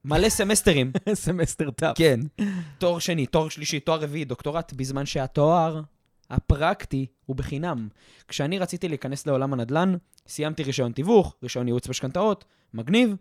מלא 0.06 0.30
סמסטרים. 0.30 0.92
סמסטר 1.14 1.72
טאפ. 1.72 1.98
כן. 1.98 2.20
תואר 2.80 3.00
שני, 3.00 3.26
תואר 3.26 3.50
שלישי, 3.50 3.80
תואר 3.80 4.02
רביעי, 4.02 4.26
דוקטורט, 4.26 4.74
בזמן 4.74 5.06
שהתואר 5.06 5.82
הפרקטי 6.30 7.06
הוא 7.26 7.36
בחינם. 7.36 7.88
כשאני 8.28 8.60
רציתי 8.60 8.88
להיכנס 8.88 9.28
לעולם 9.28 9.54
הנדל"ן, 9.54 9.96
סיימתי 10.28 10.64
רישיון 10.64 10.92
תיווך, 10.92 11.36
רישיון 11.44 11.68
ייעוץ 11.68 11.90
משכנתאות, 11.90 12.46
מגניב, 12.74 13.16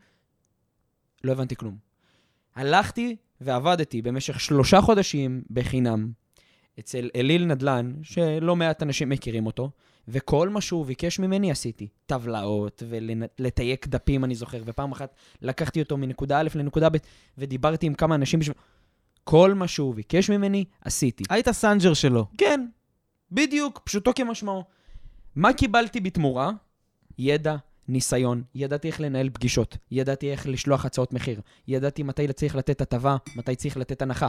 לא 1.24 1.32
הבנתי 1.32 1.56
כלום. 1.56 1.76
הלכתי 2.54 3.16
ועבדתי 3.40 4.02
במשך 4.02 4.40
שלושה 4.40 4.80
חודשים 4.80 5.42
בחינם 5.50 6.12
אצל 6.78 7.10
אליל 7.16 7.44
נדל"ן, 7.44 7.92
שלא 8.02 8.56
מעט 8.56 8.82
אנשים 8.82 9.08
מכירים 9.08 9.46
אותו, 9.46 9.70
וכל 10.09 10.49
מה 10.49 10.61
שהוא 10.61 10.87
ביקש 10.87 11.18
ממני 11.18 11.51
עשיתי. 11.51 11.88
טבלאות 12.07 12.83
ולתייק 12.88 13.87
דפים, 13.87 14.25
אני 14.25 14.35
זוכר, 14.35 14.62
ופעם 14.66 14.92
אחת 14.92 15.14
לקחתי 15.42 15.81
אותו 15.81 15.97
מנקודה 15.97 16.40
א' 16.40 16.49
לנקודה 16.55 16.88
ב', 16.88 16.97
ודיברתי 17.38 17.87
עם 17.87 17.94
כמה 17.94 18.14
אנשים 18.14 18.40
בשביל... 18.40 18.55
כל 19.25 19.55
מה 19.55 19.68
שהוא 19.68 19.94
ביקש 19.94 20.31
ממני, 20.31 20.64
עשיתי. 20.85 21.25
היית 21.31 21.49
סנג'ר 21.51 21.94
שלו. 21.94 22.27
כן, 22.38 22.66
בדיוק, 23.33 23.81
פשוטו 23.85 24.14
כמשמעו. 24.14 24.64
מה 25.37 25.53
קיבלתי 25.53 26.01
בתמורה? 26.01 26.51
ידע, 27.18 27.57
ניסיון, 27.88 28.42
ידעתי 28.55 28.88
איך 28.88 29.01
לנהל 29.01 29.31
פגישות, 29.31 29.77
ידעתי 29.90 30.31
איך 30.31 30.47
לשלוח 30.47 30.85
הצעות 30.85 31.12
מחיר, 31.12 31.40
ידעתי 31.68 32.03
מתי 32.03 32.33
צריך 32.33 32.57
לתת 32.57 32.81
הטבה, 32.81 33.16
מתי 33.37 33.57
צריך 33.57 33.77
לתת 33.77 34.03
הנחה, 34.03 34.29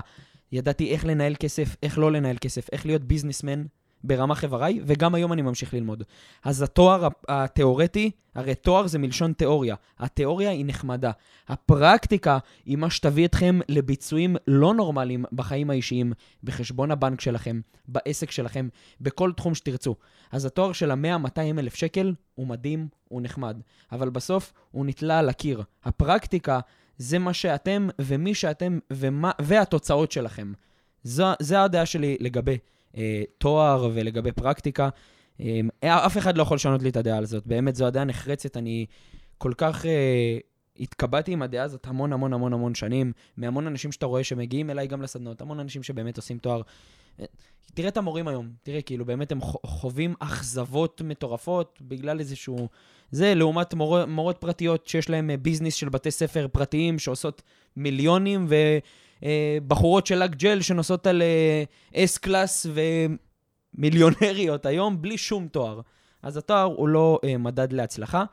ידעתי 0.51 0.91
איך 0.91 1.05
לנהל 1.05 1.35
כסף, 1.39 1.75
איך 1.83 1.97
לא 1.97 2.11
לנהל 2.11 2.37
כסף, 2.41 2.67
איך 2.71 2.85
להיות 2.85 3.03
ביזנסמן 3.03 3.63
ברמה 4.03 4.35
חבריי, 4.35 4.79
וגם 4.85 5.15
היום 5.15 5.33
אני 5.33 5.41
ממשיך 5.41 5.73
ללמוד. 5.73 6.03
אז 6.43 6.61
התואר 6.61 7.07
התיאורטי, 7.27 8.11
הרי 8.35 8.55
תואר 8.55 8.87
זה 8.87 8.99
מלשון 8.99 9.33
תיאוריה. 9.33 9.75
התיאוריה 9.99 10.49
היא 10.49 10.65
נחמדה. 10.65 11.11
הפרקטיקה 11.47 12.37
היא 12.65 12.77
מה 12.77 12.89
שתביא 12.89 13.25
אתכם 13.25 13.59
לביצועים 13.69 14.35
לא 14.47 14.73
נורמליים 14.73 15.25
בחיים 15.31 15.69
האישיים, 15.69 16.13
בחשבון 16.43 16.91
הבנק 16.91 17.21
שלכם, 17.21 17.61
בעסק 17.87 18.31
שלכם, 18.31 18.67
בכל 19.01 19.31
תחום 19.31 19.55
שתרצו. 19.55 19.95
אז 20.31 20.45
התואר 20.45 20.71
של 20.71 20.91
ה-100-200 20.91 21.59
אלף 21.59 21.75
שקל 21.75 22.13
הוא 22.35 22.47
מדהים, 22.47 22.87
הוא 23.07 23.21
נחמד. 23.21 23.61
אבל 23.91 24.09
בסוף 24.09 24.53
הוא 24.71 24.85
נתלה 24.85 25.19
על 25.19 25.29
הקיר. 25.29 25.63
הפרקטיקה 25.83 26.59
זה 26.97 27.19
מה 27.19 27.33
שאתם 27.33 27.89
ומי 27.99 28.33
שאתם 28.35 28.79
ומה, 28.93 29.31
והתוצאות 29.41 30.11
שלכם. 30.11 30.53
זו, 31.03 31.25
זו 31.39 31.57
הדעה 31.57 31.85
שלי 31.85 32.17
לגבי 32.19 32.57
תואר 33.37 33.89
ולגבי 33.93 34.31
פרקטיקה. 34.31 34.89
אה, 35.41 35.61
אף 35.83 36.17
אחד 36.17 36.37
לא 36.37 36.41
יכול 36.41 36.55
לשנות 36.55 36.83
לי 36.83 36.89
את 36.89 36.97
הדעה 36.97 37.17
על 37.17 37.25
זאת. 37.25 37.47
באמת, 37.47 37.75
זו 37.75 37.85
הדעה 37.85 38.03
נחרצת. 38.03 38.57
אני... 38.57 38.85
כל 39.39 39.53
כך 39.57 39.85
אה, 39.85 40.37
התקבעתי 40.79 41.31
עם 41.31 41.41
הדעה 41.41 41.63
הזאת 41.63 41.87
המון 41.87 42.13
המון 42.13 42.33
המון 42.33 42.53
המון 42.53 42.75
שנים, 42.75 43.11
מהמון 43.37 43.67
אנשים 43.67 43.91
שאתה 43.91 44.05
רואה 44.05 44.23
שמגיעים 44.23 44.69
אליי 44.69 44.87
גם 44.87 45.01
לסדנות, 45.01 45.41
המון 45.41 45.59
אנשים 45.59 45.83
שבאמת 45.83 46.17
עושים 46.17 46.37
תואר. 46.37 46.61
אה, 47.19 47.25
תראה 47.73 47.89
את 47.89 47.97
המורים 47.97 48.27
היום, 48.27 48.49
תראה, 48.63 48.81
כאילו, 48.81 49.05
באמת 49.05 49.31
הם 49.31 49.41
חווים 49.65 50.13
אכזבות 50.19 51.01
מטורפות 51.05 51.79
בגלל 51.81 52.19
איזשהו... 52.19 52.67
זה, 53.11 53.35
לעומת 53.35 53.73
מור... 53.73 54.05
מורות 54.05 54.37
פרטיות 54.37 54.87
שיש 54.87 55.09
להן 55.09 55.29
אה, 55.29 55.37
ביזנס 55.37 55.73
של 55.73 55.89
בתי 55.89 56.11
ספר 56.11 56.47
פרטיים 56.51 56.99
שעושות 56.99 57.41
מיליונים, 57.77 58.45
ובחורות 59.23 60.07
של 60.07 60.23
לק 60.23 60.35
ג'ל 60.35 60.61
שנוסעות 60.61 61.07
על 61.07 61.21
S-Class 61.95 62.65
ומיליונריות 63.75 64.65
היום 64.65 65.01
בלי 65.01 65.17
שום 65.17 65.47
תואר. 65.47 65.81
אז 66.23 66.37
התואר 66.37 66.63
הוא 66.63 66.87
לא 66.87 67.19
אה, 67.23 67.37
מדד 67.37 67.73
להצלחה, 67.73 68.23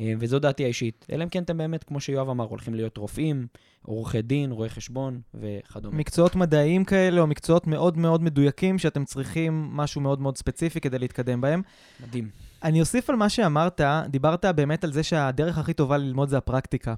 אה, 0.00 0.12
וזו 0.18 0.38
דעתי 0.38 0.64
האישית. 0.64 1.06
אלא 1.12 1.24
אם 1.24 1.28
כן 1.28 1.42
אתם 1.42 1.58
באמת, 1.58 1.84
כמו 1.84 2.00
שיואב 2.00 2.28
אמר, 2.28 2.44
הולכים 2.44 2.74
להיות 2.74 2.96
רופאים, 2.96 3.46
עורכי 3.82 4.22
דין, 4.22 4.52
רואי 4.52 4.68
חשבון 4.68 5.20
וכדומה. 5.34 5.96
מקצועות 5.96 6.36
מדעיים 6.36 6.84
כאלה, 6.84 7.20
או 7.20 7.26
מקצועות 7.26 7.66
מאוד 7.66 7.98
מאוד 7.98 8.22
מדויקים, 8.22 8.78
שאתם 8.78 9.04
צריכים 9.04 9.68
משהו 9.72 10.00
מאוד 10.00 10.20
מאוד 10.20 10.36
ספציפי 10.36 10.80
כדי 10.80 10.98
להתקדם 10.98 11.40
בהם. 11.40 11.62
מדהים. 12.00 12.28
אני 12.62 12.80
אוסיף 12.80 13.10
על 13.10 13.16
מה 13.16 13.28
שאמרת, 13.28 13.80
דיברת 14.08 14.44
באמת 14.44 14.84
על 14.84 14.92
זה 14.92 15.02
שהדרך 15.02 15.58
הכי 15.58 15.72
טובה 15.72 15.96
ללמוד 15.96 16.28
זה 16.28 16.38
הפרקטיקה. 16.38 16.94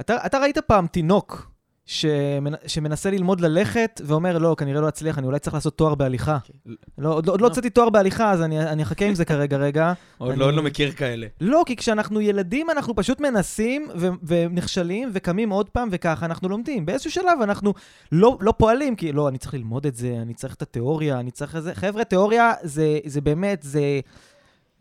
אתה, 0.00 0.26
אתה 0.26 0.38
ראית 0.38 0.58
פעם 0.58 0.86
תינוק 0.86 1.51
שמנ, 1.86 2.52
שמנסה 2.66 3.10
ללמוד 3.10 3.40
ללכת 3.40 4.00
ואומר, 4.04 4.38
לא, 4.38 4.54
כנראה 4.58 4.80
לא 4.80 4.88
אצליח, 4.88 5.18
אני 5.18 5.26
אולי 5.26 5.38
צריך 5.38 5.54
לעשות 5.54 5.76
תואר 5.78 5.94
בהליכה. 5.94 6.38
לא, 6.98 7.14
עוד, 7.14 7.28
עוד 7.28 7.40
לא 7.40 7.44
לא. 7.44 7.48
הוצאתי 7.48 7.70
תואר 7.70 7.90
בהליכה, 7.90 8.30
אז 8.30 8.42
אני, 8.42 8.60
אני 8.60 8.82
אחכה 8.82 9.04
עם 9.04 9.14
זה 9.14 9.24
כרגע 9.24 9.56
רגע. 9.56 9.92
עוד 10.18 10.30
אני- 10.30 10.40
לא, 10.40 10.52
לא 10.52 10.62
מכיר 10.62 10.92
כאלה. 10.92 11.26
לא, 11.40 11.62
כי 11.66 11.76
כשאנחנו 11.76 12.20
ילדים 12.20 12.70
אנחנו 12.70 12.94
פשוט 12.96 13.20
מנסים 13.20 13.88
ו- 13.96 14.08
ונכשלים 14.22 15.10
וקמים 15.12 15.50
עוד 15.50 15.68
פעם 15.68 15.88
וככה 15.92 16.26
אנחנו 16.26 16.48
לומדים. 16.48 16.86
באיזשהו 16.86 17.10
שלב 17.10 17.38
אנחנו 17.42 17.74
לא, 18.12 18.38
לא 18.40 18.52
פועלים, 18.58 18.96
כי 18.96 19.12
לא, 19.12 19.28
אני 19.28 19.38
צריך 19.38 19.54
ללמוד 19.54 19.86
את 19.86 19.94
זה, 19.96 20.18
אני 20.22 20.34
צריך 20.34 20.54
את 20.54 20.62
התיאוריה, 20.62 21.20
אני 21.20 21.30
צריך 21.30 21.56
את 21.56 21.62
זה. 21.62 21.74
חבר'ה, 21.74 22.04
תיאוריה 22.04 22.52
זה, 22.62 22.98
זה 23.06 23.20
באמת, 23.20 23.62
זה... 23.62 24.00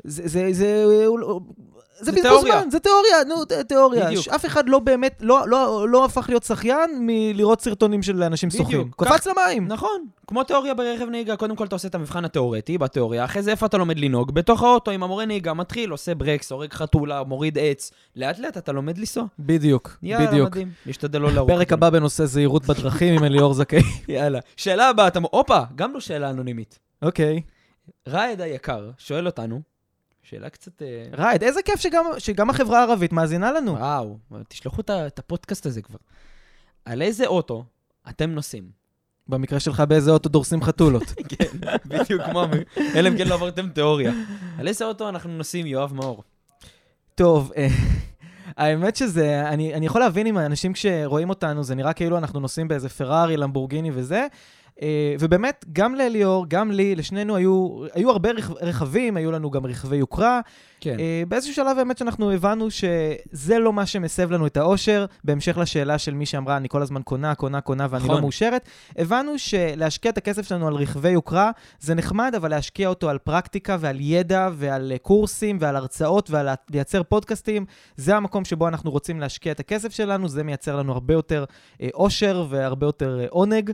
זה, 0.04 0.28
זה, 0.28 0.48
זה, 0.54 0.86
זה, 2.02 2.12
בזבוז. 2.12 2.42
זמן, 2.42 2.68
זה 2.72 2.80
תיאוריה, 2.80 3.24
נו, 3.28 3.36
תיאוריה. 3.68 4.06
בדיוק. 4.06 4.28
אף 4.28 4.46
אחד 4.46 4.70
לא 4.70 4.80
באמת, 4.80 5.18
לא, 5.22 5.48
לא, 5.48 5.86
לא 5.90 6.06
הפך 6.06 6.26
להיות 6.30 6.44
שחיין 6.44 6.90
מלראות 7.00 7.62
סרטונים 7.62 8.04
של 8.04 8.24
אנשים. 8.24 8.50
שוחים. 8.50 8.90
כך- 8.92 8.96
קופץ 8.96 9.28
למים. 9.28 9.68
נכון, 9.68 10.06
כמו 10.28 10.44
תיאוריה 10.44 10.74
ברכב 10.74 11.06
נהיגה, 11.10 11.36
קודם 11.36 11.56
כל 11.56 11.66
אתה 11.66 11.76
עושה 11.76 11.88
את 11.88 11.96
המבחן 11.96 12.26
התיאורטי 12.26 12.78
בתיאוריה, 12.78 13.26
אחרי 13.26 13.44
זה 13.44 13.52
איפה 13.52 13.66
אתה 13.66 13.78
לומד 13.78 14.00
לנהוג? 14.00 14.32
בתוך 14.32 14.64
האוטו 14.64 14.92
עם 14.92 15.04
המורה 15.04 15.26
נהיגה, 15.26 15.54
מתחיל, 15.54 15.90
עושה 15.90 16.16
ברקס, 16.16 16.52
הורג 16.52 16.74
חתולה, 16.74 17.24
מוריד 17.24 17.58
עץ, 17.62 17.92
לאט 18.16 18.40
לאט 18.40 18.58
אתה 18.58 18.72
לומד 18.72 18.98
לנסוע. 18.98 19.24
בדיוק, 19.40 19.98
יאללה, 20.04 20.28
בדיוק. 20.28 20.50
מדהים. 20.50 20.72
להשתדל 20.86 21.22
לא 21.22 21.32
להרוג. 21.36 21.52
פרק 21.52 21.74
הבא 21.74 21.90
בנושא 21.90 22.26
זהירות 22.26 22.66
בדרכים 22.66 23.14
עם 23.18 23.24
אליאור 23.24 23.54
זכאי. 23.54 23.82
יאללה. 24.08 24.40
שאלה 24.58 24.90
הבאה, 24.90 25.08
אתה... 25.08 25.20
הופה, 25.32 25.60
גם 25.76 25.94
לא 25.94 26.00
שאלה 26.00 26.30
אנונימית. 26.30 26.80
אוקיי. 27.02 27.42
ראיד 28.08 28.42
היקר 28.42 28.90
שואל 28.98 29.26
אותנו, 29.26 29.62
שאלה 30.32 30.50
קצת... 30.50 30.82
אה, 30.82 31.06
רייד, 31.14 31.44
איזה 31.44 31.62
כיף 31.62 31.80
שגם, 31.80 32.06
שגם 32.18 32.50
החברה 32.50 32.80
הערבית 32.80 33.14
מאזינה 33.14 33.52
לנו. 33.52 33.72
וואו, 33.74 34.18
תשלחו 34.48 34.82
את 34.82 34.90
את 34.90 35.20
הפודקאסט 35.20 35.66
הזה 35.66 35.82
כבר. 35.82 35.98
על 36.86 37.02
איזה 37.02 37.28
אוטו 37.28 37.66
אתם 38.10 38.30
נוסעים? 38.30 38.64
במקרה 39.28 39.60
שלך 39.60 39.80
באיזה 39.80 40.12
אוטו 40.12 40.30
דורסים 40.30 40.64
חתולות. 40.64 41.04
כן, 41.30 41.46
בדיוק 41.86 42.22
כמו... 42.22 42.46
אלא 42.96 43.10
אם 43.10 43.18
כן 43.18 43.28
לא 43.28 43.34
עברתם 43.34 43.70
תיאוריה. 43.70 44.12
על 44.60 44.68
איזה 44.68 44.86
אוטו 44.86 45.10
אנחנו 45.10 45.38
נוסעים, 45.38 45.66
יואב 45.66 45.94
מאור? 45.94 46.24
טוב, 47.16 47.52
אה, 47.58 47.68
האמת 48.58 48.96
שזה, 48.96 49.50
אני, 49.50 49.74
אני 49.74 49.86
יכול 49.86 50.02
להבין 50.02 50.28
אם 50.28 50.38
האנשים 50.38 50.74
כשרואים 50.74 51.30
אותנו, 51.30 51.64
זה 51.64 51.76
נראה 51.76 51.94
כאילו 51.94 52.18
אנחנו 52.18 52.40
נוסעים 52.40 52.68
באיזה 52.68 52.90
פרארי, 52.90 53.38
למבורגיני 53.38 53.92
וזה. 53.94 54.28
אה, 54.82 55.16
ובאמת, 55.20 55.66
גם 55.74 55.96
לאליאור, 55.96 56.46
גם 56.48 56.72
לי, 56.72 56.96
לשנינו 56.96 57.36
היו, 57.36 57.84
היו 57.94 58.10
הרבה 58.12 58.32
רכ, 58.32 58.52
רכבים, 58.62 59.18
היו 59.18 59.32
לנו 59.32 59.52
גם 59.52 59.66
רכבי 59.66 59.96
יוקרה. 59.96 60.42
כן. 60.82 61.00
אה, 61.00 61.24
באיזשהו 61.28 61.54
שלב 61.54 61.78
באמת 61.78 61.98
שאנחנו 61.98 62.32
הבנו 62.32 62.68
שזה 62.72 63.60
לא 63.60 63.74
מה 63.74 63.86
שמסב 63.86 64.32
לנו 64.32 64.48
את 64.48 64.58
האושר, 64.58 65.06
בהמשך 65.24 65.58
לשאלה 65.58 65.98
של 65.98 66.14
מי 66.14 66.26
שאמרה, 66.26 66.58
אני 66.58 66.70
כל 66.70 66.82
הזמן 66.82 67.02
קונה, 67.02 67.36
קונה, 67.36 67.62
קונה 67.62 67.88
ואני 67.90 68.04
נכון. 68.04 68.16
לא 68.16 68.22
מאושרת, 68.22 68.70
הבנו 68.98 69.40
שלהשקיע 69.40 70.12
את 70.12 70.18
הכסף 70.18 70.48
שלנו 70.48 70.68
על 70.68 70.74
רכבי 70.74 71.10
יוקרה 71.10 71.52
זה 71.80 71.96
נחמד, 71.96 72.34
אבל 72.36 72.50
להשקיע 72.50 72.90
אותו 72.90 73.10
על 73.10 73.18
פרקטיקה 73.18 73.78
ועל 73.80 73.98
ידע 74.00 74.50
ועל 74.54 74.92
אה, 74.92 74.98
קורסים 74.98 75.58
ועל 75.62 75.76
הרצאות 75.76 76.30
ועל 76.30 76.50
לייצר 76.70 77.04
פודקאסטים, 77.04 77.66
זה 77.96 78.16
המקום 78.16 78.46
שבו 78.46 78.68
אנחנו 78.68 78.92
רוצים 78.92 79.20
להשקיע 79.20 79.52
את 79.52 79.60
הכסף 79.60 79.92
שלנו, 79.92 80.30
זה 80.30 80.44
מייצר 80.44 80.76
לנו 80.76 80.94
הרבה 80.94 81.14
יותר 81.14 81.46
אושר 81.94 82.46
והרבה 82.50 82.88
יותר 82.88 83.26
עונג, 83.30 83.72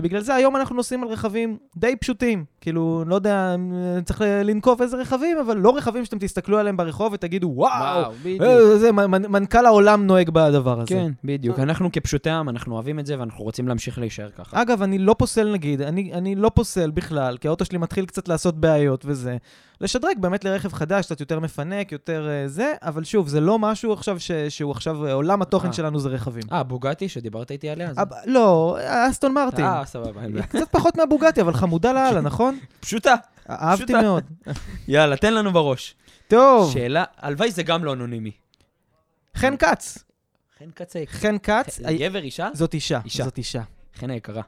ובגלל 0.00 0.20
זה 0.20 0.34
היום 0.34 0.56
אנחנו 0.56 0.76
נוסעים 0.76 1.02
על 1.02 1.08
רכבים 1.08 1.56
די 1.76 1.96
פשוטים. 1.96 2.44
כאילו, 2.60 3.04
לא 3.06 3.14
יודע, 3.14 3.56
אה, 3.96 4.02
צריך 4.02 4.20
ל- 4.20 4.42
לנקוב 4.42 4.82
איזה 4.82 4.96
רכבים, 4.96 5.38
אבל 5.38 5.56
לא 5.56 5.76
רכבים 5.76 6.04
שאתם 6.04 6.18
תסתכלו 6.18 6.58
עליהם 6.58 6.76
ברחוב 6.76 7.12
ותגידו, 7.12 7.52
וואו, 7.54 8.12
בדיוק. 8.22 8.42
אה, 8.42 8.78
זה, 8.78 8.92
מ- 8.92 9.10
מ- 9.10 9.32
מנכ"ל 9.32 9.66
העולם 9.66 10.06
נוהג 10.06 10.30
בדבר 10.30 10.80
הזה. 10.80 10.86
כן, 10.88 11.12
בדיוק. 11.24 11.58
אנחנו 11.58 11.92
כפשוטי 11.92 12.30
עם, 12.30 12.48
אנחנו 12.48 12.74
אוהבים 12.74 12.98
את 12.98 13.06
זה 13.06 13.18
ואנחנו 13.18 13.44
רוצים 13.44 13.68
להמשיך 13.68 13.98
להישאר 13.98 14.28
ככה. 14.30 14.62
אגב, 14.62 14.82
אני 14.82 14.98
לא 14.98 15.14
פוסל 15.18 15.52
נגיד, 15.52 15.82
אני, 15.82 16.12
אני 16.12 16.34
לא 16.34 16.50
פוסל 16.54 16.90
בכלל, 16.90 17.36
כי 17.36 17.48
האוטו 17.48 17.64
שלי 17.64 17.78
מתחיל 17.78 18.06
קצת 18.06 18.28
לעשות 18.28 18.60
בעיות 18.60 19.02
וזה. 19.06 19.36
לשדרג 19.80 20.18
באמת 20.18 20.44
לרכב 20.44 20.72
חדש, 20.72 21.06
קצת 21.06 21.20
יותר 21.20 21.40
מפנק, 21.40 21.92
יותר 21.92 22.28
uh, 22.46 22.48
זה, 22.48 22.72
אבל 22.82 23.04
שוב, 23.04 23.28
זה 23.28 23.40
לא 23.40 23.58
משהו 23.58 23.92
עכשיו 23.92 24.20
ש, 24.20 24.30
שהוא 24.48 24.70
עכשיו, 24.72 25.06
uh, 25.06 25.12
עולם 25.12 25.42
התוכן 25.42 25.68
אה. 25.68 25.72
שלנו 25.72 26.00
זה 26.00 26.08
רכבים. 26.08 26.42
אה, 26.52 26.62
בוגטי 26.62 27.08
שדיברת 27.08 27.50
איתי 27.50 27.70
עליה? 27.70 27.94
זה- 27.94 28.00
לא, 28.26 28.78
אסטון 29.10 29.34
מרטין. 29.34 29.64
אה, 29.64 29.84
סבבה. 29.86 30.42
קצת 30.42 30.68
פחות 30.70 30.96
מהבוגטי, 30.96 31.40
אבל 31.40 31.54
חמודה 31.54 31.92
לאללה, 31.92 32.20
נכון? 32.30 32.58
פשוטה. 32.80 33.14
אהבתי 33.50 33.84
פשוטה. 33.84 34.02
מאוד. 34.02 34.24
יאללה, 34.88 35.16
תן 35.16 35.34
לנו 35.34 35.52
בראש. 35.52 35.94
טוב, 36.28 36.72
שאלה, 36.72 37.04
הלוואי 37.18 37.50
זה 37.50 37.62
גם 37.62 37.84
לא 37.84 37.92
אנונימי. 37.92 38.30
חן 39.36 39.56
כץ. 39.56 39.98
חן 40.58 40.70
קצה. 40.74 41.02
חן 41.06 41.36
כץ, 41.38 41.80
גבר, 41.80 42.18
אישה? 42.22 42.48
זאת 42.54 42.74
אישה. 42.74 43.00
אישה. 43.04 43.24
זאת 43.24 43.38
אישה. 43.38 43.62
חן 43.98 44.10
היקרה. 44.10 44.42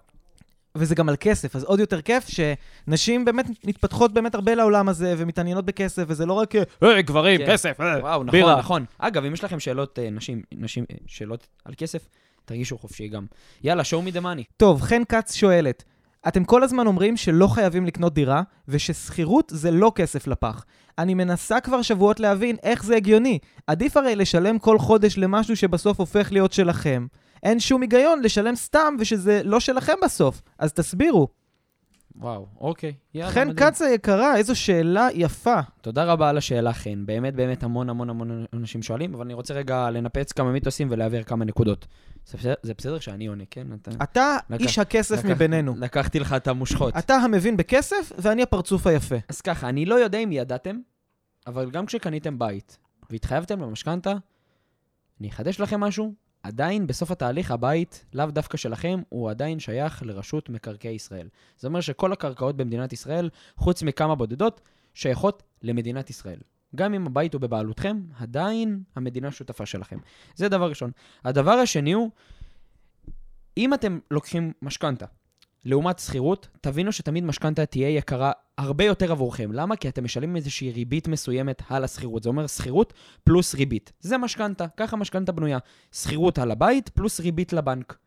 וזה 0.75 0.95
גם 0.95 1.09
על 1.09 1.17
כסף, 1.21 1.57
אז 1.57 1.65
עוד 1.65 1.81
יותר 1.81 2.01
כיף 2.01 2.29
שנשים 2.29 3.25
באמת 3.25 3.47
מתפתחות 3.65 4.13
באמת 4.13 4.35
הרבה 4.35 4.55
לעולם 4.55 4.89
הזה 4.89 5.15
ומתעניינות 5.19 5.65
בכסף, 5.65 6.03
וזה 6.07 6.27
לא 6.27 6.33
רק, 6.33 6.55
היי, 6.81 7.03
גברים, 7.03 7.39
כן. 7.39 7.53
כסף, 7.53 7.81
אה, 7.81 7.99
וואו, 8.01 8.25
נכון. 8.25 8.59
נכון. 8.59 8.85
אגב, 8.99 9.25
אם 9.25 9.33
יש 9.33 9.45
לכם 9.45 9.61
שאלות, 9.61 9.99
אה, 9.99 10.11
נשים, 10.11 10.43
נשים, 10.53 10.85
אה, 10.91 10.97
שאלות 11.07 11.47
על 11.65 11.75
כסף, 11.77 12.07
תרגישו 12.45 12.79
חופשי 12.79 13.09
גם. 13.09 13.27
יאללה, 13.65 13.83
show 13.83 14.09
me 14.09 14.17
the 14.17 14.21
money. 14.21 14.43
טוב, 14.57 14.83
חן 14.83 15.03
כץ 15.09 15.35
שואלת, 15.35 15.85
אתם 16.29 16.45
כל 16.45 16.63
הזמן 16.63 16.87
אומרים 16.87 17.17
שלא 17.17 17.47
חייבים 17.47 17.87
לקנות 17.87 18.15
דירה, 18.15 18.43
וששכירות 18.69 19.53
זה 19.55 19.71
לא 19.71 19.93
כסף 19.95 20.27
לפח. 20.27 20.65
אני 20.99 21.15
מנסה 21.15 21.61
כבר 21.61 21.83
שבועות 21.83 22.21
להבין 22.21 22.57
איך 22.63 22.85
זה 22.85 22.97
הגיוני. 22.97 23.39
עדיף 23.67 23.97
הרי 23.97 24.17
לשלם 24.17 24.59
כל 24.59 24.79
חודש 24.79 25.19
למשהו 25.19 25.57
שבסוף 25.57 26.01
הופך 26.01 26.33
להיות 26.33 26.53
שלכם. 26.53 27.07
אין 27.43 27.61
שום 27.61 27.83
היגיון 27.83 28.23
לשלם 28.23 28.55
סתם 28.55 28.95
ושזה 28.99 29.41
לא 29.45 29.61
שלכם 29.61 29.93
בסוף. 30.05 30.43
אז 30.59 30.73
תסבירו. 30.73 31.29
וואו, 32.17 32.47
אוקיי. 32.61 32.93
יאללה, 33.15 33.33
חן. 33.33 33.55
כץ 33.57 33.83
היקרה, 33.83 34.37
איזו 34.37 34.57
שאלה 34.57 35.09
יפה. 35.15 35.61
תודה 35.81 36.05
רבה 36.05 36.29
על 36.29 36.37
השאלה, 36.39 36.73
חן. 36.73 37.07
באמת, 37.07 37.35
באמת 37.35 37.63
המון 37.63 37.91
המון 37.91 38.11
המון 38.11 38.45
אנשים 38.53 38.83
שואלים, 38.83 39.15
אבל 39.15 39.25
אני 39.25 39.35
רוצה 39.35 39.55
רגע 39.55 39.91
לנפץ 39.91 40.33
כמה 40.33 40.53
מיתוסים 40.53 40.89
ולהעביר 40.91 41.23
כמה 41.23 41.45
נקודות. 41.45 41.87
זה 42.27 42.39
בסדר, 42.39 42.55
זה 42.63 42.73
בסדר 42.79 42.99
שאני 42.99 43.27
עונה, 43.27 43.45
כן? 43.51 43.67
אתה... 43.75 43.91
אתה 44.03 44.37
לקח- 44.51 44.63
איש 44.65 44.79
הכסף 44.79 45.19
לקח- 45.19 45.25
מבינינו. 45.29 45.75
לקחתי 45.79 46.19
לך 46.21 46.33
את 46.33 46.49
המושכות. 46.49 46.97
אתה 46.97 47.15
המבין 47.15 47.57
בכסף, 47.57 48.13
ואני 48.19 48.43
הפרצוף 48.43 48.87
היפה. 48.87 49.17
אז 49.29 49.41
ככה, 49.41 49.69
אני 49.69 49.87
לא 49.87 49.95
יודע 49.95 50.19
אם 50.19 50.33
ידעתם, 50.33 50.77
אבל 51.47 51.71
גם 51.71 51.87
כשקניתם 51.87 52.39
בית 52.39 52.79
והתחייבתם 53.11 53.61
למשכנתה, 53.61 54.13
אני 55.21 55.29
אחדש 55.29 55.61
לכם 55.61 55.81
משהו, 55.81 56.15
עדיין 56.43 56.87
בסוף 56.87 57.11
התהליך 57.11 57.51
הבית, 57.51 58.05
לאו 58.15 58.27
דווקא 58.27 58.57
שלכם, 58.57 59.01
הוא 59.09 59.31
עדיין 59.31 59.59
שייך 59.59 60.03
לרשות 60.03 60.49
מקרקעי 60.49 60.95
ישראל. 60.95 61.29
זה 61.59 61.69
אומר 61.69 61.81
שכל 61.81 62.13
הקרקעות 62.13 62.57
במדינת 62.57 62.93
ישראל, 62.93 63.31
חוץ 63.57 63.83
מכמה 63.83 64.15
בודדות, 64.15 64.61
שייכות 64.95 65.43
למדינת 65.63 66.11
ישראל. 66.11 66.39
גם 66.77 66.95
אם 66.95 67.07
הבית 67.07 67.35
הוא 67.35 67.41
בבעלותכם, 67.41 68.01
עדיין 68.19 68.83
המדינה 68.97 69.31
שותפה 69.31 69.67
שלכם. 69.67 69.99
זה 70.35 70.49
דבר 70.49 70.69
ראשון. 70.69 70.91
הדבר 71.25 71.53
השני 71.53 71.93
הוא, 71.93 72.11
אם 73.57 73.75
אתם 73.75 73.99
לוקחים 74.11 74.53
משכנתה, 74.63 75.07
לעומת 75.65 75.99
שכירות, 75.99 76.49
תבינו 76.61 76.93
שתמיד 76.93 77.25
משכנתה 77.25 77.67
תהיה 77.67 77.89
יקרה 77.89 78.33
הרבה 78.59 78.85
יותר 78.85 79.13
עבורכם. 79.13 79.53
למה? 79.53 79.77
כי 79.77 79.89
אתם 79.89 80.05
משלמים 80.05 80.37
איזושהי 80.37 80.71
ריבית 80.71 81.09
מסוימת 81.09 81.63
על 81.69 81.85
השכירות. 81.85 82.23
זה 82.23 82.29
אומר 82.29 82.47
שכירות 82.47 82.93
פלוס 83.25 83.55
ריבית. 83.55 83.93
זה 84.01 84.19
משכנתה, 84.19 84.67
ככה 84.77 84.97
משכנתה 84.97 85.33
בנויה. 85.33 85.59
שכירות 85.93 86.39
על 86.39 86.51
הבית 86.51 86.89
פלוס 86.89 87.21
ריבית 87.21 87.53
לבנק. 87.53 87.99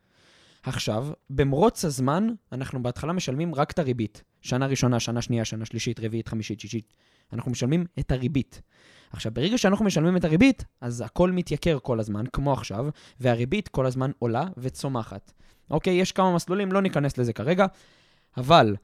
עכשיו, 0.63 1.07
במרוץ 1.29 1.85
הזמן, 1.85 2.27
אנחנו 2.51 2.83
בהתחלה 2.83 3.13
משלמים 3.13 3.55
רק 3.55 3.71
את 3.71 3.79
הריבית. 3.79 4.23
שנה 4.41 4.65
ראשונה, 4.65 4.99
שנה 4.99 5.21
שנייה, 5.21 5.45
שנה 5.45 5.65
שלישית, 5.65 5.99
רביעית, 5.99 6.27
חמישית, 6.27 6.59
שישית. 6.59 6.93
אנחנו 7.33 7.51
משלמים 7.51 7.85
את 7.99 8.11
הריבית. 8.11 8.61
עכשיו, 9.11 9.31
ברגע 9.33 9.57
שאנחנו 9.57 9.85
משלמים 9.85 10.17
את 10.17 10.25
הריבית, 10.25 10.65
אז 10.81 11.01
הכל 11.01 11.31
מתייקר 11.31 11.77
כל 11.83 11.99
הזמן, 11.99 12.25
כמו 12.33 12.53
עכשיו, 12.53 12.87
והריבית 13.19 13.67
כל 13.67 13.85
הזמן 13.85 14.11
עולה 14.19 14.45
וצומחת. 14.57 15.31
אוקיי, 15.71 15.93
יש 15.93 16.11
כמה 16.11 16.35
מסלולים, 16.35 16.71
לא 16.71 16.81
ניכנס 16.81 17.17
לזה 17.17 17.33
כרגע, 17.33 17.65
אבל 18.37 18.75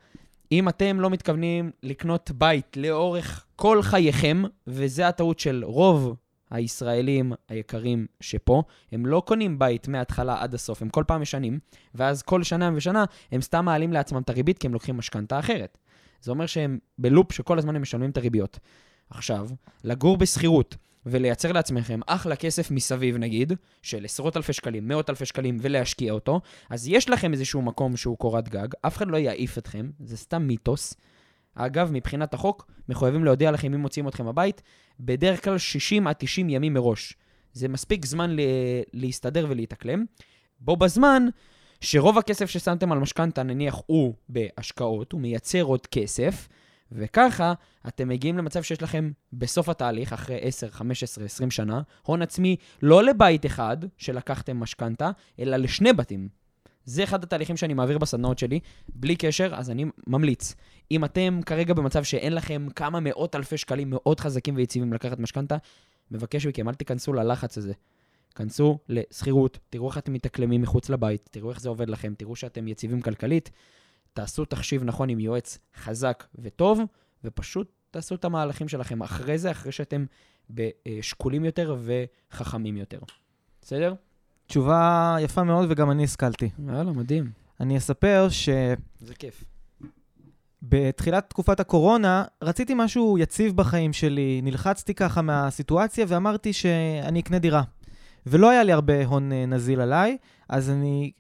אם 0.51 0.69
אתם 0.69 0.99
לא 0.99 1.09
מתכוונים 1.09 1.71
לקנות 1.83 2.31
בית 2.31 2.77
לאורך 2.77 3.45
כל 3.55 3.81
חייכם, 3.81 4.43
וזה 4.67 5.07
הטעות 5.07 5.39
של 5.39 5.63
רוב 5.65 6.15
הישראלים 6.51 7.33
היקרים 7.49 8.05
שפה, 8.21 8.63
הם 8.91 9.05
לא 9.05 9.23
קונים 9.25 9.59
בית 9.59 9.87
מההתחלה 9.87 10.41
עד 10.41 10.53
הסוף, 10.53 10.81
הם 10.81 10.89
כל 10.89 11.03
פעם 11.07 11.21
משנים, 11.21 11.59
ואז 11.95 12.21
כל 12.21 12.43
שנה 12.43 12.71
ושנה 12.75 13.05
הם 13.31 13.41
סתם 13.41 13.65
מעלים 13.65 13.93
לעצמם 13.93 14.21
את 14.21 14.29
הריבית 14.29 14.57
כי 14.57 14.67
הם 14.67 14.73
לוקחים 14.73 14.97
משכנתה 14.97 15.39
אחרת. 15.39 15.77
זה 16.21 16.31
אומר 16.31 16.45
שהם 16.45 16.79
בלופ 16.97 17.31
שכל 17.31 17.57
הזמן 17.57 17.75
הם 17.75 17.81
משלמים 17.81 18.09
את 18.09 18.17
הריביות. 18.17 18.59
עכשיו, 19.09 19.47
לגור 19.83 20.17
בשכירות 20.17 20.75
ולייצר 21.05 21.51
לעצמכם 21.51 21.99
אחלה 22.07 22.35
כסף 22.35 22.71
מסביב, 22.71 23.17
נגיד, 23.17 23.53
של 23.81 24.05
עשרות 24.05 24.37
אלפי 24.37 24.53
שקלים, 24.53 24.87
מאות 24.87 25.09
אלפי 25.09 25.25
שקלים, 25.25 25.57
ולהשקיע 25.61 26.13
אותו, 26.13 26.41
אז 26.69 26.87
יש 26.87 27.09
לכם 27.09 27.33
איזשהו 27.33 27.61
מקום 27.61 27.97
שהוא 27.97 28.17
קורת 28.17 28.49
גג, 28.49 28.67
אף 28.81 28.97
אחד 28.97 29.07
לא 29.07 29.17
יעיף 29.17 29.57
אתכם, 29.57 29.89
זה 29.99 30.17
סתם 30.17 30.41
מיתוס. 30.41 30.93
אגב, 31.55 31.89
מבחינת 31.93 32.33
החוק, 32.33 32.71
מחויבים 32.89 33.25
להודיע 33.25 33.51
לכם 33.51 33.73
אם 33.73 33.79
מוציאים 33.79 34.07
אתכם 34.07 34.27
הבית, 34.27 34.61
בדרך 34.99 35.43
כלל 35.43 35.57
60 35.57 36.07
עד 36.07 36.15
90 36.19 36.49
ימים 36.49 36.73
מראש. 36.73 37.15
זה 37.53 37.67
מספיק 37.67 38.05
זמן 38.05 38.31
ל- 38.31 38.39
להסתדר 38.93 39.45
ולהתאקלם. 39.49 40.05
בו 40.59 40.77
בזמן, 40.77 41.27
שרוב 41.81 42.17
הכסף 42.17 42.49
ששמתם 42.49 42.91
על 42.91 42.99
משכנתה, 42.99 43.43
נניח 43.43 43.75
הוא 43.85 44.13
בהשקעות, 44.29 45.11
הוא 45.11 45.21
מייצר 45.21 45.61
עוד 45.61 45.87
כסף, 45.87 46.47
וככה 46.91 47.53
אתם 47.87 48.07
מגיעים 48.07 48.37
למצב 48.37 48.61
שיש 48.61 48.81
לכם 48.81 49.11
בסוף 49.33 49.69
התהליך, 49.69 50.13
אחרי 50.13 50.37
10, 50.41 50.69
15, 50.69 51.25
20 51.25 51.51
שנה, 51.51 51.81
הון 52.01 52.21
עצמי 52.21 52.55
לא 52.81 53.03
לבית 53.03 53.45
אחד 53.45 53.77
שלקחתם 53.97 54.59
משכנתה, 54.59 55.11
אלא 55.39 55.57
לשני 55.57 55.93
בתים. 55.93 56.29
זה 56.85 57.03
אחד 57.03 57.23
התהליכים 57.23 57.57
שאני 57.57 57.73
מעביר 57.73 57.97
בסדנאות 57.97 58.39
שלי, 58.39 58.59
בלי 58.89 59.15
קשר, 59.15 59.51
אז 59.55 59.69
אני 59.69 59.85
ממליץ. 60.07 60.55
אם 60.91 61.05
אתם 61.05 61.39
כרגע 61.45 61.73
במצב 61.73 62.03
שאין 62.03 62.33
לכם 62.35 62.67
כמה 62.75 62.99
מאות 62.99 63.35
אלפי 63.35 63.57
שקלים 63.57 63.89
מאוד 63.89 64.19
חזקים 64.19 64.55
ויציבים 64.55 64.93
לקחת 64.93 65.19
משכנתה, 65.19 65.57
מבקש 66.11 66.45
מכם, 66.45 66.69
אל 66.69 66.73
תיכנסו 66.73 67.13
ללחץ 67.13 67.57
הזה. 67.57 67.73
כנסו 68.35 68.79
לשכירות, 68.89 69.59
תראו 69.69 69.89
איך 69.89 69.97
אתם 69.97 70.13
מתאקלמים 70.13 70.61
מחוץ 70.61 70.89
לבית, 70.89 71.29
תראו 71.31 71.49
איך 71.49 71.61
זה 71.61 71.69
עובד 71.69 71.89
לכם, 71.89 72.13
תראו 72.17 72.35
שאתם 72.35 72.67
יציבים 72.67 73.01
כלכלית, 73.01 73.51
תעשו 74.13 74.45
תחשיב 74.45 74.83
נכון 74.83 75.09
עם 75.09 75.19
יועץ 75.19 75.57
חזק 75.75 76.23
וטוב, 76.35 76.79
ופשוט 77.23 77.71
תעשו 77.91 78.15
את 78.15 78.25
המהלכים 78.25 78.67
שלכם 78.67 79.01
אחרי 79.01 79.37
זה, 79.37 79.51
אחרי 79.51 79.71
שאתם 79.71 80.05
שקולים 81.01 81.45
יותר 81.45 81.75
וחכמים 81.79 82.77
יותר. 82.77 82.99
בסדר? 83.61 83.93
תשובה 84.47 85.15
יפה 85.19 85.43
מאוד, 85.43 85.67
וגם 85.71 85.91
אני 85.91 86.03
השכלתי. 86.03 86.49
יאללה, 86.67 86.91
מדהים. 86.91 87.31
אני 87.59 87.77
אספר 87.77 88.27
ש... 88.29 88.49
זה 88.99 89.13
כיף. 89.13 89.43
בתחילת 90.63 91.29
תקופת 91.29 91.59
הקורונה 91.59 92.23
רציתי 92.41 92.73
משהו 92.75 93.17
יציב 93.17 93.55
בחיים 93.55 93.93
שלי, 93.93 94.41
נלחצתי 94.43 94.93
ככה 94.93 95.21
מהסיטואציה 95.21 96.05
ואמרתי 96.07 96.53
שאני 96.53 97.19
אקנה 97.19 97.39
דירה. 97.39 97.63
ולא 98.25 98.49
היה 98.49 98.63
לי 98.63 98.71
הרבה 98.71 99.05
הון 99.05 99.31
אה, 99.31 99.45
נזיל 99.45 99.81
עליי, 99.81 100.17
אז 100.49 100.69
אני 100.69 101.11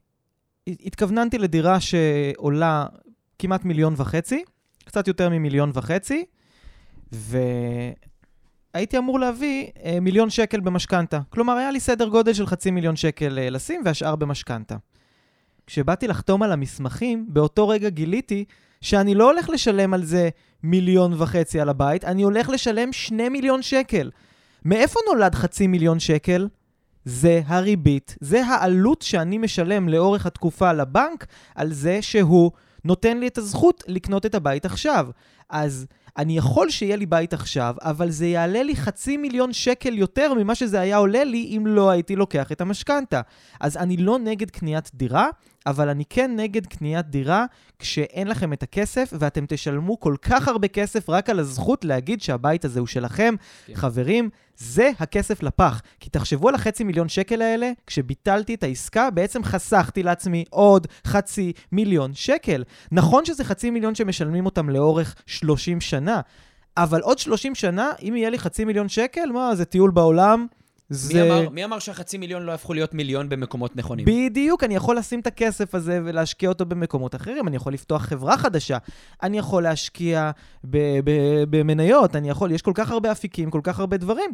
התכווננתי 0.67 1.37
לדירה 1.37 1.79
שעולה 1.79 2.85
כמעט 3.39 3.65
מיליון 3.65 3.93
וחצי, 3.97 4.43
קצת 4.85 5.07
יותר 5.07 5.29
ממיליון 5.29 5.71
וחצי, 5.73 6.25
והייתי 7.11 8.97
אמור 8.97 9.19
להביא 9.19 9.67
אה, 9.83 9.99
מיליון 9.99 10.29
שקל 10.29 10.59
במשכנתה. 10.59 11.19
כלומר, 11.29 11.53
היה 11.53 11.71
לי 11.71 11.79
סדר 11.79 12.07
גודל 12.07 12.33
של 12.33 12.45
חצי 12.45 12.71
מיליון 12.71 12.95
שקל 12.95 13.39
אה, 13.39 13.49
לשים 13.49 13.81
והשאר 13.85 14.15
במשכנתה. 14.15 14.75
כשבאתי 15.67 16.07
לחתום 16.07 16.43
על 16.43 16.51
המסמכים, 16.51 17.25
באותו 17.29 17.67
רגע 17.67 17.89
גיליתי 17.89 18.45
שאני 18.81 19.15
לא 19.15 19.31
הולך 19.31 19.49
לשלם 19.49 19.93
על 19.93 20.03
זה 20.03 20.29
מיליון 20.63 21.13
וחצי 21.17 21.59
על 21.59 21.69
הבית, 21.69 22.05
אני 22.05 22.23
הולך 22.23 22.49
לשלם 22.49 22.93
שני 22.93 23.29
מיליון 23.29 23.61
שקל. 23.61 24.11
מאיפה 24.65 24.99
נולד 25.07 25.35
חצי 25.35 25.67
מיליון 25.67 25.99
שקל? 25.99 26.47
זה 27.05 27.41
הריבית, 27.45 28.15
זה 28.19 28.45
העלות 28.45 29.01
שאני 29.01 29.37
משלם 29.37 29.89
לאורך 29.89 30.25
התקופה 30.25 30.73
לבנק 30.73 31.25
על 31.55 31.73
זה 31.73 32.01
שהוא 32.01 32.51
נותן 32.85 33.17
לי 33.17 33.27
את 33.27 33.37
הזכות 33.37 33.83
לקנות 33.87 34.25
את 34.25 34.35
הבית 34.35 34.65
עכשיו. 34.65 35.07
אז 35.49 35.85
אני 36.17 36.37
יכול 36.37 36.69
שיהיה 36.69 36.95
לי 36.95 37.05
בית 37.05 37.33
עכשיו, 37.33 37.75
אבל 37.81 38.09
זה 38.09 38.27
יעלה 38.27 38.63
לי 38.63 38.75
חצי 38.75 39.17
מיליון 39.17 39.53
שקל 39.53 39.97
יותר 39.97 40.33
ממה 40.33 40.55
שזה 40.55 40.79
היה 40.79 40.97
עולה 40.97 41.23
לי 41.23 41.57
אם 41.57 41.67
לא 41.67 41.89
הייתי 41.89 42.15
לוקח 42.15 42.51
את 42.51 42.61
המשכנתה. 42.61 43.21
אז 43.59 43.77
אני 43.77 43.97
לא 43.97 44.19
נגד 44.19 44.51
קניית 44.51 44.91
דירה, 44.93 45.29
אבל 45.65 45.89
אני 45.89 46.03
כן 46.09 46.31
נגד 46.35 46.65
קניית 46.65 47.05
דירה 47.05 47.45
כשאין 47.79 48.27
לכם 48.27 48.53
את 48.53 48.63
הכסף 48.63 49.13
ואתם 49.19 49.45
תשלמו 49.47 49.99
כל 49.99 50.15
כך 50.21 50.47
הרבה 50.47 50.67
כסף 50.67 51.09
רק 51.09 51.29
על 51.29 51.39
הזכות 51.39 51.85
להגיד 51.85 52.21
שהבית 52.21 52.65
הזה 52.65 52.79
הוא 52.79 52.87
שלכם. 52.87 53.35
כן. 53.65 53.75
חברים, 53.75 54.29
זה 54.57 54.91
הכסף 54.99 55.43
לפח. 55.43 55.81
כי 55.99 56.09
תחשבו 56.09 56.49
על 56.49 56.55
החצי 56.55 56.83
מיליון 56.83 57.09
שקל 57.09 57.41
האלה, 57.41 57.71
כשביטלתי 57.87 58.53
את 58.53 58.63
העסקה, 58.63 59.09
בעצם 59.09 59.43
חסכתי 59.43 60.03
לעצמי 60.03 60.45
עוד 60.49 60.87
חצי 61.07 61.53
מיליון 61.71 62.13
שקל. 62.13 62.63
נכון 62.91 63.25
שזה 63.25 63.43
חצי 63.43 63.69
מיליון 63.69 63.95
שמשלמים 63.95 64.45
אותם 64.45 64.69
לאורך 64.69 65.15
30 65.25 65.81
שנה, 65.81 66.21
אבל 66.77 67.01
עוד 67.01 67.19
30 67.19 67.55
שנה, 67.55 67.91
אם 68.01 68.15
יהיה 68.15 68.29
לי 68.29 68.39
חצי 68.39 68.65
מיליון 68.65 68.89
שקל, 68.89 69.31
מה, 69.33 69.55
זה 69.55 69.65
טיול 69.65 69.91
בעולם. 69.91 70.47
זה... 70.93 71.13
מי 71.13 71.21
אמר, 71.21 71.49
מי 71.49 71.65
אמר 71.65 71.79
שהחצי 71.79 72.17
מיליון 72.17 72.43
לא 72.43 72.51
יהפכו 72.51 72.73
להיות 72.73 72.93
מיליון 72.93 73.29
במקומות 73.29 73.75
נכונים? 73.75 74.05
בדיוק, 74.05 74.63
אני 74.63 74.75
יכול 74.75 74.97
לשים 74.97 75.19
את 75.19 75.27
הכסף 75.27 75.75
הזה 75.75 75.99
ולהשקיע 76.05 76.49
אותו 76.49 76.65
במקומות 76.65 77.15
אחרים, 77.15 77.47
אני 77.47 77.55
יכול 77.55 77.73
לפתוח 77.73 78.01
חברה 78.01 78.37
חדשה, 78.37 78.77
אני 79.23 79.37
יכול 79.37 79.63
להשקיע 79.63 80.31
במניות, 81.49 82.15
אני 82.15 82.29
יכול, 82.29 82.51
יש 82.51 82.61
כל 82.61 82.71
כך 82.75 82.91
הרבה 82.91 83.11
אפיקים, 83.11 83.51
כל 83.51 83.61
כך 83.63 83.79
הרבה 83.79 83.97
דברים. 83.97 84.31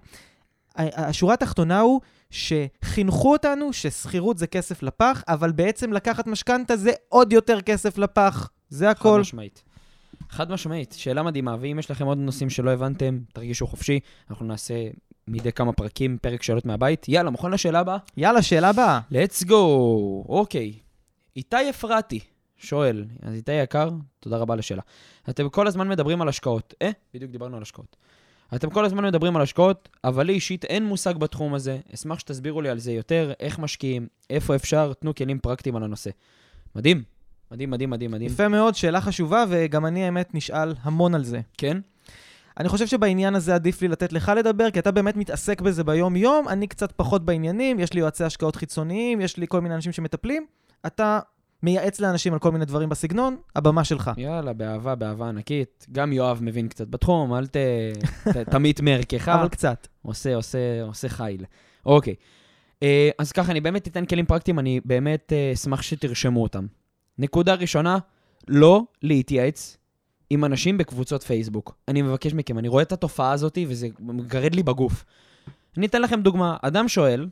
השורה 0.76 1.34
התחתונה 1.34 1.80
הוא 1.80 2.02
שחינכו 2.30 3.32
אותנו 3.32 3.74
ששכירות 3.74 4.38
זה 4.38 4.48
כסף 4.48 4.84
לפח, 4.84 5.24
אבל 5.28 5.52
בעצם 5.52 5.94
לקחת 5.94 6.28
משכנתה 6.28 6.76
זה 6.76 6.92
עוד 7.10 7.34
יותר 7.34 7.62
כסף 7.62 7.98
לפח. 7.98 8.50
זה 8.70 8.90
הכל. 8.90 9.14
חד 9.14 9.20
משמעית. 9.20 9.64
חד 10.30 10.52
משמעית, 10.52 10.96
שאלה 10.98 11.24
מדהימה, 11.24 11.56
ואם 11.60 11.80
יש 11.80 11.92
לכם 11.92 12.06
עוד 12.06 12.18
נושאים 12.18 12.50
שלא 12.50 12.72
הבנתם, 12.72 13.20
תרגישו 13.34 13.68
חופשי, 13.68 14.00
אנחנו 14.30 14.46
נעשה 14.46 14.74
מדי 15.28 15.52
כמה 15.52 15.74
פרקים, 15.74 16.18
פרק 16.22 16.44
שאלות 16.44 16.66
מהבית. 16.66 17.10
יאללה, 17.10 17.30
מוכן 17.30 17.52
לשאלה 17.52 17.80
הבאה? 17.80 17.98
יאללה, 18.18 18.42
שאלה 18.42 18.70
הבאה. 18.70 19.00
let's 19.12 19.46
go. 19.46 19.54
אוקיי. 20.30 20.74
איתי 21.36 21.70
אפרתי 21.70 22.20
שואל, 22.58 23.06
אז 23.22 23.34
איתי 23.34 23.52
יקר, 23.52 23.90
תודה 24.20 24.38
רבה 24.38 24.56
לשאלה. 24.56 24.82
אתם 25.30 25.50
כל 25.50 25.68
הזמן 25.68 25.90
מדברים 25.90 26.22
על 26.22 26.30
השקעות. 26.30 26.74
אה, 26.82 26.92
בדיוק 27.14 27.32
דיברנו 27.32 27.56
על 27.58 27.62
השקעות. 27.62 27.96
אתם 28.56 28.70
כל 28.70 28.86
הזמן 28.86 29.06
מדברים 29.06 29.36
על 29.36 29.42
השקעות, 29.42 29.90
אבל 30.04 30.26
לי 30.26 30.34
אישית 30.34 30.66
אין 30.66 30.86
מושג 30.86 31.18
בתחום 31.18 31.54
הזה. 31.54 31.80
אשמח 31.94 32.20
שתסבירו 32.20 32.62
לי 32.62 32.70
על 32.70 32.80
זה 32.80 32.92
יותר, 32.92 33.32
איך 33.40 33.60
משקיעים, 33.60 34.08
איפה 34.30 34.56
אפשר, 34.56 34.94
תנו 34.94 35.16
כלים 35.16 35.40
פרקטיים 35.40 35.76
על 35.76 35.84
הנושא. 35.84 36.10
מדהים. 36.76 37.04
מדהים, 37.52 37.70
מדהים, 37.70 37.90
מדהים, 37.90 38.12
מדהים. 38.12 38.32
יפה 38.32 38.48
מאוד, 38.48 38.76
שאלה 38.76 39.02
חשובה, 39.02 39.46
וגם 39.50 39.86
אני, 39.86 40.06
האמת, 40.06 40.36
נשאל 40.36 40.74
המון 40.82 41.16
על 41.16 41.24
זה. 41.24 41.42
כן? 41.58 41.78
אני 42.60 42.70
חושב 42.70 42.88
שבעניין 42.88 43.36
הזה 43.36 43.56
עדיף 43.56 43.82
לי 43.82 43.88
לתת 43.88 44.14
לך 44.14 44.32
לדבר, 44.38 44.72
כי 44.72 44.80
אתה 44.80 44.92
באמת 44.92 45.18
מתעסק 45.18 45.62
בזה 45.62 45.84
ביום-יום, 45.84 46.48
אני 46.48 46.68
קצת 46.68 46.92
פחות 46.92 47.26
בעניינים, 47.26 47.80
יש 47.80 47.94
לי 47.94 48.00
יועצי 48.00 48.24
השקעות 48.24 48.56
חיצוניים, 48.56 49.22
יש 49.22 49.38
לי 49.38 49.46
כל 49.50 49.62
מיני 49.62 49.76
אנשים 49.76 49.92
שמטפלים. 49.92 50.46
אתה 50.86 51.20
מייעץ 51.64 52.00
לאנשים 52.00 52.34
על 52.34 52.40
כל 52.40 52.52
מיני 52.52 52.66
דברים 52.66 52.90
בסגנון, 52.90 53.38
הבמה 53.56 53.84
שלך. 53.84 54.12
יאללה, 54.18 54.54
באהבה, 54.54 54.96
באהבה 54.96 55.30
ענקית. 55.30 55.86
גם 55.92 56.14
יואב 56.14 56.40
מבין 56.42 56.68
קצת 56.68 56.88
בתחום, 56.88 57.34
אל 57.34 57.48
ת... 57.48 57.58
תמית 58.52 58.82
מערכך. 58.82 59.30
אבל 59.40 59.48
קצת. 59.48 59.88
עושה, 60.02 60.36
עושה, 60.36 60.84
עושה 60.84 61.10
חיל. 61.10 61.46
אוקיי. 61.86 62.16
אה, 62.84 63.10
אז 63.20 63.32
ככה, 63.32 63.52
אני 63.52 63.62
באמת 63.62 63.88
אתן 63.88 64.06
כלים 64.06 64.26
פרקטיים, 64.26 64.60
אני 64.60 64.80
באמת 64.86 65.34
אה, 65.34 65.52
אשמח 65.54 65.82
שתרשמו 65.82 66.44
אותם. 66.44 66.66
נקודה 67.18 67.54
ראשונה, 67.54 67.98
לא 68.48 68.84
להתייעץ 69.04 69.78
עם 70.30 70.46
אנשים 70.46 70.78
בקבוצות 70.78 71.24
פייסבוק. 71.24 71.76
אני 71.88 72.02
מבקש 72.02 72.34
מכם, 72.34 72.60
אני 72.60 72.68
רואה 72.68 72.84
את 72.84 72.92
התופעה 72.92 73.32
הזאת 73.32 73.58
וזה 73.68 73.88
מגרד 74.00 74.56
לי 74.56 74.64
בגוף. 74.64 75.06
אני 75.78 75.86
אתן 75.86 76.02
לכם 76.02 76.22
דוגמה. 76.22 76.58
אדם 76.62 76.88
שואל, 76.88 77.28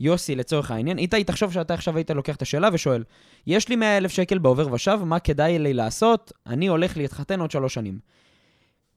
יוסי 0.00 0.36
לצורך 0.36 0.70
העניין, 0.70 0.98
איתי, 0.98 1.24
תחשוב 1.24 1.52
שאתה 1.52 1.74
עכשיו 1.74 1.96
היית 1.96 2.10
לוקח 2.10 2.36
את 2.36 2.42
השאלה 2.42 2.68
ושואל, 2.72 3.04
יש 3.46 3.68
לי 3.68 3.76
100 3.76 3.96
אלף 3.96 4.12
שקל 4.12 4.38
בעובר 4.38 4.72
ושב, 4.72 4.98
מה 5.04 5.18
כדאי 5.18 5.58
לי 5.58 5.74
לעשות? 5.74 6.32
אני 6.46 6.66
הולך 6.66 6.96
להתחתן 6.96 7.40
עוד 7.40 7.50
שלוש 7.50 7.74
שנים. 7.74 7.98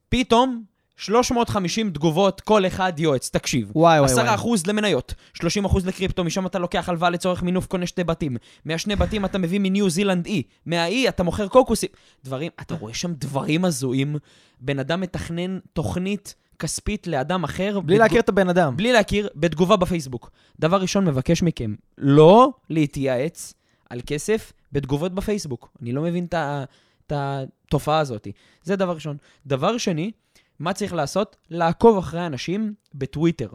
פתאום 0.08 0.62
350 0.96 1.90
תגובות, 1.90 2.40
כל 2.40 2.66
אחד 2.66 2.92
יועץ, 2.98 3.30
תקשיב. 3.30 3.70
וואי 3.74 4.00
וואי 4.00 4.12
וואי. 4.14 4.34
10% 4.36 4.68
למניות, 4.68 5.14
30% 5.34 5.42
לקריפטו, 5.86 6.24
משם 6.24 6.46
אתה 6.46 6.58
לוקח 6.58 6.88
הלוואה 6.88 7.10
לצורך 7.10 7.42
מינוף, 7.42 7.66
קונה 7.66 7.86
שתי 7.86 8.04
בתים. 8.04 8.36
מהשני 8.64 8.96
בתים 8.96 9.24
אתה 9.24 9.38
מביא 9.38 9.58
מניו 9.58 9.90
זילנד 9.90 10.26
אי, 10.26 10.42
מהאי 10.66 11.08
אתה 11.08 11.22
מוכר 11.22 11.48
קוקוסים. 11.48 11.88
דברים, 12.24 12.50
אתה 12.60 12.74
רואה 12.74 12.94
שם 12.94 13.12
דברים 13.14 13.64
הזויים. 13.64 14.16
בן 14.60 14.78
אדם 14.78 15.00
מתכנן 15.00 15.58
תוכנית 15.72 16.34
כספית 16.58 17.06
לאדם 17.06 17.44
אחר. 17.44 17.80
בלי 17.80 17.94
בתגו- 17.96 18.02
להכיר 18.02 18.20
את 18.20 18.28
הבן 18.28 18.48
אדם. 18.48 18.76
בלי 18.76 18.92
להכיר, 18.92 19.28
בתגובה 19.34 19.76
בפייסבוק. 19.76 20.30
דבר 20.60 20.80
ראשון, 20.80 21.04
מבקש 21.04 21.42
מכם 21.42 21.74
לא 21.98 22.50
להתייעץ 22.70 23.54
על 23.90 24.00
כסף 24.06 24.52
בתגובות 24.72 25.14
בפייסבוק. 25.14 25.68
אני 25.82 25.92
לא 25.92 26.02
מבין 26.02 26.26
את 26.34 27.12
התופעה 27.12 27.98
הזאת. 27.98 28.28
זה 28.62 28.76
דבר 28.76 28.92
ראשון. 28.94 29.16
דבר 29.46 29.78
שני, 29.78 30.10
מה 30.58 30.72
צריך 30.72 30.92
לעשות? 30.92 31.36
לעקוב 31.50 31.98
אחרי 31.98 32.26
אנשים 32.26 32.74
בטוויטר. 32.94 33.48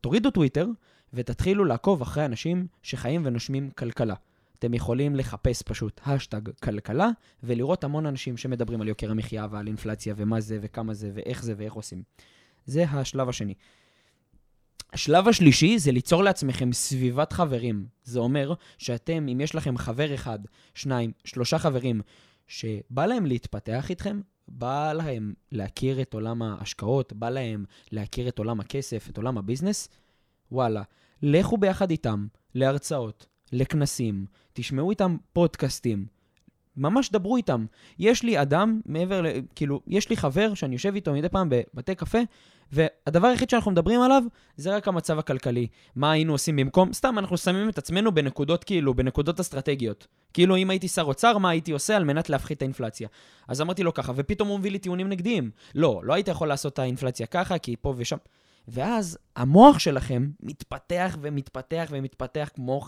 תורידו 0.00 0.30
טוויטר 0.30 0.66
ותתחילו 1.14 1.64
לעקוב 1.64 2.02
אחרי 2.02 2.24
אנשים 2.24 2.66
שחיים 2.82 3.22
ונושמים 3.24 3.70
כלכלה. 3.70 4.14
אתם 4.58 4.74
יכולים 4.74 5.16
לחפש 5.16 5.62
פשוט 5.62 6.00
השטג 6.06 6.40
כלכלה, 6.62 7.08
ולראות 7.42 7.84
המון 7.84 8.06
אנשים 8.06 8.36
שמדברים 8.36 8.80
על 8.80 8.88
יוקר 8.88 9.10
המחיה 9.10 9.46
ועל 9.50 9.66
אינפלציה 9.66 10.14
ומה 10.16 10.40
זה 10.40 10.58
וכמה 10.62 10.94
זה 10.94 11.10
ואיך 11.14 11.42
זה 11.42 11.54
ואיך 11.56 11.72
עושים. 11.72 12.02
זה 12.66 12.84
השלב 12.84 13.28
השני. 13.28 13.54
השלב 14.92 15.28
השלישי 15.28 15.78
זה 15.78 15.92
ליצור 15.92 16.24
לעצמכם 16.24 16.72
סביבת 16.72 17.32
חברים. 17.32 17.86
זה 18.04 18.18
אומר 18.18 18.54
שאתם, 18.78 19.28
אם 19.28 19.40
יש 19.40 19.54
לכם 19.54 19.78
חבר 19.78 20.14
אחד, 20.14 20.38
שניים, 20.74 21.12
שלושה 21.24 21.58
חברים, 21.58 22.00
שבא 22.46 23.06
להם 23.06 23.26
להתפתח 23.26 23.90
איתכם, 23.90 24.20
בא 24.48 24.92
להם 24.92 25.34
להכיר 25.52 26.02
את 26.02 26.14
עולם 26.14 26.42
ההשקעות, 26.42 27.12
בא 27.12 27.30
להם 27.30 27.64
להכיר 27.92 28.28
את 28.28 28.38
עולם 28.38 28.60
הכסף, 28.60 29.08
את 29.10 29.16
עולם 29.16 29.38
הביזנס, 29.38 29.88
וואלה, 30.52 30.82
לכו 31.22 31.56
ביחד 31.56 31.90
איתם 31.90 32.26
להרצאות, 32.54 33.26
לכנסים, 33.52 34.26
תשמעו 34.52 34.90
איתם 34.90 35.16
פודקאסטים, 35.32 36.06
ממש 36.76 37.10
דברו 37.10 37.36
איתם. 37.36 37.66
יש 37.98 38.22
לי 38.22 38.42
אדם, 38.42 38.80
מעבר 38.86 39.22
ל... 39.22 39.26
כאילו, 39.54 39.80
יש 39.86 40.10
לי 40.10 40.16
חבר 40.16 40.54
שאני 40.54 40.74
יושב 40.74 40.94
איתו 40.94 41.12
מדי 41.12 41.28
פעם 41.28 41.48
בבתי 41.50 41.94
קפה, 41.94 42.18
והדבר 42.72 43.28
היחיד 43.28 43.50
שאנחנו 43.50 43.70
מדברים 43.70 44.00
עליו 44.00 44.22
זה 44.56 44.76
רק 44.76 44.88
המצב 44.88 45.18
הכלכלי. 45.18 45.66
מה 45.96 46.12
היינו 46.12 46.32
עושים 46.32 46.56
במקום? 46.56 46.92
סתם, 46.92 47.18
אנחנו 47.18 47.36
שמים 47.36 47.68
את 47.68 47.78
עצמנו 47.78 48.12
בנקודות 48.12 48.64
כאילו, 48.64 48.94
בנקודות 48.94 49.40
אסטרטגיות. 49.40 50.06
כאילו, 50.32 50.56
אם 50.56 50.70
הייתי 50.70 50.88
שר 50.88 51.02
אוצר, 51.02 51.38
מה 51.38 51.50
הייתי 51.50 51.72
עושה 51.72 51.96
על 51.96 52.04
מנת 52.04 52.30
להפחית 52.30 52.56
את 52.56 52.62
האינפלציה? 52.62 53.08
אז 53.48 53.60
אמרתי 53.60 53.82
לו 53.82 53.94
ככה, 53.94 54.12
ופתאום 54.16 54.48
הוא 54.48 54.58
מביא 54.58 54.70
לי 54.70 54.78
טיעונים 54.78 55.08
נגדיים. 55.08 55.50
לא, 55.74 56.00
לא 56.04 56.14
היית 56.14 56.28
יכול 56.28 56.48
לעשות 56.48 56.72
את 56.72 56.78
האינפלציה 56.78 57.26
ככה, 57.26 57.58
כי 57.58 57.76
פה 57.80 57.94
ושם. 57.96 58.16
ואז 58.68 59.18
המוח 59.36 59.78
שלכם 59.78 60.30
מתפתח 60.40 61.16
ומתפתח 61.20 61.88
ומתפתח 61.90 62.50
כמו, 62.54 62.80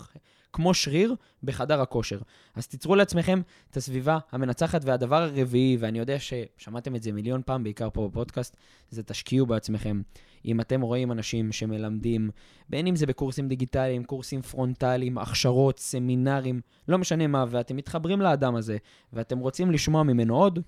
כמו 0.53 0.73
שריר 0.73 1.15
בחדר 1.43 1.81
הכושר. 1.81 2.19
אז 2.55 2.67
תיצרו 2.67 2.95
לעצמכם 2.95 3.41
את 3.71 3.77
הסביבה 3.77 4.17
המנצחת. 4.31 4.81
והדבר 4.85 5.21
הרביעי, 5.21 5.77
ואני 5.79 5.99
יודע 5.99 6.17
ששמעתם 6.19 6.95
את 6.95 7.03
זה 7.03 7.11
מיליון 7.11 7.41
פעם, 7.45 7.63
בעיקר 7.63 7.89
פה 7.93 8.07
בפודקאסט, 8.07 8.57
זה 8.89 9.03
תשקיעו 9.03 9.45
בעצמכם. 9.45 10.01
אם 10.45 10.61
אתם 10.61 10.81
רואים 10.81 11.11
אנשים 11.11 11.51
שמלמדים, 11.51 12.29
בין 12.69 12.87
אם 12.87 12.95
זה 12.95 13.05
בקורסים 13.05 13.47
דיגיטליים, 13.47 14.03
קורסים 14.03 14.41
פרונטליים, 14.41 15.17
הכשרות, 15.17 15.79
סמינרים, 15.79 16.61
לא 16.87 16.97
משנה 16.97 17.27
מה, 17.27 17.45
ואתם 17.49 17.75
מתחברים 17.75 18.21
לאדם 18.21 18.55
הזה, 18.55 18.77
ואתם 19.13 19.39
רוצים 19.39 19.71
לשמוע 19.71 20.03
ממנו 20.03 20.35
עוד, 20.35 20.59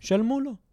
שלמו 0.00 0.40
לו. 0.40 0.71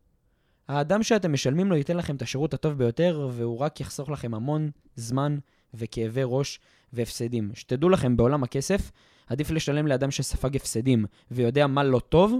האדם 0.69 1.03
שאתם 1.03 1.33
משלמים 1.33 1.69
לו 1.69 1.75
ייתן 1.75 1.97
לכם 1.97 2.15
את 2.15 2.21
השירות 2.21 2.53
הטוב 2.53 2.77
ביותר, 2.77 3.29
והוא 3.33 3.59
רק 3.59 3.81
יחסוך 3.81 4.09
לכם 4.09 4.33
המון 4.33 4.69
זמן 4.95 5.37
וכאבי 5.73 6.21
ראש 6.23 6.59
והפסדים. 6.93 7.51
שתדעו 7.53 7.89
לכם, 7.89 8.17
בעולם 8.17 8.43
הכסף, 8.43 8.91
עדיף 9.27 9.51
לשלם 9.51 9.87
לאדם 9.87 10.11
שספג 10.11 10.55
הפסדים 10.55 11.05
ויודע 11.31 11.67
מה 11.67 11.83
לא 11.83 11.99
טוב, 11.99 12.39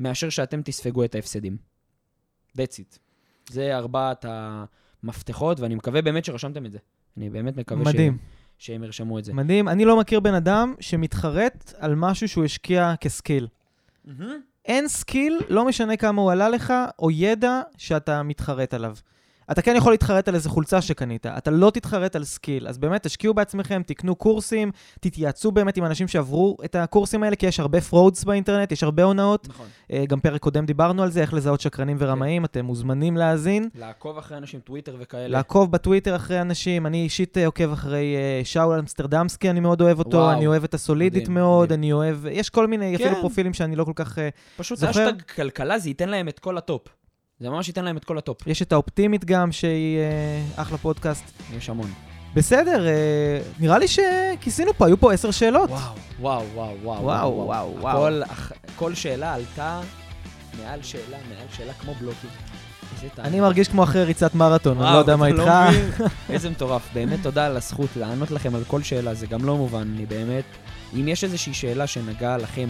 מאשר 0.00 0.28
שאתם 0.28 0.62
תספגו 0.62 1.04
את 1.04 1.14
ההפסדים. 1.14 1.56
That's 2.56 2.80
it. 2.80 2.98
זה 3.50 3.76
ארבעת 3.76 4.24
המפתחות, 4.28 5.60
ואני 5.60 5.74
מקווה 5.74 6.02
באמת 6.02 6.24
שרשמתם 6.24 6.66
את 6.66 6.72
זה. 6.72 6.78
אני 7.16 7.30
באמת 7.30 7.56
מקווה 7.56 7.84
מדהים. 7.84 8.18
ש... 8.58 8.66
שהם 8.66 8.84
ירשמו 8.84 9.18
את 9.18 9.24
זה. 9.24 9.34
מדהים. 9.34 9.68
אני 9.68 9.84
לא 9.84 9.98
מכיר 9.98 10.20
בן 10.20 10.34
אדם 10.34 10.74
שמתחרט 10.80 11.72
על 11.78 11.94
משהו 11.94 12.28
שהוא 12.28 12.44
השקיע 12.44 12.94
כ 13.00 13.11
skill. 13.11 13.46
אין 14.68 14.88
skill, 14.88 15.40
לא 15.48 15.64
משנה 15.64 15.96
כמה 15.96 16.22
הוא 16.22 16.32
עלה 16.32 16.48
לך, 16.48 16.74
או 16.98 17.10
ידע 17.10 17.60
שאתה 17.76 18.22
מתחרט 18.22 18.74
עליו. 18.74 18.94
אתה 19.52 19.62
כן 19.62 19.76
יכול 19.76 19.92
להתחרט 19.92 20.28
על 20.28 20.34
איזה 20.34 20.48
חולצה 20.48 20.80
שקנית, 20.82 21.26
אתה 21.26 21.50
לא 21.50 21.70
תתחרט 21.70 22.16
על 22.16 22.24
skill. 22.24 22.68
אז 22.68 22.78
באמת, 22.78 23.02
תשקיעו 23.02 23.34
בעצמכם, 23.34 23.82
תקנו 23.86 24.16
קורסים, 24.16 24.70
תתייעצו 25.00 25.52
באמת 25.52 25.76
עם 25.76 25.84
אנשים 25.84 26.08
שעברו 26.08 26.56
את 26.64 26.74
הקורסים 26.74 27.22
האלה, 27.22 27.36
כי 27.36 27.46
יש 27.46 27.60
הרבה 27.60 27.80
frauds 27.80 28.24
באינטרנט, 28.24 28.72
יש 28.72 28.82
הרבה 28.82 29.02
הונאות. 29.02 29.48
נכון. 29.48 29.66
אה, 29.92 30.04
גם 30.08 30.20
פרק 30.20 30.40
קודם 30.40 30.66
דיברנו 30.66 31.02
על 31.02 31.10
זה, 31.10 31.20
איך 31.20 31.34
לזהות 31.34 31.60
שקרנים 31.60 31.96
ורמאים, 32.00 32.44
אתם 32.44 32.64
מוזמנים 32.64 33.16
להאזין. 33.16 33.68
לעקוב 33.74 34.18
אחרי 34.18 34.36
אנשים, 34.38 34.60
טוויטר 34.60 34.96
וכאלה. 35.00 35.28
לעקוב 35.28 35.72
בטוויטר 35.72 36.16
אחרי 36.16 36.40
אנשים, 36.40 36.86
אני 36.86 37.02
אישית 37.02 37.38
אה, 37.38 37.46
עוקב 37.46 37.72
אחרי 37.72 38.16
אה, 38.16 38.40
שאול 38.44 38.78
אמסטרדמסקי, 38.78 39.50
אני 39.50 39.60
מאוד 39.60 39.80
אוהב 39.80 39.98
אותו, 39.98 40.16
וואו. 40.16 40.32
אני 40.32 40.46
אוהב 40.46 40.64
את 40.64 40.74
הסולידית 40.74 41.22
מדהים, 41.22 41.34
מאוד, 41.34 41.64
מדהים. 41.64 41.80
אני 41.80 41.92
אוהב, 41.92 42.26
יש 42.30 42.50
כל 42.50 42.66
מיני, 42.66 42.98
כן. 42.98 43.04
אפילו 43.04 43.20
פרופילים 43.20 43.54
שאני 43.54 43.76
לא 43.76 43.84
כל 43.84 43.92
כך... 43.94 44.18
פשוט 44.56 44.78
זוכר? 44.78 44.90
אשטג 44.90 45.22
כלכלה, 45.22 45.78
זה 45.78 45.88
ייתן 45.88 46.08
להם 46.08 46.28
את 46.28 46.38
כל 46.38 46.58
הטופ. 46.58 46.88
זה 47.40 47.50
ממש 47.50 47.68
ייתן 47.68 47.84
להם 47.84 47.96
את 47.96 48.04
כל 48.04 48.18
הטופ. 48.18 48.46
יש 48.46 48.62
את 48.62 48.72
האופטימית 48.72 49.24
גם, 49.24 49.52
שהיא 49.52 49.98
אה, 49.98 50.62
אחלה 50.62 50.78
פודקאסט. 50.78 51.24
יש 51.56 51.70
המון. 51.70 51.90
בסדר, 52.34 52.86
אה, 52.86 52.92
נראה 53.58 53.78
לי 53.78 53.86
שכיסינו 53.88 54.74
פה, 54.74 54.86
היו 54.86 55.00
פה 55.00 55.12
עשר 55.12 55.30
שאלות. 55.30 55.70
וואו, 55.70 55.92
וואו, 56.20 56.42
וואו, 56.52 56.76
וואו. 56.82 57.02
וואו, 57.04 57.46
וואו, 57.46 57.74
וואו. 57.80 57.96
כל, 57.98 58.22
אח- 58.32 58.52
כל 58.76 58.94
שאלה 58.94 59.34
עלתה 59.34 59.80
מעל 60.62 60.82
שאלה, 60.82 61.16
מעל 61.28 61.46
שאלה 61.56 61.72
כמו 61.72 61.94
בלוקים. 61.94 62.30
אני 63.18 63.40
מרגיש 63.40 63.68
כמו 63.68 63.82
אחרי 63.84 64.04
ריצת 64.04 64.34
מרתון, 64.34 64.72
אני 64.76 64.82
וואו, 64.82 64.94
לא 64.94 64.98
יודע 64.98 65.16
מה 65.16 65.28
אתה 65.28 65.68
איתך. 65.70 66.02
איזה 66.30 66.50
מטורף. 66.50 66.88
באמת 66.94 67.18
תודה 67.22 67.46
על 67.46 67.56
הזכות 67.56 67.88
לענות 67.96 68.30
לכם 68.30 68.54
על 68.54 68.64
כל 68.64 68.82
שאלה, 68.82 69.14
זה 69.14 69.26
גם 69.26 69.44
לא 69.44 69.56
מובן. 69.56 69.92
אני 69.96 70.06
באמת, 70.06 70.44
אם 70.94 71.08
יש 71.08 71.24
איזושהי 71.24 71.54
שאלה 71.54 71.86
שנגעה 71.86 72.36
לכם, 72.36 72.68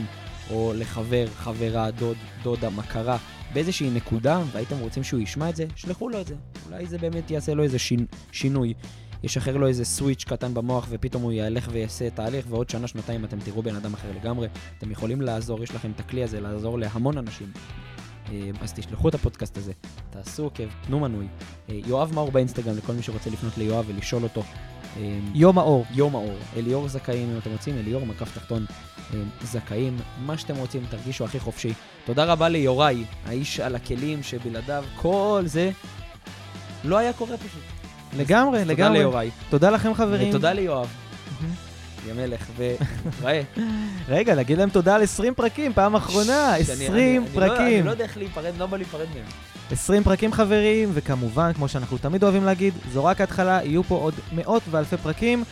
או 0.51 0.73
לחבר, 0.77 1.25
חברה, 1.39 1.91
דוד, 1.91 2.17
דודה, 2.43 2.71
מכרה, 2.71 3.17
באיזושהי 3.53 3.91
נקודה, 3.91 4.43
והייתם 4.53 4.79
רוצים 4.79 5.05
שהוא 5.05 5.21
ישמע 5.21 5.49
את 5.49 5.57
זה, 5.57 5.67
שלחו 5.77 6.09
לו 6.09 6.21
את 6.21 6.27
זה. 6.27 6.35
אולי 6.67 6.87
זה 6.87 6.99
באמת 6.99 7.31
יעשה 7.31 7.55
לו 7.55 7.63
איזה 7.63 7.79
שין, 7.79 8.07
שינוי. 8.33 8.75
ישחרר 9.23 9.57
לו 9.57 9.67
איזה 9.67 9.85
סוויץ' 9.85 10.25
קטן 10.25 10.55
במוח, 10.55 10.87
ופתאום 10.91 11.23
הוא 11.23 11.33
ילך 11.33 11.69
ויעשה 11.73 12.11
תהליך, 12.11 12.47
ועוד 12.49 12.71
שנה, 12.71 12.87
שנתיים 12.87 13.25
אתם 13.25 13.41
תראו 13.41 13.63
בן 13.63 13.77
אדם 13.77 13.95
אחר 13.95 14.09
לגמרי. 14.21 14.49
אתם 14.79 14.91
יכולים 14.91 15.21
לעזור, 15.21 15.63
יש 15.63 15.75
לכם 15.75 15.91
את 15.91 16.01
הכלי 16.01 16.25
הזה 16.25 16.41
לעזור 16.41 16.79
להמון 16.79 17.19
אנשים. 17.19 17.53
אה, 18.33 18.51
אז 18.61 18.73
תשלחו 18.73 19.09
את 19.09 19.15
הפודקאסט 19.15 19.57
הזה, 19.57 19.73
תעשו 20.11 20.43
עוקב, 20.43 20.69
תנו 20.87 21.01
מנוי. 21.01 21.27
אה, 21.69 21.81
יואב 21.87 22.15
מאור 22.15 22.31
באינסטגרם 22.31 22.77
לכל 22.77 22.93
מי 22.93 23.03
שרוצה 23.03 23.31
לפנות 23.31 23.59
ליואב 23.59 23.85
ולשאול 23.89 24.23
אותו. 24.23 24.43
אה, 24.97 25.19
יום 25.35 25.59
האור. 25.59 25.85
יום 25.91 26.15
האור, 26.15 26.37
אליאור 26.57 26.89
זכאים 26.89 27.31
אם 27.33 27.39
אתם 27.39 27.51
רוצים, 27.51 27.79
אליאור 27.79 28.07
מקף 28.07 28.35
תחתון 28.35 28.67
אה, 29.15 29.19
זכאים, 29.43 29.97
מה 30.27 30.39
שאתם 30.39 30.57
רוצים, 30.57 30.85
תרגישו 30.91 31.25
הכי 31.25 31.41
חופשי. 31.41 31.73
תודה 32.07 32.25
רבה 32.25 32.49
ליוראי, 32.49 33.05
האיש 33.27 33.61
על 33.61 33.75
הכלים 33.75 34.23
שבלעדיו 34.23 34.85
כל 34.97 35.43
זה 35.47 35.71
לא 36.85 36.99
היה 36.99 37.13
קורה 37.13 37.37
פשוט. 37.37 37.63
לגמרי, 38.17 38.59
תודה 38.59 38.73
לגמרי. 38.73 38.99
ליוראי, 38.99 39.31
תודה 39.51 39.71
לכם, 39.71 39.95
חברים. 39.95 40.29
ותודה 40.29 40.53
ליואב. 40.53 40.89
יא 42.09 42.13
מלך, 42.13 42.51
וראה. 42.57 43.43
רגע, 44.09 44.35
להגיד 44.35 44.59
להם 44.59 44.71
תודה 44.71 44.95
על 44.95 45.03
20 45.03 45.35
פרקים, 45.35 45.73
פעם 45.73 45.95
אחרונה, 45.95 46.55
20 46.55 47.27
פרקים. 47.35 47.79
אני 47.79 47.83
לא 47.83 47.91
יודע 47.91 48.05
איך 48.05 48.17
להיפרד, 48.17 48.53
לא 48.59 48.67
בא 48.67 48.77
להיפרד 48.77 49.07
מהם. 49.15 49.25
20 49.71 50.05
פרקים 50.05 50.33
חברים, 50.33 50.91
וכמובן, 50.95 51.53
כמו 51.53 51.69
שאנחנו 51.69 51.99
תמיד 51.99 52.23
אוהבים 52.23 52.45
להגיד, 52.45 52.75
זו 52.93 53.05
רק 53.05 53.21
ההתחלה, 53.21 53.61
יהיו 53.65 53.85
פה 53.85 53.95
עוד 53.95 54.15
מאות 54.33 54.63
ואלפי 54.71 54.97
פרקים, 54.97 55.45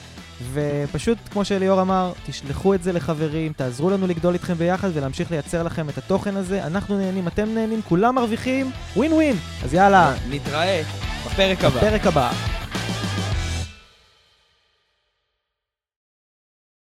ופשוט, 0.53 1.19
כמו 1.31 1.45
שאליאור 1.45 1.83
אמר, 1.83 2.13
תשלחו 2.27 2.75
את 2.75 2.83
זה 2.83 2.93
לחברים, 2.93 3.53
תעזרו 3.53 3.91
לנו 3.91 4.07
לגדול 4.07 4.35
איתכם 4.35 4.55
ביחד 4.55 4.91
ולהמשיך 4.95 5.31
לייצר 5.31 5.63
לכם 5.63 5.89
את 5.89 5.99
התוכן 5.99 6.37
הזה. 6.37 6.67
אנחנו 6.67 6.99
נהנים, 6.99 7.29
אתם 7.29 7.55
נהנים, 7.55 7.81
כולם 7.89 8.15
מרוויחים, 8.15 8.71
ווין 8.97 9.13
ווין. 9.13 9.37
אז 9.65 9.75
יאללה, 9.75 10.15
נתראה 10.31 10.83
בפרק 11.27 11.65
הבא. 11.65 11.79
בפרק 11.79 12.07
הבא. 12.07 12.33